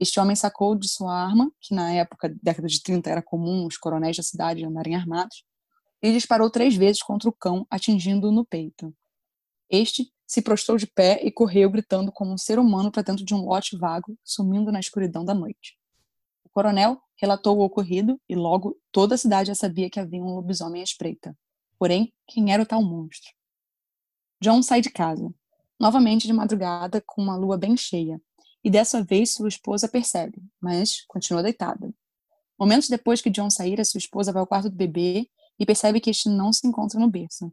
Este 0.00 0.18
homem 0.18 0.34
sacou 0.34 0.74
de 0.74 0.88
sua 0.88 1.12
arma, 1.12 1.50
que 1.60 1.74
na 1.74 1.92
época, 1.92 2.34
década 2.42 2.66
de 2.66 2.82
30, 2.82 3.10
era 3.10 3.22
comum 3.22 3.66
os 3.66 3.76
coronéis 3.76 4.16
da 4.16 4.22
cidade 4.22 4.64
andarem 4.64 4.96
armados, 4.96 5.44
ele 6.02 6.14
disparou 6.14 6.50
três 6.50 6.74
vezes 6.74 7.02
contra 7.02 7.28
o 7.28 7.32
cão, 7.32 7.66
atingindo-o 7.70 8.32
no 8.32 8.44
peito. 8.44 8.94
Este 9.70 10.12
se 10.26 10.42
prostrou 10.42 10.76
de 10.76 10.86
pé 10.86 11.20
e 11.22 11.30
correu 11.30 11.70
gritando 11.70 12.10
como 12.10 12.32
um 12.32 12.38
ser 12.38 12.58
humano 12.58 12.90
para 12.90 13.02
dentro 13.02 13.24
de 13.24 13.34
um 13.34 13.44
lote 13.44 13.76
vago, 13.76 14.18
sumindo 14.24 14.72
na 14.72 14.80
escuridão 14.80 15.24
da 15.24 15.34
noite. 15.34 15.78
O 16.44 16.50
coronel 16.50 17.00
relatou 17.16 17.58
o 17.58 17.62
ocorrido 17.62 18.20
e 18.28 18.34
logo 18.34 18.76
toda 18.90 19.14
a 19.14 19.18
cidade 19.18 19.48
já 19.48 19.54
sabia 19.54 19.88
que 19.88 20.00
havia 20.00 20.22
um 20.22 20.34
lobisomem 20.34 20.80
à 20.80 20.84
espreita. 20.84 21.36
Porém, 21.78 22.12
quem 22.26 22.52
era 22.52 22.62
o 22.62 22.66
tal 22.66 22.82
monstro? 22.82 23.30
John 24.40 24.62
sai 24.62 24.80
de 24.80 24.90
casa, 24.90 25.32
novamente 25.78 26.26
de 26.26 26.32
madrugada 26.32 27.02
com 27.06 27.22
uma 27.22 27.36
lua 27.36 27.56
bem 27.56 27.76
cheia, 27.76 28.20
e 28.64 28.70
dessa 28.70 29.02
vez 29.02 29.34
sua 29.34 29.48
esposa 29.48 29.88
percebe, 29.88 30.42
mas 30.60 31.04
continua 31.06 31.42
deitada. 31.42 31.92
Momentos 32.58 32.88
depois 32.88 33.20
que 33.20 33.30
John 33.30 33.50
sair, 33.50 33.84
sua 33.84 33.98
esposa 33.98 34.32
vai 34.32 34.40
ao 34.40 34.46
quarto 34.46 34.68
do 34.68 34.76
bebê 34.76 35.28
e 35.62 35.64
percebe 35.64 36.00
que 36.00 36.10
este 36.10 36.28
não 36.28 36.52
se 36.52 36.66
encontra 36.66 36.98
no 36.98 37.08
berço. 37.08 37.52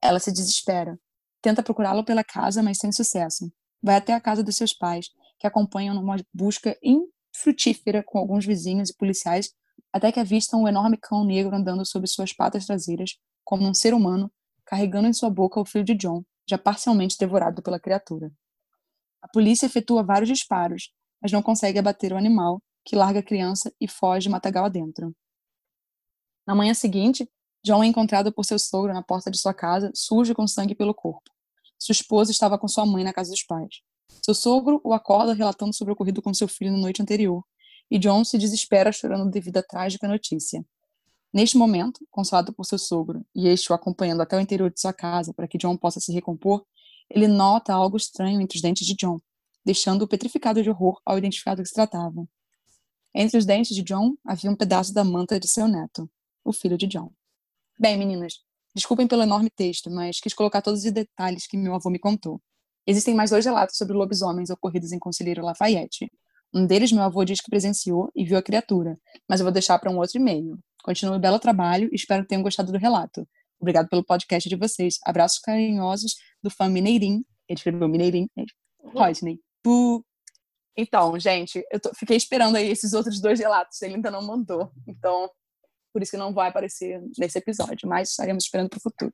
Ela 0.00 0.18
se 0.18 0.32
desespera. 0.32 0.98
Tenta 1.42 1.62
procurá-lo 1.62 2.02
pela 2.02 2.24
casa, 2.24 2.62
mas 2.62 2.78
sem 2.78 2.90
sucesso. 2.90 3.52
Vai 3.82 3.96
até 3.96 4.14
a 4.14 4.20
casa 4.20 4.42
dos 4.42 4.56
seus 4.56 4.72
pais, 4.72 5.10
que 5.38 5.46
acompanham 5.46 5.94
numa 5.94 6.16
busca 6.32 6.74
infrutífera 6.82 8.02
com 8.02 8.16
alguns 8.18 8.46
vizinhos 8.46 8.88
e 8.88 8.96
policiais, 8.96 9.52
até 9.92 10.10
que 10.10 10.18
avistam 10.18 10.62
o 10.62 10.68
enorme 10.68 10.96
cão 10.96 11.22
negro 11.22 11.54
andando 11.54 11.84
sobre 11.84 12.08
suas 12.08 12.32
patas 12.32 12.64
traseiras, 12.64 13.18
como 13.44 13.68
um 13.68 13.74
ser 13.74 13.92
humano, 13.92 14.32
carregando 14.64 15.08
em 15.08 15.12
sua 15.12 15.28
boca 15.28 15.60
o 15.60 15.64
filho 15.66 15.84
de 15.84 15.94
John, 15.94 16.24
já 16.48 16.56
parcialmente 16.56 17.18
devorado 17.18 17.62
pela 17.62 17.78
criatura. 17.78 18.32
A 19.20 19.28
polícia 19.28 19.66
efetua 19.66 20.02
vários 20.02 20.30
disparos, 20.30 20.94
mas 21.20 21.30
não 21.30 21.42
consegue 21.42 21.78
abater 21.78 22.14
o 22.14 22.16
animal, 22.16 22.62
que 22.86 22.96
larga 22.96 23.20
a 23.20 23.22
criança 23.22 23.70
e 23.78 23.86
foge 23.86 24.30
matagal 24.30 24.64
adentro. 24.64 25.14
Na 26.46 26.54
manhã 26.54 26.72
seguinte, 26.72 27.28
John 27.62 27.84
é 27.84 27.86
encontrado 27.86 28.32
por 28.32 28.44
seu 28.44 28.58
sogro 28.58 28.92
na 28.92 29.02
porta 29.02 29.30
de 29.30 29.38
sua 29.38 29.52
casa, 29.52 29.90
sujo 29.94 30.34
com 30.34 30.46
sangue 30.46 30.74
pelo 30.74 30.94
corpo. 30.94 31.30
Sua 31.78 31.92
esposa 31.92 32.30
estava 32.30 32.58
com 32.58 32.66
sua 32.66 32.86
mãe 32.86 33.04
na 33.04 33.12
casa 33.12 33.30
dos 33.30 33.42
pais. 33.42 33.80
Seu 34.24 34.34
sogro 34.34 34.80
o 34.82 34.92
acorda 34.92 35.34
relatando 35.34 35.74
sobre 35.74 35.92
o 35.92 35.94
ocorrido 35.94 36.22
com 36.22 36.32
seu 36.32 36.48
filho 36.48 36.72
na 36.72 36.78
noite 36.78 37.02
anterior, 37.02 37.44
e 37.90 37.98
John 37.98 38.24
se 38.24 38.38
desespera 38.38 38.92
chorando 38.92 39.30
devido 39.30 39.58
à 39.58 39.62
trágica 39.62 40.06
notícia. 40.08 40.64
Neste 41.32 41.56
momento, 41.56 42.06
consolado 42.10 42.52
por 42.52 42.64
seu 42.64 42.78
sogro 42.78 43.24
e 43.34 43.48
este 43.48 43.70
o 43.70 43.74
acompanhando 43.74 44.22
até 44.22 44.36
o 44.36 44.40
interior 44.40 44.70
de 44.70 44.80
sua 44.80 44.92
casa 44.92 45.32
para 45.32 45.46
que 45.46 45.58
John 45.58 45.76
possa 45.76 46.00
se 46.00 46.12
recompor, 46.12 46.64
ele 47.08 47.28
nota 47.28 47.72
algo 47.72 47.96
estranho 47.96 48.40
entre 48.40 48.56
os 48.56 48.62
dentes 48.62 48.86
de 48.86 48.94
John, 48.94 49.20
deixando-o 49.64 50.08
petrificado 50.08 50.62
de 50.62 50.70
horror 50.70 51.00
ao 51.04 51.18
identificar 51.18 51.54
do 51.54 51.62
que 51.62 51.68
se 51.68 51.74
tratava. 51.74 52.26
Entre 53.14 53.36
os 53.36 53.44
dentes 53.44 53.74
de 53.74 53.82
John 53.82 54.16
havia 54.24 54.50
um 54.50 54.56
pedaço 54.56 54.94
da 54.94 55.04
manta 55.04 55.38
de 55.38 55.48
seu 55.48 55.66
neto, 55.68 56.08
o 56.44 56.52
filho 56.52 56.78
de 56.78 56.86
John. 56.86 57.12
Bem, 57.80 57.96
meninas, 57.96 58.34
desculpem 58.74 59.08
pelo 59.08 59.22
enorme 59.22 59.48
texto, 59.48 59.90
mas 59.90 60.20
quis 60.20 60.34
colocar 60.34 60.60
todos 60.60 60.84
os 60.84 60.92
detalhes 60.92 61.46
que 61.46 61.56
meu 61.56 61.74
avô 61.74 61.88
me 61.88 61.98
contou. 61.98 62.38
Existem 62.86 63.14
mais 63.14 63.30
dois 63.30 63.46
relatos 63.46 63.78
sobre 63.78 63.96
lobisomens 63.96 64.50
ocorridos 64.50 64.92
em 64.92 64.98
Conselheiro 64.98 65.42
Lafayette. 65.42 66.12
Um 66.52 66.66
deles 66.66 66.92
meu 66.92 67.02
avô 67.02 67.24
diz 67.24 67.40
que 67.40 67.48
presenciou 67.48 68.10
e 68.14 68.22
viu 68.22 68.36
a 68.36 68.42
criatura, 68.42 68.98
mas 69.26 69.40
eu 69.40 69.44
vou 69.44 69.50
deixar 69.52 69.78
para 69.78 69.90
um 69.90 69.96
outro 69.96 70.18
e-mail. 70.18 70.58
Continue 70.84 71.16
o 71.16 71.18
belo 71.18 71.38
trabalho 71.38 71.88
e 71.90 71.94
espero 71.94 72.22
que 72.22 72.28
tenham 72.28 72.42
gostado 72.42 72.70
do 72.70 72.76
relato. 72.76 73.26
Obrigado 73.58 73.88
pelo 73.88 74.04
podcast 74.04 74.46
de 74.46 74.56
vocês. 74.56 74.98
Abraços 75.02 75.38
carinhosos 75.38 76.16
do 76.42 76.50
fã 76.50 76.68
Mineirim. 76.68 77.24
Ele 77.48 77.56
escreveu 77.56 77.88
Mineirim. 77.88 78.28
Uhum. 78.36 78.90
Rodney. 78.90 79.40
Então, 80.76 81.18
gente, 81.18 81.64
eu 81.72 81.80
tô, 81.80 81.94
fiquei 81.94 82.18
esperando 82.18 82.56
aí 82.56 82.68
esses 82.68 82.92
outros 82.92 83.22
dois 83.22 83.38
relatos. 83.38 83.80
Ele 83.80 83.94
ainda 83.94 84.10
não 84.10 84.20
mandou. 84.20 84.70
Então, 84.86 85.30
por 85.92 86.02
isso 86.02 86.12
que 86.12 86.16
não 86.16 86.32
vai 86.32 86.48
aparecer 86.48 87.02
nesse 87.18 87.38
episódio, 87.38 87.88
mas 87.88 88.10
estaremos 88.10 88.44
esperando 88.44 88.70
para 88.70 88.78
o 88.78 88.82
futuro. 88.82 89.12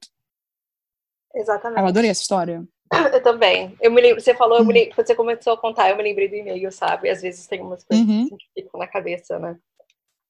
Exatamente. 1.34 1.80
Eu 1.80 1.86
adorei 1.86 2.10
essa 2.10 2.22
história. 2.22 2.66
Eu 3.12 3.22
também. 3.22 3.76
Eu 3.80 3.90
me 3.90 4.00
lembro, 4.00 4.20
você 4.20 4.34
falou, 4.34 4.60
uhum. 4.60 4.68
lembro, 4.68 4.94
você 4.96 5.14
começou 5.14 5.54
a 5.54 5.58
contar, 5.58 5.90
eu 5.90 5.96
me 5.96 6.02
lembrei 6.02 6.28
do 6.28 6.36
e-mail, 6.36 6.70
sabe? 6.70 7.10
Às 7.10 7.20
vezes 7.20 7.46
tem 7.46 7.60
umas 7.60 7.82
coisas 7.82 8.06
uhum. 8.06 8.24
assim 8.24 8.36
que 8.36 8.62
ficam 8.62 8.78
na 8.78 8.86
cabeça, 8.86 9.38
né? 9.38 9.58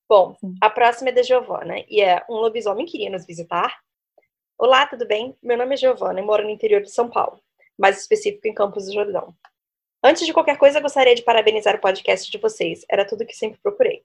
Bom, 0.08 0.36
a 0.60 0.70
próxima 0.70 1.10
é 1.10 1.12
da 1.12 1.22
Giovana 1.22 1.84
e 1.88 2.00
é 2.00 2.24
um 2.30 2.34
lobisomem 2.34 2.86
que 2.86 2.96
iria 2.96 3.10
nos 3.10 3.26
visitar. 3.26 3.80
Olá, 4.56 4.86
tudo 4.86 5.06
bem? 5.06 5.36
Meu 5.42 5.58
nome 5.58 5.74
é 5.74 5.76
Giovana 5.76 6.20
e 6.20 6.22
moro 6.22 6.44
no 6.44 6.50
interior 6.50 6.80
de 6.80 6.90
São 6.90 7.10
Paulo, 7.10 7.40
mais 7.76 8.00
específico 8.00 8.46
em 8.46 8.54
Campos 8.54 8.86
do 8.86 8.92
Jordão. 8.92 9.34
Antes 10.02 10.24
de 10.24 10.32
qualquer 10.32 10.56
coisa, 10.56 10.80
gostaria 10.80 11.14
de 11.14 11.22
parabenizar 11.22 11.74
o 11.74 11.80
podcast 11.80 12.30
de 12.30 12.38
vocês. 12.38 12.84
Era 12.88 13.04
tudo 13.04 13.26
que 13.26 13.34
sempre 13.34 13.58
procurei. 13.60 14.02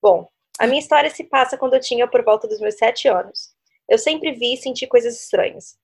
Bom, 0.00 0.30
a 0.60 0.66
minha 0.66 0.78
história 0.78 1.08
se 1.08 1.24
passa 1.24 1.56
quando 1.56 1.72
eu 1.72 1.80
tinha 1.80 2.06
por 2.06 2.22
volta 2.22 2.46
dos 2.46 2.60
meus 2.60 2.74
sete 2.74 3.08
anos. 3.08 3.48
Eu 3.88 3.96
sempre 3.96 4.32
vi 4.32 4.52
e 4.52 4.56
senti 4.58 4.86
coisas 4.86 5.18
estranhas. 5.18 5.78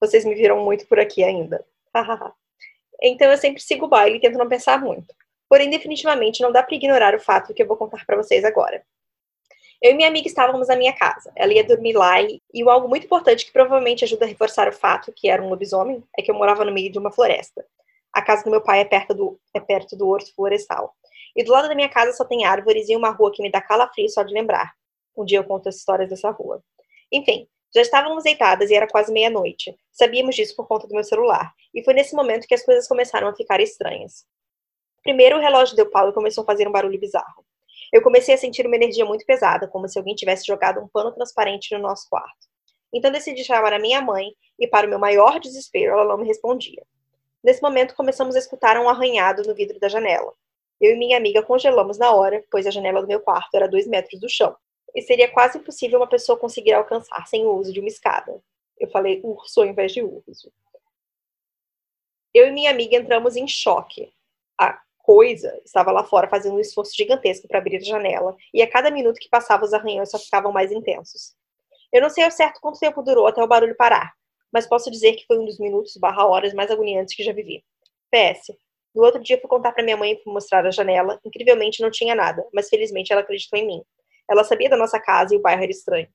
Vocês 0.00 0.24
me 0.24 0.34
viram 0.34 0.64
muito 0.64 0.84
por 0.88 0.98
aqui 0.98 1.22
ainda. 1.22 1.64
então 3.00 3.30
eu 3.30 3.38
sempre 3.38 3.62
sigo 3.62 3.86
o 3.86 3.88
baile 3.88 4.16
e 4.16 4.20
tento 4.20 4.36
não 4.36 4.48
pensar 4.48 4.80
muito. 4.80 5.14
Porém, 5.48 5.70
definitivamente 5.70 6.42
não 6.42 6.50
dá 6.50 6.60
para 6.60 6.74
ignorar 6.74 7.14
o 7.14 7.20
fato 7.20 7.54
que 7.54 7.62
eu 7.62 7.68
vou 7.68 7.76
contar 7.76 8.04
para 8.04 8.16
vocês 8.16 8.44
agora. 8.44 8.84
Eu 9.80 9.92
e 9.92 9.94
minha 9.94 10.08
amiga 10.08 10.26
estávamos 10.26 10.66
na 10.66 10.74
minha 10.74 10.92
casa. 10.92 11.30
Ela 11.36 11.52
ia 11.52 11.62
dormir 11.62 11.92
lá 11.92 12.20
e, 12.20 12.42
e 12.52 12.68
algo 12.68 12.88
muito 12.88 13.04
importante 13.04 13.46
que 13.46 13.52
provavelmente 13.52 14.02
ajuda 14.02 14.24
a 14.24 14.28
reforçar 14.28 14.68
o 14.68 14.72
fato 14.72 15.12
que 15.12 15.28
era 15.28 15.40
um 15.40 15.48
lobisomem 15.48 16.02
é 16.18 16.22
que 16.22 16.32
eu 16.32 16.34
morava 16.34 16.64
no 16.64 16.72
meio 16.72 16.90
de 16.90 16.98
uma 16.98 17.12
floresta. 17.12 17.64
A 18.12 18.20
casa 18.20 18.42
do 18.42 18.50
meu 18.50 18.60
pai 18.60 18.80
é 18.80 18.84
perto 18.84 19.14
do, 19.14 19.38
é 19.54 19.60
perto 19.60 19.94
do 19.94 20.08
horto 20.08 20.34
florestal. 20.34 20.96
E 21.36 21.44
do 21.44 21.52
lado 21.52 21.68
da 21.68 21.74
minha 21.74 21.88
casa 21.88 22.12
só 22.12 22.24
tem 22.24 22.46
árvores 22.46 22.88
e 22.88 22.96
uma 22.96 23.10
rua 23.10 23.30
que 23.30 23.42
me 23.42 23.50
dá 23.50 23.60
calafrio 23.60 24.08
só 24.08 24.22
de 24.22 24.32
lembrar. 24.32 24.72
Um 25.14 25.24
dia 25.24 25.38
eu 25.38 25.44
conto 25.44 25.68
as 25.68 25.76
histórias 25.76 26.08
dessa 26.08 26.30
rua. 26.30 26.62
Enfim, 27.12 27.46
já 27.74 27.82
estávamos 27.82 28.24
deitadas 28.24 28.70
e 28.70 28.74
era 28.74 28.88
quase 28.88 29.12
meia-noite. 29.12 29.76
Sabíamos 29.92 30.34
disso 30.34 30.56
por 30.56 30.66
conta 30.66 30.86
do 30.86 30.94
meu 30.94 31.04
celular. 31.04 31.52
E 31.74 31.84
foi 31.84 31.92
nesse 31.92 32.14
momento 32.14 32.46
que 32.46 32.54
as 32.54 32.64
coisas 32.64 32.88
começaram 32.88 33.28
a 33.28 33.34
ficar 33.34 33.60
estranhas. 33.60 34.24
Primeiro, 35.02 35.36
o 35.36 35.40
relógio 35.40 35.76
deu 35.76 35.90
pau 35.90 36.08
e 36.08 36.12
começou 36.14 36.42
a 36.42 36.46
fazer 36.46 36.66
um 36.66 36.72
barulho 36.72 36.98
bizarro. 36.98 37.44
Eu 37.92 38.02
comecei 38.02 38.34
a 38.34 38.38
sentir 38.38 38.66
uma 38.66 38.76
energia 38.76 39.04
muito 39.04 39.24
pesada, 39.26 39.68
como 39.68 39.88
se 39.88 39.98
alguém 39.98 40.14
tivesse 40.14 40.46
jogado 40.46 40.80
um 40.80 40.88
pano 40.88 41.12
transparente 41.12 41.74
no 41.74 41.80
nosso 41.80 42.08
quarto. 42.08 42.46
Então 42.92 43.12
decidi 43.12 43.44
chamar 43.44 43.74
a 43.74 43.78
minha 43.78 44.00
mãe 44.00 44.30
e, 44.58 44.66
para 44.66 44.86
o 44.86 44.90
meu 44.90 44.98
maior 44.98 45.38
desespero, 45.38 45.92
ela 45.92 46.04
não 46.06 46.16
me 46.18 46.26
respondia. 46.26 46.82
Nesse 47.44 47.60
momento, 47.60 47.94
começamos 47.94 48.34
a 48.34 48.38
escutar 48.38 48.78
um 48.78 48.88
arranhado 48.88 49.42
no 49.42 49.54
vidro 49.54 49.78
da 49.78 49.88
janela. 49.88 50.32
Eu 50.80 50.94
e 50.94 50.98
minha 50.98 51.16
amiga 51.16 51.42
congelamos 51.42 51.98
na 51.98 52.12
hora, 52.12 52.44
pois 52.50 52.66
a 52.66 52.70
janela 52.70 53.00
do 53.00 53.08
meu 53.08 53.20
quarto 53.20 53.54
era 53.54 53.68
dois 53.68 53.86
metros 53.86 54.20
do 54.20 54.28
chão, 54.28 54.54
e 54.94 55.02
seria 55.02 55.30
quase 55.30 55.58
impossível 55.58 55.98
uma 55.98 56.08
pessoa 56.08 56.38
conseguir 56.38 56.72
alcançar 56.72 57.26
sem 57.26 57.46
o 57.46 57.52
uso 57.52 57.72
de 57.72 57.80
uma 57.80 57.88
escada. 57.88 58.42
Eu 58.78 58.88
falei 58.90 59.20
urso 59.24 59.60
ao 59.60 59.66
invés 59.66 59.92
de 59.92 60.02
urso. 60.02 60.52
Eu 62.34 62.48
e 62.48 62.50
minha 62.50 62.70
amiga 62.70 62.96
entramos 62.96 63.36
em 63.36 63.48
choque. 63.48 64.12
A 64.60 64.78
coisa 64.98 65.58
estava 65.64 65.90
lá 65.90 66.04
fora 66.04 66.28
fazendo 66.28 66.56
um 66.56 66.60
esforço 66.60 66.94
gigantesco 66.94 67.48
para 67.48 67.58
abrir 67.58 67.76
a 67.76 67.80
janela, 67.80 68.36
e 68.52 68.60
a 68.60 68.70
cada 68.70 68.90
minuto 68.90 69.18
que 69.18 69.30
passava 69.30 69.64
os 69.64 69.72
arranhões 69.72 70.10
só 70.10 70.18
ficavam 70.18 70.52
mais 70.52 70.70
intensos. 70.70 71.34
Eu 71.92 72.02
não 72.02 72.10
sei 72.10 72.24
ao 72.24 72.30
certo 72.30 72.60
quanto 72.60 72.78
tempo 72.78 73.02
durou 73.02 73.26
até 73.26 73.42
o 73.42 73.46
barulho 73.46 73.76
parar, 73.76 74.12
mas 74.52 74.66
posso 74.66 74.90
dizer 74.90 75.14
que 75.14 75.24
foi 75.26 75.38
um 75.38 75.46
dos 75.46 75.58
minutos 75.58 75.96
barra 75.96 76.26
horas 76.26 76.52
mais 76.52 76.70
agoniantes 76.70 77.14
que 77.14 77.22
já 77.22 77.32
vivi. 77.32 77.64
PS. 78.10 78.54
No 78.96 79.04
outro 79.04 79.22
dia 79.22 79.38
fui 79.38 79.48
contar 79.48 79.72
para 79.72 79.84
minha 79.84 79.96
mãe 79.96 80.12
e 80.12 80.22
fui 80.22 80.32
mostrar 80.32 80.64
a 80.64 80.70
janela. 80.70 81.20
Incrivelmente 81.22 81.82
não 81.82 81.90
tinha 81.90 82.14
nada, 82.14 82.46
mas 82.52 82.68
felizmente 82.70 83.12
ela 83.12 83.20
acreditou 83.20 83.58
em 83.58 83.66
mim. 83.66 83.82
Ela 84.28 84.42
sabia 84.42 84.70
da 84.70 84.76
nossa 84.76 84.98
casa 84.98 85.34
e 85.34 85.38
o 85.38 85.40
bairro 85.40 85.62
era 85.62 85.70
estranho. 85.70 86.08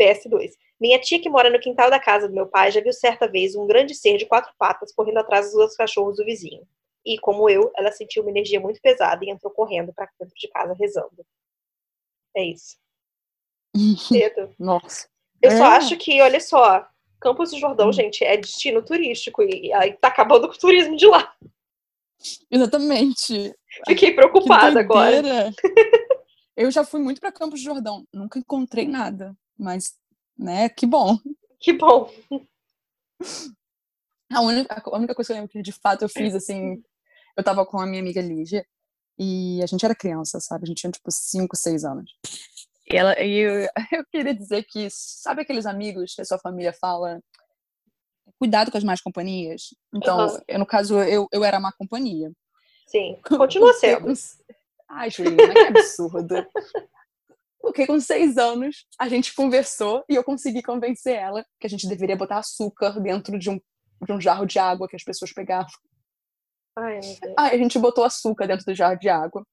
PS2. 0.00 0.50
Minha 0.80 0.98
tia 0.98 1.22
que 1.22 1.30
mora 1.30 1.48
no 1.48 1.60
quintal 1.60 1.88
da 1.88 2.00
casa 2.00 2.28
do 2.28 2.34
meu 2.34 2.48
pai 2.48 2.72
já 2.72 2.80
viu 2.80 2.92
certa 2.92 3.28
vez 3.28 3.54
um 3.54 3.66
grande 3.66 3.94
ser 3.94 4.16
de 4.16 4.26
quatro 4.26 4.52
patas 4.58 4.92
correndo 4.92 5.18
atrás 5.18 5.46
dos 5.46 5.54
outros 5.54 5.76
cachorros 5.76 6.16
do 6.16 6.24
vizinho 6.24 6.66
e, 7.06 7.18
como 7.18 7.48
eu, 7.48 7.70
ela 7.76 7.92
sentiu 7.92 8.22
uma 8.22 8.30
energia 8.30 8.58
muito 8.58 8.80
pesada 8.80 9.24
e 9.24 9.30
entrou 9.30 9.52
correndo 9.52 9.92
para 9.92 10.08
dentro 10.18 10.34
de 10.34 10.48
casa 10.48 10.74
rezando. 10.74 11.24
É 12.36 12.42
isso. 12.44 12.76
Cedo. 14.08 14.52
Nossa. 14.58 15.08
Eu 15.40 15.50
é. 15.50 15.56
só 15.56 15.64
acho 15.64 15.96
que, 15.96 16.20
olha 16.20 16.40
só, 16.40 16.88
Campos 17.20 17.50
do 17.50 17.58
Jordão, 17.58 17.88
hum. 17.88 17.92
gente, 17.92 18.24
é 18.24 18.36
destino 18.36 18.82
turístico 18.82 19.42
e 19.42 19.72
aí 19.72 19.92
tá 19.94 20.08
acabando 20.08 20.48
com 20.48 20.54
o 20.54 20.58
turismo 20.58 20.96
de 20.96 21.06
lá. 21.06 21.34
Exatamente. 22.50 23.54
Fiquei 23.86 24.12
preocupada 24.14 24.80
agora. 24.80 25.52
Eu 26.56 26.70
já 26.70 26.84
fui 26.84 27.00
muito 27.00 27.20
para 27.20 27.32
Campos 27.32 27.60
do 27.60 27.64
Jordão, 27.64 28.06
nunca 28.12 28.38
encontrei 28.38 28.86
nada, 28.86 29.36
mas, 29.58 29.94
né, 30.38 30.68
que 30.68 30.86
bom. 30.86 31.18
Que 31.58 31.72
bom. 31.72 32.08
A 34.32 34.40
única, 34.40 34.82
a 34.84 34.96
única 34.96 35.14
coisa 35.14 35.26
que 35.26 35.32
eu 35.32 35.36
lembro 35.36 35.50
que 35.50 35.62
de 35.62 35.72
fato 35.72 36.02
eu 36.02 36.08
fiz, 36.08 36.32
assim, 36.32 36.80
eu 37.36 37.42
tava 37.42 37.66
com 37.66 37.80
a 37.80 37.86
minha 37.86 38.00
amiga 38.00 38.20
Lígia 38.20 38.64
e 39.18 39.60
a 39.62 39.66
gente 39.66 39.84
era 39.84 39.94
criança, 39.94 40.38
sabe? 40.40 40.64
A 40.64 40.66
gente 40.66 40.78
tinha 40.78 40.90
tipo 40.92 41.10
5, 41.10 41.56
6 41.56 41.84
anos. 41.84 42.10
E, 42.90 42.96
ela, 42.96 43.20
e 43.20 43.38
eu, 43.38 43.68
eu 43.92 44.04
queria 44.10 44.34
dizer 44.34 44.64
que, 44.64 44.88
sabe 44.90 45.42
aqueles 45.42 45.66
amigos 45.66 46.14
que 46.14 46.22
a 46.22 46.24
sua 46.24 46.38
família 46.38 46.72
fala? 46.72 47.20
Cuidado 48.38 48.70
com 48.70 48.78
as 48.78 48.84
más 48.84 49.00
companhias. 49.00 49.74
Então, 49.94 50.26
uhum. 50.26 50.38
eu, 50.48 50.58
no 50.58 50.66
caso, 50.66 50.98
eu, 51.02 51.26
eu 51.32 51.44
era 51.44 51.60
má 51.60 51.72
companhia. 51.72 52.32
Sim, 52.86 53.18
continua 53.38 53.72
sendo. 53.74 54.12
Ai, 54.88 55.10
Juliana, 55.10 55.52
que 55.52 55.58
absurdo. 55.60 56.46
Porque 57.60 57.86
com 57.86 57.98
seis 57.98 58.36
anos 58.36 58.86
a 58.98 59.08
gente 59.08 59.34
conversou 59.34 60.04
e 60.08 60.14
eu 60.14 60.22
consegui 60.22 60.62
convencer 60.62 61.16
ela 61.16 61.44
que 61.58 61.66
a 61.66 61.70
gente 61.70 61.88
deveria 61.88 62.16
botar 62.16 62.38
açúcar 62.38 63.00
dentro 63.00 63.38
de 63.38 63.48
um, 63.48 63.58
de 64.04 64.12
um 64.12 64.20
jarro 64.20 64.44
de 64.44 64.58
água 64.58 64.86
que 64.86 64.96
as 64.96 65.02
pessoas 65.02 65.32
pegavam. 65.32 65.72
Ai, 66.76 67.00
Aí 67.38 67.54
a 67.54 67.58
gente 67.58 67.78
botou 67.78 68.04
açúcar 68.04 68.46
dentro 68.46 68.66
do 68.66 68.74
jarro 68.74 68.98
de 68.98 69.08
água, 69.08 69.46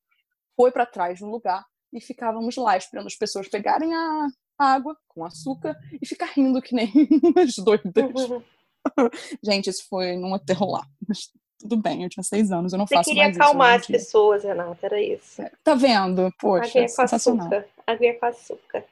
foi 0.56 0.72
para 0.72 0.86
trás 0.86 1.22
no 1.22 1.30
lugar 1.30 1.64
e 1.94 2.02
ficávamos 2.02 2.56
lá 2.58 2.76
esperando 2.76 3.08
as 3.08 3.16
pessoas 3.16 3.48
pegarem 3.48 3.94
a 3.94 4.28
água 4.58 4.96
com 5.08 5.24
açúcar 5.24 5.76
e 6.02 6.06
ficar 6.06 6.28
rindo 6.28 6.62
que 6.62 6.76
nem 6.76 6.92
umas 7.24 7.56
doidas. 7.56 7.94
Gente, 9.44 9.70
isso 9.70 9.86
foi 9.90 10.16
num 10.16 10.34
hotel 10.34 10.66
lá. 10.68 10.86
Mas 11.08 11.30
tudo 11.60 11.78
bem, 11.78 12.04
eu 12.04 12.10
tinha 12.10 12.24
seis 12.24 12.52
anos, 12.52 12.74
eu 12.74 12.80
não 12.80 12.88
Você 12.88 12.96
faço 12.96 13.10
mais 13.10 13.18
isso. 13.18 13.26
Você 13.26 13.32
queria 13.32 13.46
acalmar 13.46 13.80
as 13.80 13.88
pessoas, 13.88 14.44
Renata, 14.44 14.86
era 14.86 15.02
isso. 15.02 15.42
É, 15.42 15.52
tá 15.64 15.76
vendo? 15.76 16.32
Poxa, 16.40 16.80
Aguinha 16.80 16.96
com 16.96 17.02
açúcar. 17.02 17.68
Aguinha 17.86 18.20
com 18.20 18.26
açúcar. 18.26 18.86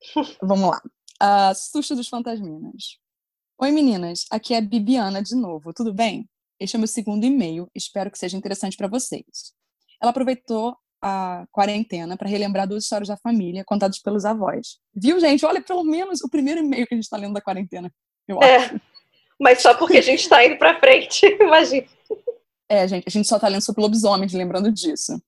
Vamos 0.42 0.70
lá. 0.70 0.82
Uh, 1.22 1.54
susto 1.54 1.94
dos 1.94 2.08
fantasminas. 2.08 2.98
Oi, 3.60 3.70
meninas. 3.70 4.26
Aqui 4.30 4.54
é 4.54 4.58
a 4.58 4.60
Bibiana 4.60 5.22
de 5.22 5.34
novo. 5.34 5.72
Tudo 5.72 5.92
bem? 5.92 6.28
Este 6.62 6.76
é 6.76 6.78
o 6.78 6.80
meu 6.80 6.88
segundo 6.88 7.24
e-mail, 7.24 7.68
espero 7.74 8.08
que 8.08 8.18
seja 8.18 8.36
interessante 8.36 8.76
para 8.76 8.86
vocês. 8.86 9.52
Ela 10.00 10.10
aproveitou 10.10 10.76
a 11.02 11.44
quarentena 11.50 12.16
para 12.16 12.28
relembrar 12.28 12.68
duas 12.68 12.84
histórias 12.84 13.08
da 13.08 13.16
família 13.16 13.64
contadas 13.64 13.98
pelos 13.98 14.24
avós. 14.24 14.78
Viu, 14.94 15.18
gente? 15.18 15.44
Olha, 15.44 15.60
pelo 15.60 15.82
menos 15.82 16.20
o 16.22 16.28
primeiro 16.30 16.60
e-mail 16.60 16.86
que 16.86 16.94
a 16.94 16.96
gente 16.96 17.04
está 17.04 17.16
lendo 17.16 17.34
da 17.34 17.40
quarentena, 17.40 17.92
eu 18.28 18.40
é, 18.40 18.56
acho. 18.56 18.80
Mas 19.42 19.60
só 19.60 19.74
porque 19.76 19.98
a 19.98 20.02
gente 20.02 20.20
está 20.20 20.46
indo 20.46 20.56
para 20.56 20.78
frente, 20.78 21.26
imagina. 21.42 21.88
É, 22.68 22.86
gente, 22.86 23.02
a 23.08 23.10
gente 23.10 23.26
só 23.26 23.34
está 23.34 23.48
lendo 23.48 23.60
sobre 23.60 23.82
lobisomens, 23.82 24.32
lembrando 24.32 24.70
disso. 24.70 25.20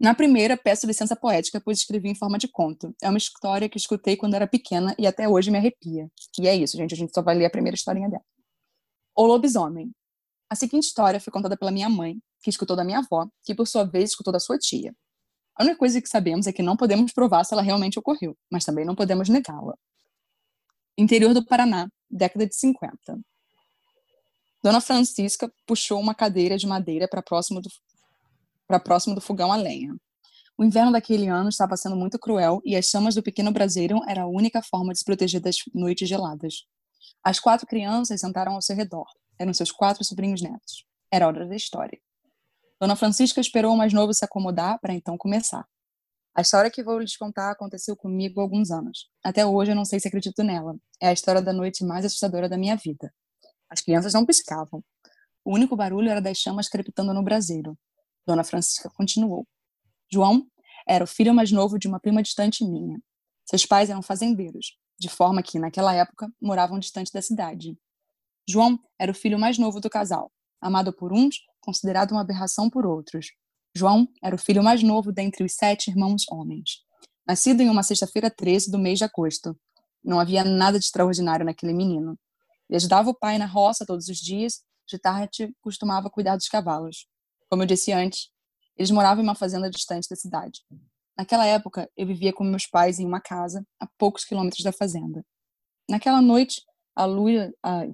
Na 0.00 0.14
primeira, 0.14 0.56
peço 0.56 0.86
licença 0.86 1.14
poética, 1.14 1.60
pois 1.60 1.80
escrevi 1.80 2.08
em 2.08 2.14
forma 2.14 2.38
de 2.38 2.48
conto. 2.48 2.94
É 3.02 3.08
uma 3.10 3.18
história 3.18 3.68
que 3.68 3.76
escutei 3.76 4.16
quando 4.16 4.32
era 4.32 4.46
pequena 4.46 4.94
e 4.98 5.06
até 5.06 5.28
hoje 5.28 5.50
me 5.50 5.58
arrepia. 5.58 6.10
E 6.40 6.48
é 6.48 6.56
isso, 6.56 6.74
gente, 6.74 6.94
a 6.94 6.96
gente 6.96 7.12
só 7.14 7.20
vai 7.20 7.34
ler 7.34 7.44
a 7.44 7.50
primeira 7.50 7.74
historinha 7.74 8.08
dela. 8.08 8.24
O 9.14 9.26
Lobisomem, 9.26 9.92
a 10.48 10.54
seguinte 10.54 10.84
história 10.84 11.20
foi 11.20 11.30
contada 11.30 11.54
pela 11.54 11.70
minha 11.70 11.90
mãe, 11.90 12.16
que 12.42 12.48
escutou 12.48 12.74
da 12.74 12.82
minha 12.82 13.00
avó, 13.00 13.28
que 13.44 13.54
por 13.54 13.68
sua 13.68 13.84
vez 13.84 14.10
escutou 14.10 14.32
da 14.32 14.40
sua 14.40 14.56
tia. 14.56 14.94
A 15.54 15.64
única 15.64 15.76
coisa 15.76 16.00
que 16.00 16.08
sabemos 16.08 16.46
é 16.46 16.52
que 16.52 16.62
não 16.62 16.78
podemos 16.78 17.12
provar 17.12 17.44
se 17.44 17.52
ela 17.52 17.60
realmente 17.60 17.98
ocorreu, 17.98 18.34
mas 18.50 18.64
também 18.64 18.86
não 18.86 18.94
podemos 18.94 19.28
negá-la. 19.28 19.76
Interior 20.96 21.34
do 21.34 21.44
Paraná, 21.44 21.88
década 22.10 22.46
de 22.46 22.56
50. 22.56 23.20
Dona 24.62 24.80
Francisca 24.80 25.50
puxou 25.66 25.98
uma 25.98 26.14
cadeira 26.14 26.58
de 26.58 26.66
madeira 26.66 27.08
para 27.08 27.22
próximo 27.22 27.60
do 27.60 27.70
próximo 28.84 29.14
do 29.14 29.20
fogão 29.20 29.50
a 29.50 29.56
lenha. 29.56 29.96
O 30.56 30.62
inverno 30.62 30.92
daquele 30.92 31.28
ano 31.28 31.48
estava 31.48 31.76
sendo 31.76 31.96
muito 31.96 32.18
cruel 32.18 32.60
e 32.64 32.76
as 32.76 32.86
chamas 32.86 33.14
do 33.14 33.22
pequeno 33.22 33.50
braseiro 33.50 34.00
era 34.06 34.22
a 34.22 34.26
única 34.26 34.62
forma 34.62 34.92
de 34.92 34.98
se 34.98 35.04
proteger 35.04 35.40
das 35.40 35.56
noites 35.74 36.06
geladas. 36.06 36.66
As 37.24 37.40
quatro 37.40 37.66
crianças 37.66 38.20
sentaram 38.20 38.52
ao 38.52 38.62
seu 38.62 38.76
redor. 38.76 39.06
Eram 39.38 39.54
seus 39.54 39.72
quatro 39.72 40.04
sobrinhos 40.04 40.42
netos. 40.42 40.84
Era 41.10 41.26
hora 41.26 41.46
da 41.46 41.56
história. 41.56 41.98
Dona 42.78 42.94
Francisca 42.94 43.40
esperou 43.40 43.74
o 43.74 43.76
mais 43.76 43.94
novo 43.94 44.12
se 44.12 44.24
acomodar 44.24 44.78
para 44.78 44.92
então 44.92 45.16
começar. 45.16 45.66
A 46.34 46.42
história 46.42 46.70
que 46.70 46.84
vou 46.84 46.98
lhes 46.98 47.16
contar 47.16 47.50
aconteceu 47.50 47.96
comigo 47.96 48.40
há 48.40 48.42
alguns 48.42 48.70
anos. 48.70 49.08
Até 49.24 49.44
hoje 49.44 49.72
eu 49.72 49.74
não 49.74 49.84
sei 49.86 49.98
se 49.98 50.08
acredito 50.08 50.44
nela. 50.44 50.76
É 51.00 51.08
a 51.08 51.12
história 51.12 51.42
da 51.42 51.52
noite 51.52 51.84
mais 51.84 52.04
assustadora 52.04 52.48
da 52.48 52.58
minha 52.58 52.76
vida. 52.76 53.12
As 53.70 53.80
crianças 53.80 54.12
não 54.12 54.26
piscavam. 54.26 54.82
O 55.44 55.54
único 55.54 55.76
barulho 55.76 56.10
era 56.10 56.20
das 56.20 56.38
chamas 56.38 56.68
crepitando 56.68 57.14
no 57.14 57.22
braseiro. 57.22 57.78
Dona 58.26 58.44
Francisca 58.44 58.90
continuou. 58.90 59.46
João 60.12 60.46
era 60.86 61.04
o 61.04 61.06
filho 61.06 61.32
mais 61.32 61.52
novo 61.52 61.78
de 61.78 61.86
uma 61.86 62.00
prima 62.00 62.22
distante 62.22 62.64
minha. 62.64 63.00
Seus 63.44 63.64
pais 63.64 63.90
eram 63.90 64.02
fazendeiros, 64.02 64.76
de 64.98 65.08
forma 65.08 65.42
que, 65.42 65.58
naquela 65.58 65.94
época, 65.94 66.28
moravam 66.40 66.78
distante 66.78 67.12
da 67.12 67.22
cidade. 67.22 67.78
João 68.48 68.78
era 68.98 69.10
o 69.12 69.14
filho 69.14 69.38
mais 69.38 69.56
novo 69.56 69.80
do 69.80 69.88
casal, 69.88 70.32
amado 70.60 70.92
por 70.92 71.12
uns, 71.12 71.36
considerado 71.60 72.12
uma 72.12 72.20
aberração 72.20 72.68
por 72.68 72.84
outros. 72.84 73.28
João 73.74 74.08
era 74.22 74.34
o 74.34 74.38
filho 74.38 74.62
mais 74.62 74.82
novo 74.82 75.12
dentre 75.12 75.44
os 75.44 75.54
sete 75.54 75.90
irmãos 75.90 76.24
homens. 76.28 76.82
Nascido 77.26 77.60
em 77.60 77.70
uma 77.70 77.82
sexta-feira 77.82 78.30
13 78.30 78.70
do 78.70 78.78
mês 78.78 78.98
de 78.98 79.04
agosto. 79.04 79.56
Não 80.02 80.18
havia 80.18 80.42
nada 80.42 80.78
de 80.78 80.84
extraordinário 80.84 81.46
naquele 81.46 81.72
menino. 81.72 82.18
Ele 82.70 82.76
ajudava 82.76 83.10
o 83.10 83.14
pai 83.14 83.36
na 83.36 83.46
roça 83.46 83.84
todos 83.84 84.06
os 84.06 84.16
dias, 84.16 84.62
de 84.86 84.96
tarde 84.96 85.52
costumava 85.60 86.08
cuidar 86.08 86.36
dos 86.36 86.46
cavalos. 86.46 87.08
Como 87.48 87.64
eu 87.64 87.66
disse 87.66 87.92
antes, 87.92 88.30
eles 88.76 88.92
moravam 88.92 89.24
em 89.24 89.26
uma 89.26 89.34
fazenda 89.34 89.68
distante 89.68 90.08
da 90.08 90.14
cidade. 90.14 90.60
Naquela 91.18 91.44
época, 91.44 91.90
eu 91.96 92.06
vivia 92.06 92.32
com 92.32 92.44
meus 92.44 92.68
pais 92.68 93.00
em 93.00 93.04
uma 93.04 93.20
casa 93.20 93.66
a 93.80 93.88
poucos 93.98 94.24
quilômetros 94.24 94.62
da 94.62 94.70
fazenda. 94.70 95.26
Naquela 95.88 96.22
noite, 96.22 96.62
a 96.94 97.04
lua, 97.06 97.52
a... 97.60 97.86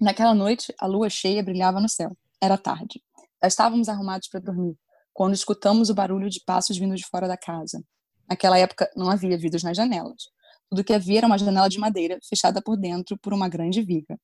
naquela 0.00 0.34
noite, 0.34 0.74
a 0.76 0.86
lua 0.86 1.08
cheia 1.08 1.40
brilhava 1.40 1.80
no 1.80 1.88
céu. 1.88 2.10
Era 2.42 2.58
tarde. 2.58 3.00
Já 3.40 3.46
estávamos 3.46 3.88
arrumados 3.88 4.28
para 4.28 4.40
dormir 4.40 4.76
quando 5.12 5.34
escutamos 5.34 5.90
o 5.90 5.94
barulho 5.94 6.28
de 6.28 6.42
passos 6.44 6.76
vindo 6.76 6.96
de 6.96 7.06
fora 7.06 7.28
da 7.28 7.36
casa. 7.36 7.84
Naquela 8.28 8.58
época, 8.58 8.90
não 8.96 9.08
havia 9.08 9.38
vidros 9.38 9.62
nas 9.62 9.76
janelas. 9.76 10.24
Tudo 10.70 10.84
que 10.84 10.92
havia 10.92 11.18
era 11.18 11.26
uma 11.26 11.36
janela 11.36 11.68
de 11.68 11.78
madeira, 11.78 12.18
fechada 12.28 12.62
por 12.62 12.76
dentro 12.76 13.18
por 13.18 13.34
uma 13.34 13.48
grande 13.48 13.82
viga. 13.82 14.16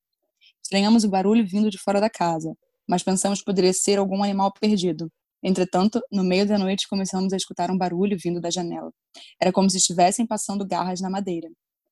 Estranhamos 0.63 1.03
o 1.03 1.09
barulho 1.09 1.45
vindo 1.45 1.69
de 1.69 1.77
fora 1.77 1.99
da 1.99 2.09
casa, 2.09 2.55
mas 2.87 3.03
pensamos 3.03 3.39
que 3.39 3.45
poderia 3.45 3.73
ser 3.73 3.99
algum 3.99 4.23
animal 4.23 4.53
perdido. 4.53 5.11
Entretanto, 5.43 6.01
no 6.09 6.23
meio 6.23 6.47
da 6.47 6.57
noite 6.57 6.87
começamos 6.87 7.33
a 7.33 7.37
escutar 7.37 7.69
um 7.69 7.77
barulho 7.77 8.17
vindo 8.17 8.39
da 8.39 8.49
janela. 8.49 8.91
Era 9.41 9.51
como 9.51 9.69
se 9.69 9.77
estivessem 9.77 10.25
passando 10.25 10.65
garras 10.65 11.01
na 11.01 11.09
madeira. 11.09 11.49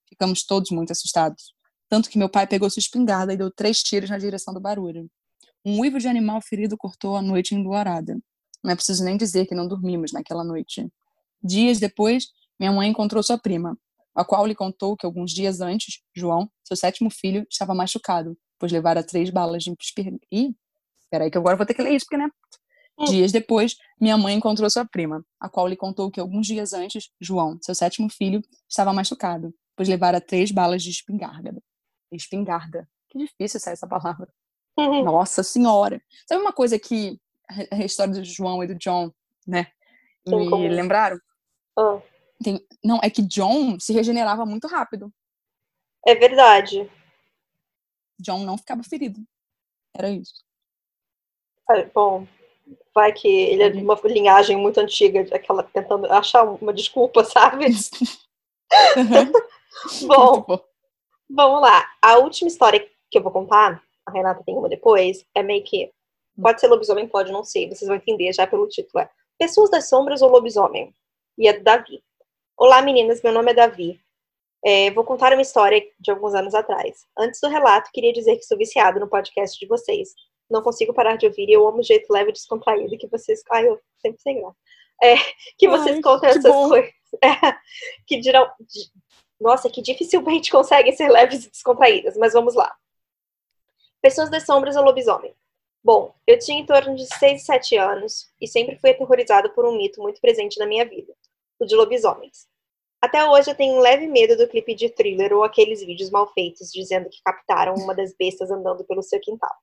Ficamos 0.07 0.45
todos 0.45 0.71
muito 0.71 0.91
assustados, 0.91 1.53
tanto 1.89 2.09
que 2.09 2.17
meu 2.17 2.29
pai 2.29 2.47
pegou 2.47 2.69
sua 2.69 2.79
espingarda 2.79 3.33
e 3.33 3.37
deu 3.37 3.51
três 3.51 3.83
tiros 3.83 4.09
na 4.09 4.17
direção 4.17 4.53
do 4.53 4.61
barulho. 4.61 5.09
Um 5.65 5.79
uivo 5.79 5.99
de 5.99 6.07
animal 6.07 6.41
ferido 6.41 6.77
cortou 6.77 7.17
a 7.17 7.21
noite 7.21 7.53
enluarada. 7.53 8.17
Não 8.63 8.71
é 8.71 8.75
preciso 8.75 9.03
nem 9.03 9.17
dizer 9.17 9.47
que 9.47 9.55
não 9.55 9.67
dormimos 9.67 10.11
naquela 10.13 10.43
noite. 10.43 10.87
Dias 11.43 11.79
depois, 11.79 12.27
minha 12.59 12.71
mãe 12.71 12.89
encontrou 12.89 13.21
sua 13.21 13.37
prima, 13.37 13.77
a 14.15 14.23
qual 14.23 14.45
lhe 14.47 14.55
contou 14.55 14.95
que 14.95 15.05
alguns 15.05 15.31
dias 15.31 15.59
antes, 15.61 16.01
João, 16.15 16.49
seu 16.63 16.77
sétimo 16.77 17.09
filho, 17.09 17.45
estava 17.49 17.73
machucado, 17.75 18.37
pois 18.57 18.71
levara 18.71 19.03
três 19.03 19.29
balas 19.29 19.63
de 19.63 19.75
espingarda. 19.79 20.19
Ih, 20.31 20.55
peraí 21.11 21.29
que 21.29 21.37
agora 21.37 21.57
vou 21.57 21.65
ter 21.65 21.73
que 21.73 21.81
ler 21.81 21.93
isso, 21.93 22.05
porque, 22.05 22.17
né? 22.17 22.29
Hum. 22.97 23.05
Dias 23.05 23.31
depois, 23.31 23.75
minha 23.99 24.17
mãe 24.17 24.35
encontrou 24.35 24.69
sua 24.69 24.85
prima, 24.85 25.23
a 25.39 25.49
qual 25.49 25.67
lhe 25.67 25.75
contou 25.75 26.09
que 26.09 26.19
alguns 26.19 26.47
dias 26.47 26.71
antes, 26.71 27.09
João, 27.19 27.59
seu 27.61 27.75
sétimo 27.75 28.09
filho, 28.09 28.41
estava 28.69 28.93
machucado, 28.93 29.53
pois 29.75 29.89
levara 29.89 30.21
três 30.21 30.51
balas 30.51 30.81
de 30.81 30.91
espingarda. 30.91 31.53
Espingarda. 32.11 32.87
Que 33.09 33.19
difícil 33.19 33.57
essa, 33.57 33.71
essa 33.71 33.87
palavra. 33.87 34.29
Uhum. 34.77 35.03
Nossa 35.03 35.43
senhora. 35.43 36.01
Sabe 36.27 36.41
uma 36.41 36.53
coisa 36.53 36.79
que 36.79 37.19
a 37.71 37.83
história 37.83 38.13
do 38.13 38.23
João 38.23 38.63
e 38.63 38.67
do 38.67 38.75
John, 38.75 39.11
né? 39.45 39.67
Me 40.25 40.69
lembraram? 40.69 41.19
Ah. 41.77 42.01
Tem, 42.43 42.59
não, 42.83 42.99
é 43.03 43.09
que 43.09 43.21
John 43.21 43.79
se 43.79 43.93
regenerava 43.93 44.45
muito 44.45 44.67
rápido. 44.67 45.11
É 46.05 46.13
verdade. 46.13 46.89
John 48.19 48.39
não 48.39 48.57
ficava 48.57 48.83
ferido. 48.83 49.19
Era 49.95 50.09
isso. 50.09 50.43
Bom, 51.93 52.27
vai 52.93 53.11
que 53.11 53.27
ele 53.27 53.63
é 53.63 53.69
de 53.69 53.79
uma 53.79 53.99
linhagem 54.03 54.57
muito 54.57 54.79
antiga, 54.79 55.21
aquela 55.35 55.63
tentando 55.63 56.05
achar 56.11 56.43
uma 56.43 56.73
desculpa, 56.73 57.23
sabe? 57.25 57.65
bom, 60.03 60.45
vamos 61.29 61.61
lá. 61.61 61.85
A 62.01 62.17
última 62.17 62.47
história 62.47 62.87
que 63.09 63.17
eu 63.17 63.23
vou 63.23 63.31
contar, 63.31 63.81
a 64.05 64.11
Renata 64.11 64.43
tem 64.45 64.55
uma 64.55 64.69
depois, 64.69 65.25
é 65.33 65.41
meio 65.41 65.63
que 65.63 65.91
pode 66.39 66.59
ser 66.59 66.67
lobisomem, 66.67 67.07
pode 67.07 67.31
não 67.31 67.43
ser, 67.43 67.67
vocês 67.67 67.87
vão 67.87 67.95
entender 67.95 68.31
já 68.33 68.45
pelo 68.45 68.67
título. 68.67 69.03
É 69.03 69.09
Pessoas 69.37 69.69
das 69.69 69.89
Sombras 69.89 70.21
ou 70.21 70.29
Lobisomem? 70.29 70.93
E 71.37 71.47
é 71.47 71.53
do 71.53 71.63
Davi. 71.63 72.01
Olá, 72.57 72.81
meninas, 72.81 73.21
meu 73.21 73.33
nome 73.33 73.51
é 73.51 73.53
Davi. 73.55 73.99
É, 74.63 74.89
vou 74.91 75.03
contar 75.03 75.33
uma 75.33 75.41
história 75.41 75.83
de 75.99 76.11
alguns 76.11 76.33
anos 76.33 76.55
atrás. 76.55 77.05
Antes 77.17 77.39
do 77.39 77.49
relato, 77.49 77.91
queria 77.93 78.13
dizer 78.13 78.35
que 78.37 78.45
sou 78.45 78.57
viciado 78.57 78.99
no 78.99 79.07
podcast 79.07 79.59
de 79.59 79.67
vocês 79.67 80.13
não 80.49 80.61
consigo 80.61 80.93
parar 80.93 81.17
de 81.17 81.25
ouvir 81.25 81.49
e 81.49 81.53
eu 81.53 81.67
amo 81.67 81.79
o 81.79 81.83
jeito 81.83 82.11
leve 82.11 82.29
e 82.29 82.33
descontraído 82.33 82.97
que 82.97 83.07
vocês. 83.07 83.41
Ai, 83.51 83.67
eu 83.67 83.79
sempre 83.99 84.21
sem 84.21 84.39
graça. 84.39 84.55
É, 85.01 85.15
que 85.57 85.67
vocês 85.67 85.95
Ai, 85.97 86.01
contam 86.01 86.29
essas 86.29 86.43
bom. 86.43 86.69
coisas. 86.69 86.91
É, 87.23 87.55
que 88.05 88.19
dirão. 88.19 88.51
Nossa, 89.39 89.69
que 89.69 89.81
dificilmente 89.81 90.51
conseguem 90.51 90.93
ser 90.93 91.07
leves 91.09 91.45
e 91.45 91.49
descontraídas, 91.49 92.17
mas 92.17 92.33
vamos 92.33 92.55
lá. 92.55 92.75
Pessoas 94.01 94.29
das 94.29 94.45
sombras 94.45 94.75
ou 94.75 94.83
lobisomem. 94.83 95.33
Bom, 95.81 96.13
eu 96.27 96.37
tinha 96.37 96.59
em 96.59 96.65
torno 96.65 96.93
de 96.93 97.05
6 97.05 97.41
e 97.41 97.45
7 97.45 97.77
anos 97.77 98.29
e 98.41 98.47
sempre 98.49 98.77
fui 98.77 98.89
aterrorizada 98.89 99.47
por 99.49 99.65
um 99.65 99.77
mito 99.77 100.01
muito 100.01 100.19
presente 100.19 100.59
na 100.59 100.65
minha 100.65 100.83
vida, 100.83 101.13
o 101.59 101.65
de 101.65 101.75
lobisomens. 101.75 102.47
Até 103.01 103.23
hoje 103.29 103.51
eu 103.51 103.55
tenho 103.55 103.75
um 103.75 103.79
leve 103.79 104.07
medo 104.07 104.35
do 104.35 104.47
clipe 104.47 104.73
de 104.73 104.89
thriller 104.89 105.33
ou 105.33 105.43
aqueles 105.43 105.83
vídeos 105.85 106.09
mal 106.09 106.27
feitos 106.33 106.71
dizendo 106.71 107.09
que 107.09 107.21
captaram 107.23 107.75
uma 107.75 107.93
das 107.93 108.15
bestas 108.15 108.49
andando 108.49 108.83
pelo 108.83 109.03
seu 109.03 109.19
quintal. 109.19 109.55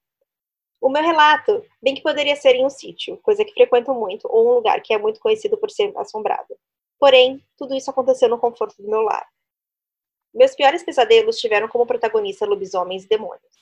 O 0.80 0.88
meu 0.88 1.02
relato, 1.02 1.64
bem 1.82 1.94
que 1.94 2.02
poderia 2.02 2.34
ser 2.36 2.54
em 2.56 2.64
um 2.64 2.70
sítio, 2.70 3.16
coisa 3.18 3.44
que 3.44 3.52
frequento 3.52 3.94
muito, 3.94 4.26
ou 4.28 4.50
um 4.50 4.54
lugar 4.54 4.80
que 4.82 4.92
é 4.92 4.98
muito 4.98 5.20
conhecido 5.20 5.56
por 5.56 5.70
ser 5.70 5.92
assombrado. 5.96 6.56
Porém, 6.98 7.40
tudo 7.56 7.74
isso 7.74 7.90
aconteceu 7.90 8.28
no 8.28 8.38
conforto 8.38 8.80
do 8.82 8.88
meu 8.88 9.00
lar. 9.00 9.26
Meus 10.34 10.54
piores 10.54 10.82
pesadelos 10.82 11.38
tiveram 11.38 11.68
como 11.68 11.86
protagonista 11.86 12.46
lobisomens 12.46 13.04
e 13.04 13.08
demônios, 13.08 13.52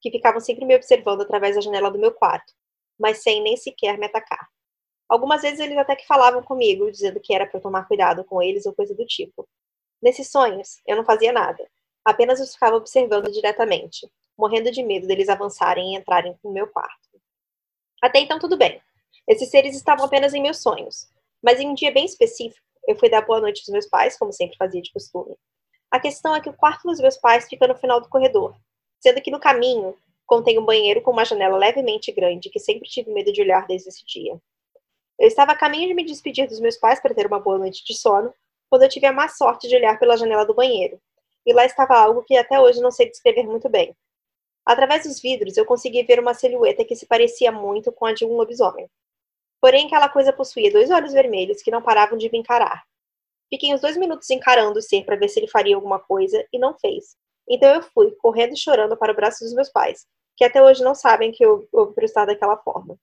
que 0.00 0.10
ficavam 0.10 0.40
sempre 0.40 0.64
me 0.64 0.74
observando 0.74 1.22
através 1.22 1.54
da 1.54 1.60
janela 1.60 1.90
do 1.90 1.98
meu 1.98 2.12
quarto, 2.12 2.52
mas 2.98 3.22
sem 3.22 3.42
nem 3.42 3.56
sequer 3.56 3.98
me 3.98 4.06
atacar. 4.06 4.48
Algumas 5.08 5.42
vezes 5.42 5.60
eles 5.60 5.78
até 5.78 5.94
que 5.94 6.06
falavam 6.06 6.42
comigo, 6.42 6.90
dizendo 6.90 7.20
que 7.20 7.34
era 7.34 7.46
para 7.46 7.58
eu 7.58 7.62
tomar 7.62 7.86
cuidado 7.86 8.24
com 8.24 8.42
eles 8.42 8.66
ou 8.66 8.74
coisa 8.74 8.94
do 8.94 9.06
tipo. 9.06 9.48
Nesses 10.02 10.30
sonhos, 10.30 10.80
eu 10.86 10.96
não 10.96 11.04
fazia 11.04 11.32
nada, 11.32 11.66
apenas 12.04 12.40
os 12.40 12.52
ficava 12.52 12.76
observando 12.76 13.30
diretamente, 13.30 14.10
morrendo 14.36 14.70
de 14.70 14.82
medo 14.82 15.06
deles 15.06 15.28
avançarem 15.28 15.94
e 15.94 15.96
entrarem 15.96 16.36
no 16.44 16.52
meu 16.52 16.66
quarto. 16.66 17.20
Até 18.02 18.20
então, 18.20 18.38
tudo 18.38 18.56
bem. 18.56 18.80
Esses 19.26 19.50
seres 19.50 19.74
estavam 19.74 20.04
apenas 20.04 20.34
em 20.34 20.42
meus 20.42 20.58
sonhos. 20.58 21.08
Mas 21.42 21.60
em 21.60 21.68
um 21.68 21.74
dia 21.74 21.92
bem 21.92 22.04
específico, 22.04 22.64
eu 22.86 22.96
fui 22.96 23.08
dar 23.08 23.22
boa 23.22 23.40
noite 23.40 23.60
aos 23.60 23.68
meus 23.68 23.86
pais, 23.86 24.16
como 24.18 24.32
sempre 24.32 24.56
fazia 24.56 24.80
de 24.80 24.92
costume. 24.92 25.36
A 25.90 25.98
questão 25.98 26.34
é 26.34 26.40
que 26.40 26.48
o 26.48 26.56
quarto 26.56 26.88
dos 26.88 27.00
meus 27.00 27.16
pais 27.16 27.48
fica 27.48 27.66
no 27.66 27.76
final 27.76 28.00
do 28.00 28.08
corredor, 28.08 28.56
sendo 29.00 29.20
que 29.20 29.30
no 29.30 29.40
caminho 29.40 29.96
contém 30.26 30.58
um 30.58 30.64
banheiro 30.64 31.00
com 31.00 31.12
uma 31.12 31.24
janela 31.24 31.56
levemente 31.56 32.10
grande 32.12 32.50
que 32.50 32.58
sempre 32.58 32.88
tive 32.88 33.12
medo 33.12 33.32
de 33.32 33.40
olhar 33.40 33.66
desde 33.66 33.88
esse 33.88 34.04
dia. 34.04 34.40
Eu 35.18 35.28
estava 35.28 35.52
a 35.52 35.56
caminho 35.56 35.88
de 35.88 35.94
me 35.94 36.04
despedir 36.04 36.46
dos 36.46 36.60
meus 36.60 36.76
pais 36.76 37.00
para 37.00 37.14
ter 37.14 37.26
uma 37.26 37.40
boa 37.40 37.58
noite 37.58 37.84
de 37.84 37.94
sono, 37.94 38.34
quando 38.68 38.82
eu 38.82 38.88
tive 38.88 39.06
a 39.06 39.12
má 39.12 39.28
sorte 39.28 39.68
de 39.68 39.74
olhar 39.74 39.98
pela 39.98 40.16
janela 40.16 40.44
do 40.44 40.54
banheiro. 40.54 41.00
E 41.46 41.52
lá 41.52 41.64
estava 41.64 41.96
algo 41.96 42.22
que 42.22 42.36
até 42.36 42.60
hoje 42.60 42.80
não 42.80 42.90
sei 42.90 43.08
descrever 43.08 43.44
muito 43.44 43.68
bem. 43.68 43.96
Através 44.64 45.04
dos 45.04 45.20
vidros, 45.20 45.56
eu 45.56 45.64
consegui 45.64 46.02
ver 46.02 46.18
uma 46.18 46.34
silhueta 46.34 46.84
que 46.84 46.96
se 46.96 47.06
parecia 47.06 47.52
muito 47.52 47.92
com 47.92 48.04
a 48.04 48.12
de 48.12 48.24
um 48.24 48.36
lobisomem. 48.36 48.90
Porém, 49.60 49.86
aquela 49.86 50.08
coisa 50.08 50.32
possuía 50.32 50.72
dois 50.72 50.90
olhos 50.90 51.12
vermelhos 51.12 51.62
que 51.62 51.70
não 51.70 51.80
paravam 51.80 52.18
de 52.18 52.30
me 52.30 52.38
encarar. 52.38 52.82
Fiquei 53.48 53.72
uns 53.72 53.80
dois 53.80 53.96
minutos 53.96 54.28
encarando 54.28 54.78
o 54.78 54.82
ser 54.82 55.04
para 55.04 55.16
ver 55.16 55.28
se 55.28 55.38
ele 55.38 55.46
faria 55.46 55.76
alguma 55.76 56.00
coisa 56.00 56.44
e 56.52 56.58
não 56.58 56.76
fez. 56.76 57.16
Então 57.48 57.76
eu 57.76 57.82
fui, 57.82 58.10
correndo 58.16 58.54
e 58.54 58.58
chorando 58.58 58.96
para 58.96 59.12
o 59.12 59.14
braço 59.14 59.44
dos 59.44 59.54
meus 59.54 59.68
pais, 59.70 60.04
que 60.36 60.44
até 60.44 60.60
hoje 60.60 60.82
não 60.82 60.94
sabem 60.94 61.30
que 61.30 61.44
eu 61.44 61.66
ouvi 61.72 61.94
por 61.94 62.02
estar 62.02 62.24
daquela 62.24 62.56
forma. 62.56 62.98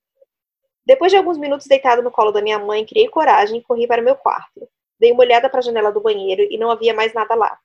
Depois 0.86 1.12
de 1.12 1.18
alguns 1.18 1.38
minutos 1.38 1.68
deitado 1.68 2.02
no 2.02 2.12
colo 2.12 2.32
da 2.32 2.42
minha 2.42 2.60
mãe, 2.60 2.86
criei 2.86 3.08
coragem 3.08 3.60
e 3.60 3.64
corri 3.64 3.88
para 3.88 4.02
o 4.02 4.06
meu 4.06 4.16
quarto. 4.16 4.68
Dei 5.00 5.12
uma 5.12 5.22
olhada 5.22 5.50
para 5.50 5.60
a 5.60 5.64
janela 5.64 5.92
do 5.92 6.02
banheiro 6.02 6.42
e 6.50 6.58
não 6.58 6.70
havia 6.70 6.94
mais 6.94 7.14
nada 7.14 7.36
lá. 7.36 7.58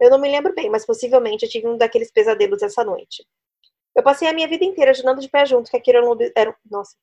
Eu 0.00 0.10
não 0.10 0.18
me 0.18 0.28
lembro 0.28 0.54
bem, 0.54 0.70
mas 0.70 0.86
possivelmente 0.86 1.44
eu 1.44 1.50
tive 1.50 1.68
um 1.68 1.76
daqueles 1.76 2.10
pesadelos 2.10 2.62
essa 2.62 2.82
noite. 2.82 3.24
Eu 3.94 4.02
passei 4.02 4.28
a 4.28 4.32
minha 4.32 4.48
vida 4.48 4.64
inteira 4.64 4.94
jurando 4.94 5.20
de 5.20 5.28
pé 5.28 5.44
junto 5.44 5.70
que 5.70 5.76
aquilo 5.76 5.98
era 5.98 6.10
um, 6.10 6.16
era... 6.34 6.56
Nossa. 6.68 6.96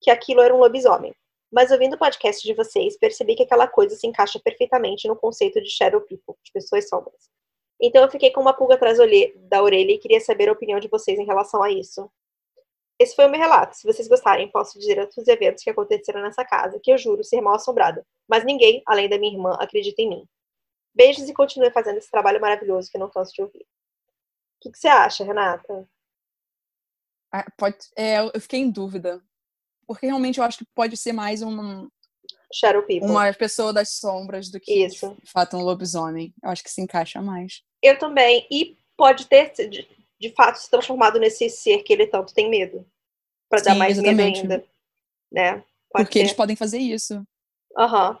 que 0.00 0.10
aquilo 0.10 0.40
era 0.40 0.54
um 0.54 0.58
lobisomem. 0.58 1.14
Mas 1.50 1.70
ouvindo 1.70 1.94
o 1.94 1.98
podcast 1.98 2.46
de 2.46 2.52
vocês, 2.52 2.98
percebi 2.98 3.34
que 3.34 3.42
aquela 3.42 3.66
coisa 3.66 3.96
se 3.96 4.06
encaixa 4.06 4.38
perfeitamente 4.38 5.08
no 5.08 5.16
conceito 5.16 5.60
de 5.62 5.70
shadow 5.70 6.00
people, 6.02 6.34
de 6.44 6.52
pessoas 6.52 6.88
sombras. 6.88 7.30
Então 7.80 8.02
eu 8.02 8.10
fiquei 8.10 8.30
com 8.30 8.40
uma 8.40 8.52
pulga 8.52 8.74
atrás 8.74 8.98
da 9.48 9.62
orelha 9.62 9.92
e 9.92 9.98
queria 9.98 10.20
saber 10.20 10.48
a 10.48 10.52
opinião 10.52 10.78
de 10.78 10.88
vocês 10.88 11.18
em 11.18 11.24
relação 11.24 11.62
a 11.62 11.70
isso. 11.70 12.10
Esse 12.98 13.14
foi 13.14 13.26
o 13.26 13.30
meu 13.30 13.38
relato. 13.38 13.76
Se 13.76 13.86
vocês 13.86 14.08
gostarem, 14.08 14.50
posso 14.50 14.78
dizer 14.78 14.98
outros 14.98 15.26
eventos 15.28 15.62
que 15.62 15.70
aconteceram 15.70 16.20
nessa 16.20 16.44
casa, 16.44 16.80
que 16.82 16.92
eu 16.92 16.98
juro 16.98 17.22
ser 17.22 17.40
mal 17.40 17.54
assombrada. 17.54 18.04
Mas 18.28 18.44
ninguém, 18.44 18.82
além 18.86 19.08
da 19.08 19.18
minha 19.18 19.32
irmã, 19.32 19.56
acredita 19.60 20.02
em 20.02 20.08
mim. 20.08 20.28
Beijos 20.94 21.28
e 21.28 21.32
continue 21.32 21.70
fazendo 21.70 21.98
esse 21.98 22.10
trabalho 22.10 22.40
maravilhoso 22.40 22.90
que 22.90 22.96
eu 22.96 23.00
não 23.00 23.10
canso 23.10 23.32
de 23.32 23.42
ouvir. 23.42 23.62
O 23.62 24.60
que, 24.62 24.72
que 24.72 24.78
você 24.78 24.88
acha, 24.88 25.22
Renata? 25.22 25.88
Ah, 27.32 27.46
pode, 27.56 27.76
é, 27.96 28.18
eu 28.18 28.40
fiquei 28.40 28.58
em 28.58 28.70
dúvida. 28.70 29.22
Porque 29.86 30.06
realmente 30.06 30.38
eu 30.38 30.44
acho 30.44 30.58
que 30.58 30.66
pode 30.74 30.96
ser 30.96 31.12
mais 31.12 31.40
um, 31.40 31.88
Shadow 32.52 32.82
People. 32.82 33.08
uma 33.08 33.32
pessoa 33.32 33.72
das 33.72 33.90
sombras 33.90 34.50
do 34.50 34.58
que 34.58 34.86
Isso. 34.86 35.16
de 35.22 35.30
fato 35.30 35.56
um 35.56 35.62
lobisomem. 35.62 36.34
Eu 36.42 36.50
acho 36.50 36.62
que 36.62 36.70
se 36.70 36.80
encaixa 36.80 37.20
mais. 37.20 37.62
Eu 37.82 37.98
também. 37.98 38.46
E 38.50 38.76
pode 38.96 39.26
ter, 39.26 39.52
de, 40.20 40.32
fato, 40.34 40.56
se 40.56 40.70
transformado 40.70 41.18
nesse 41.18 41.48
ser 41.48 41.82
que 41.82 41.92
ele 41.92 42.06
tanto 42.06 42.34
tem 42.34 42.50
medo. 42.50 42.86
Pra 43.48 43.60
dar 43.60 43.72
Sim, 43.72 43.78
mais 43.78 43.98
exatamente. 43.98 44.42
medo 44.42 44.52
ainda. 44.52 44.68
Né? 45.30 45.52
Pode 45.90 46.04
Porque 46.04 46.18
ser. 46.18 46.24
eles 46.24 46.32
podem 46.32 46.56
fazer 46.56 46.78
isso. 46.78 47.26
Aham. 47.76 48.20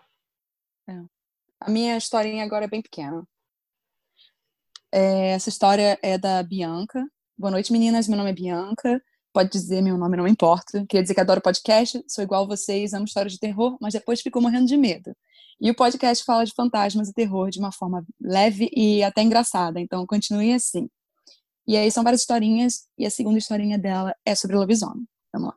A 1.60 1.70
minha 1.70 1.96
historinha 1.96 2.44
agora 2.44 2.66
é 2.66 2.68
bem 2.68 2.80
pequena. 2.80 3.26
É, 4.92 5.30
essa 5.30 5.48
história 5.48 5.98
é 6.02 6.16
da 6.16 6.42
Bianca. 6.42 7.04
Boa 7.36 7.50
noite, 7.50 7.72
meninas. 7.72 8.06
Meu 8.06 8.16
nome 8.16 8.30
é 8.30 8.34
Bianca. 8.34 9.02
Pode 9.32 9.50
dizer 9.50 9.82
meu 9.82 9.98
nome, 9.98 10.16
não 10.16 10.26
importa. 10.26 10.86
Queria 10.88 11.02
dizer 11.02 11.14
que 11.14 11.20
adoro 11.20 11.40
podcast, 11.40 12.02
sou 12.08 12.24
igual 12.24 12.44
a 12.44 12.46
vocês, 12.48 12.94
amo 12.94 13.04
histórias 13.04 13.32
de 13.32 13.38
terror, 13.38 13.76
mas 13.80 13.92
depois 13.92 14.20
ficou 14.20 14.40
morrendo 14.40 14.66
de 14.66 14.76
medo. 14.76 15.14
E 15.60 15.70
o 15.70 15.74
podcast 15.74 16.24
fala 16.24 16.44
de 16.44 16.54
fantasmas 16.54 17.08
e 17.08 17.12
terror 17.12 17.50
de 17.50 17.58
uma 17.58 17.70
forma 17.70 18.04
leve 18.20 18.70
e 18.74 19.02
até 19.02 19.22
engraçada, 19.22 19.80
então 19.80 20.06
continue 20.06 20.54
assim. 20.54 20.88
E 21.68 21.76
aí 21.76 21.92
são 21.92 22.02
várias 22.02 22.22
historinhas, 22.22 22.88
e 22.96 23.04
a 23.04 23.10
segunda 23.10 23.38
historinha 23.38 23.78
dela 23.78 24.16
é 24.24 24.34
sobre 24.34 24.56
lobisomem. 24.56 25.06
Vamos 25.30 25.48
lá. 25.48 25.54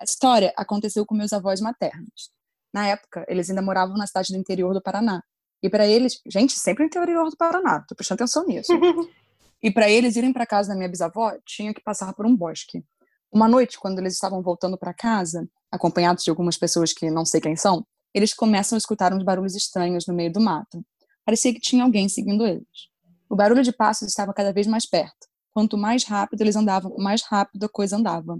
Essa 0.00 0.12
história 0.12 0.54
aconteceu 0.56 1.04
com 1.04 1.14
meus 1.14 1.34
avós 1.34 1.60
maternos. 1.60 2.30
Na 2.72 2.86
época, 2.88 3.26
eles 3.28 3.50
ainda 3.50 3.60
moravam 3.60 3.94
na 3.94 4.06
cidade 4.06 4.32
do 4.32 4.38
interior 4.38 4.72
do 4.72 4.80
Paraná. 4.80 5.22
E 5.62 5.68
para 5.68 5.86
eles, 5.86 6.18
gente, 6.26 6.54
sempre 6.54 6.84
no 6.84 6.86
interior 6.86 7.28
do 7.28 7.36
Paraná, 7.36 7.84
tô 7.86 7.94
prestando 7.94 8.22
atenção 8.22 8.46
nisso. 8.46 8.72
E 9.62 9.70
para 9.70 9.88
eles 9.88 10.14
irem 10.14 10.30
para 10.30 10.44
casa 10.44 10.68
da 10.68 10.74
minha 10.74 10.90
bisavó, 10.90 11.32
tinha 11.46 11.72
que 11.72 11.80
passar 11.80 12.12
por 12.12 12.26
um 12.26 12.36
bosque. 12.36 12.84
Uma 13.32 13.48
noite, 13.48 13.78
quando 13.78 13.98
eles 13.98 14.12
estavam 14.12 14.42
voltando 14.42 14.76
para 14.76 14.92
casa, 14.92 15.48
acompanhados 15.72 16.22
de 16.22 16.28
algumas 16.28 16.58
pessoas 16.58 16.92
que 16.92 17.10
não 17.10 17.24
sei 17.24 17.40
quem 17.40 17.56
são, 17.56 17.82
eles 18.12 18.34
começam 18.34 18.76
a 18.76 18.78
escutar 18.78 19.14
uns 19.14 19.24
barulhos 19.24 19.54
estranhos 19.54 20.06
no 20.06 20.12
meio 20.12 20.30
do 20.30 20.38
mato. 20.38 20.84
Parecia 21.24 21.54
que 21.54 21.60
tinha 21.60 21.82
alguém 21.82 22.10
seguindo 22.10 22.46
eles. 22.46 22.90
O 23.26 23.34
barulho 23.34 23.62
de 23.62 23.72
passos 23.72 24.08
estava 24.08 24.34
cada 24.34 24.52
vez 24.52 24.66
mais 24.66 24.84
perto. 24.84 25.26
Quanto 25.54 25.78
mais 25.78 26.04
rápido 26.04 26.40
eles 26.40 26.56
andavam, 26.56 26.94
mais 26.98 27.22
rápido 27.22 27.64
a 27.64 27.68
coisa 27.68 27.96
andava. 27.96 28.38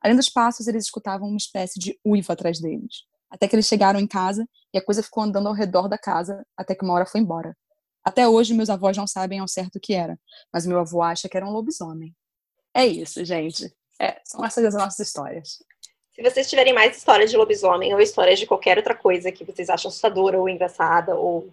Além 0.00 0.16
dos 0.16 0.28
passos, 0.28 0.66
eles 0.66 0.84
escutavam 0.84 1.26
uma 1.26 1.36
espécie 1.38 1.80
de 1.80 1.98
uivo 2.06 2.30
atrás 2.32 2.60
deles. 2.60 3.04
Até 3.30 3.48
que 3.48 3.56
eles 3.56 3.66
chegaram 3.66 3.98
em 3.98 4.06
casa 4.06 4.46
e 4.72 4.78
a 4.78 4.84
coisa 4.84 5.02
ficou 5.02 5.22
andando 5.22 5.48
ao 5.48 5.54
redor 5.54 5.88
da 5.88 5.96
casa 5.96 6.44
até 6.56 6.74
que 6.74 6.84
uma 6.84 6.92
hora 6.94 7.06
foi 7.06 7.20
embora. 7.20 7.56
Até 8.04 8.28
hoje, 8.28 8.54
meus 8.54 8.68
avós 8.68 8.96
não 8.96 9.06
sabem 9.06 9.38
ao 9.38 9.48
certo 9.48 9.76
o 9.76 9.80
que 9.80 9.94
era, 9.94 10.18
mas 10.52 10.66
meu 10.66 10.78
avô 10.78 11.02
acha 11.02 11.28
que 11.28 11.36
era 11.36 11.46
um 11.46 11.50
lobisomem. 11.50 12.14
É 12.74 12.86
isso, 12.86 13.24
gente. 13.24 13.74
É, 14.00 14.20
são 14.24 14.44
essas 14.44 14.64
as 14.64 14.74
nossas 14.74 15.06
histórias. 15.06 15.58
Se 16.20 16.30
vocês 16.30 16.50
tiverem 16.50 16.74
mais 16.74 16.98
histórias 16.98 17.30
de 17.30 17.36
lobisomem 17.38 17.94
ou 17.94 18.00
histórias 18.00 18.38
de 18.38 18.44
qualquer 18.44 18.76
outra 18.76 18.94
coisa 18.94 19.32
que 19.32 19.42
vocês 19.42 19.70
acham 19.70 19.88
assustadora 19.88 20.38
ou 20.38 20.50
engraçada 20.50 21.16
ou 21.16 21.48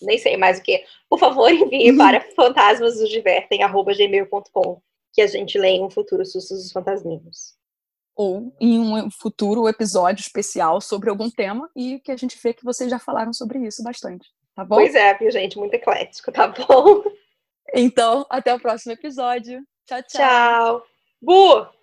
nem 0.00 0.16
sei 0.16 0.36
mais 0.36 0.60
o 0.60 0.62
que, 0.62 0.84
por 1.10 1.18
favor, 1.18 1.50
enviem 1.52 1.96
para 1.96 2.20
fantasmasnosdivertem.gmail.com 2.36 4.80
que 5.12 5.22
a 5.22 5.26
gente 5.26 5.58
lê 5.58 5.70
em 5.70 5.82
um 5.82 5.90
futuro 5.90 6.24
Sustos 6.24 6.62
dos 6.62 6.70
Fantasminhos. 6.70 7.56
Ou 8.14 8.54
em 8.60 8.78
um 8.78 9.10
futuro 9.10 9.68
episódio 9.68 10.20
especial 10.20 10.80
sobre 10.80 11.10
algum 11.10 11.28
tema 11.28 11.68
e 11.74 11.98
que 11.98 12.12
a 12.12 12.16
gente 12.16 12.38
vê 12.40 12.54
que 12.54 12.64
vocês 12.64 12.88
já 12.88 13.00
falaram 13.00 13.32
sobre 13.32 13.58
isso 13.66 13.82
bastante. 13.82 14.28
Tá 14.54 14.64
bom? 14.64 14.76
Pois 14.76 14.94
é, 14.94 15.14
viu, 15.14 15.32
gente? 15.32 15.58
Muito 15.58 15.74
eclético, 15.74 16.30
tá 16.30 16.46
bom? 16.46 17.02
Então, 17.74 18.24
até 18.30 18.54
o 18.54 18.60
próximo 18.60 18.92
episódio. 18.92 19.66
Tchau, 19.84 20.00
tchau. 20.04 20.20
Tchau. 20.20 20.84
Bu! 21.20 21.81